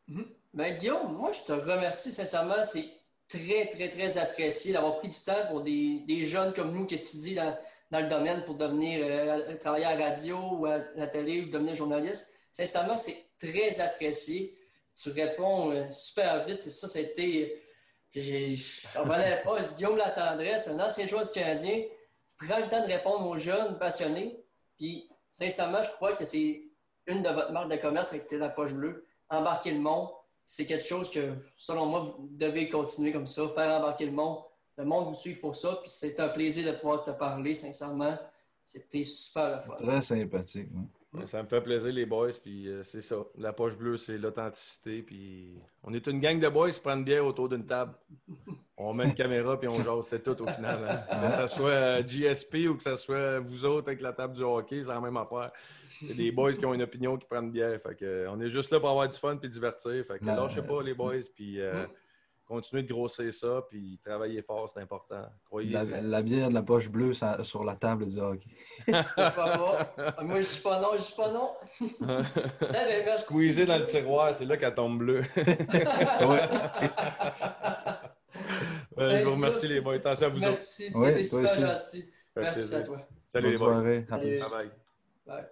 Mm-hmm. 0.10 0.26
Ben, 0.54 0.76
Guillaume, 0.76 1.14
moi, 1.14 1.32
je 1.32 1.42
te 1.42 1.54
remercie 1.54 2.12
sincèrement. 2.12 2.66
C'est 2.66 2.86
très, 3.30 3.68
très, 3.68 3.90
très 3.90 4.18
apprécié 4.18 4.74
d'avoir 4.74 4.98
pris 4.98 5.08
du 5.08 5.16
temps 5.16 5.48
pour 5.50 5.62
des, 5.62 6.02
des, 6.06 6.26
jeunes 6.26 6.54
comme 6.54 6.74
nous 6.74 6.86
qui 6.86 6.96
étudient 6.96 7.46
dans, 7.46 7.58
dans 7.92 8.04
le 8.04 8.10
domaine 8.10 8.44
pour 8.44 8.56
devenir 8.56 9.00
euh, 9.04 9.56
travailler 9.56 9.86
à 9.86 9.96
la 9.96 10.10
radio 10.10 10.38
ou 10.52 10.66
à 10.66 10.80
la 10.98 11.08
télé 11.08 11.44
ou 11.44 11.50
devenir 11.50 11.76
journaliste. 11.76 12.38
Sincèrement, 12.52 12.98
c'est 12.98 13.16
très 13.40 13.80
apprécié. 13.80 14.58
Tu 15.02 15.12
réponds 15.12 15.72
euh, 15.72 15.90
super 15.92 16.46
vite. 16.46 16.62
C'est 16.62 16.72
ça, 16.72 16.90
ça 16.90 17.00
a 17.00 17.04
été. 17.04 17.63
Je 18.14 18.98
revenais 18.98 19.42
pas. 19.44 19.62
Guillaume 19.76 19.98
Latendresse, 19.98 20.68
un 20.68 20.80
ancien 20.80 21.08
joueur 21.08 21.26
du 21.26 21.32
Canadien, 21.32 21.84
prend 22.38 22.60
le 22.60 22.68
temps 22.68 22.86
de 22.86 22.92
répondre 22.92 23.28
aux 23.28 23.38
jeunes 23.38 23.78
passionnés. 23.78 24.38
Puis, 24.78 25.10
sincèrement, 25.32 25.82
je 25.84 25.90
crois 25.92 26.14
que 26.14 26.26
c'est 26.26 26.64
une 27.08 27.22
de 27.22 27.30
votre 27.30 27.52
marque 27.52 27.72
de 27.72 27.78
commerce 27.78 28.14
avec 28.14 28.32
la 28.32 28.50
poche 28.50 28.74
bleue. 28.74 29.06
Embarquer 29.30 29.72
le 29.72 29.80
monde, 29.80 30.10
c'est 30.46 30.66
quelque 30.66 30.86
chose 30.86 31.10
que, 31.10 31.34
selon 31.58 31.86
moi, 31.86 32.16
vous 32.18 32.30
devez 32.32 32.70
continuer 32.70 33.12
comme 33.12 33.28
ça, 33.28 33.48
faire 33.56 33.72
embarquer 33.72 34.06
le 34.06 34.12
monde 34.12 34.44
le 34.78 34.86
monde 34.86 35.08
vous 35.08 35.14
suit 35.14 35.36
pour 35.36 35.56
ça. 35.56 35.78
Puis 35.82 35.92
c'est 35.94 36.20
un 36.20 36.30
plaisir 36.30 36.72
de 36.72 36.78
pouvoir 36.78 37.04
te 37.04 37.12
parler, 37.12 37.54
sincèrement. 37.54 38.18
C'était 38.66 39.04
super 39.04 39.50
le 39.50 39.62
fun. 39.62 39.76
Très 39.76 40.02
sympathique. 40.02 40.70
Ça 41.26 41.44
me 41.44 41.48
fait 41.48 41.62
plaisir, 41.62 41.92
les 41.92 42.06
boys. 42.06 42.32
Puis 42.42 42.68
euh, 42.68 42.84
c'est 42.84 43.02
ça. 43.02 43.18
La 43.38 43.54
poche 43.54 43.78
bleue, 43.78 43.98
c'est 43.98 44.18
l'authenticité. 44.18 45.02
Puis 45.04 45.60
on 45.84 45.94
est 45.94 46.06
une 46.08 46.20
gang 46.20 46.40
de 46.40 46.50
boys 46.50 46.72
qui 46.72 46.80
prennent 46.80 47.00
une 47.00 47.06
bière 47.06 47.26
autour 47.26 47.50
d'une 47.50 47.66
table. 47.66 47.94
On 48.78 48.94
met 48.94 49.06
une 49.06 49.14
caméra 49.14 49.60
puis 49.60 49.70
on 49.70 49.76
jase. 49.76 50.08
C'est 50.08 50.24
tout 50.24 50.42
au 50.42 50.48
final. 50.48 51.06
Hein. 51.10 51.28
Que 51.28 51.32
ce 51.32 51.48
soit 51.48 51.70
euh, 51.70 52.04
GSP 52.04 52.68
ou 52.70 52.76
que 52.76 52.84
ce 52.84 52.96
soit 52.96 53.40
vous 53.40 53.66
autres 53.66 53.90
avec 53.90 54.02
la 54.02 54.14
table 54.14 54.36
du 54.36 54.44
hockey, 54.44 54.84
c'est 54.84 54.90
la 54.92 55.00
même 55.00 55.18
affaire. 55.18 55.52
C'est 56.02 56.16
des 56.16 56.32
boys 56.32 56.52
qui 56.52 56.66
ont 56.66 56.74
une 56.74 56.82
opinion 56.82 57.18
qui 57.18 57.26
prennent 57.28 57.46
une 57.46 57.52
bière. 57.52 57.80
Fait 57.80 57.96
que, 57.96 58.28
on 58.30 58.42
est 58.42 58.50
juste 58.50 58.72
là 58.72 58.80
pour 58.80 58.90
avoir 58.90 59.08
du 59.08 59.18
fun 59.18 59.38
puis 59.38 59.50
divertir. 59.50 60.04
Fait 60.04 60.20
que 60.20 60.26
lâchez 60.26 60.62
pas, 60.62 60.82
les 60.82 60.94
boys. 60.94 61.16
Puis. 61.36 61.62
Euh, 61.62 61.86
continuer 62.54 62.84
de 62.84 62.88
grosser 62.94 63.32
ça, 63.32 63.66
puis 63.70 64.00
travailler 64.04 64.42
fort, 64.42 64.70
c'est 64.70 64.80
important. 64.80 65.26
Croyez 65.46 65.72
la, 65.72 66.02
la, 66.02 66.22
bière 66.22 66.50
de 66.50 66.54
la 66.54 66.62
poche 66.62 66.88
bleue 66.90 67.14
sur 67.14 67.64
la 67.64 67.76
table 67.76 68.08
du 68.08 68.20
hockey. 68.20 68.50
Moi, 68.88 70.38
je 70.38 70.46
suis 70.46 70.62
pas 70.62 70.80
non, 70.80 70.90
je 70.96 71.02
suis 71.02 71.16
pas 71.16 71.32
non. 71.32 71.50
Squeezer 73.20 73.66
dans 73.66 73.80
le 73.80 73.86
tiroir, 73.86 74.36
c'est 74.36 74.46
là 74.46 74.58
qu'elle 74.58 74.76
tombe 74.76 75.00
bleue. 75.00 75.22
ouais. 75.36 76.50
je 78.98 79.24
vous 79.24 79.32
remercie 79.32 79.68
les 79.68 79.82
boys. 79.82 79.96
Attention 79.96 80.28
à 80.28 80.30
vous 80.30 80.40
Merci, 80.40 80.92
c'était 80.94 81.24
super 81.24 81.56
gentil. 81.56 82.06
Merci 82.36 82.76
à 82.76 82.82
toi. 82.84 83.08
Salut 83.26 83.52
les 83.52 83.58
boys. 83.58 83.82
Bye 83.82 84.06
bye. 84.10 84.72
bye. 85.26 85.46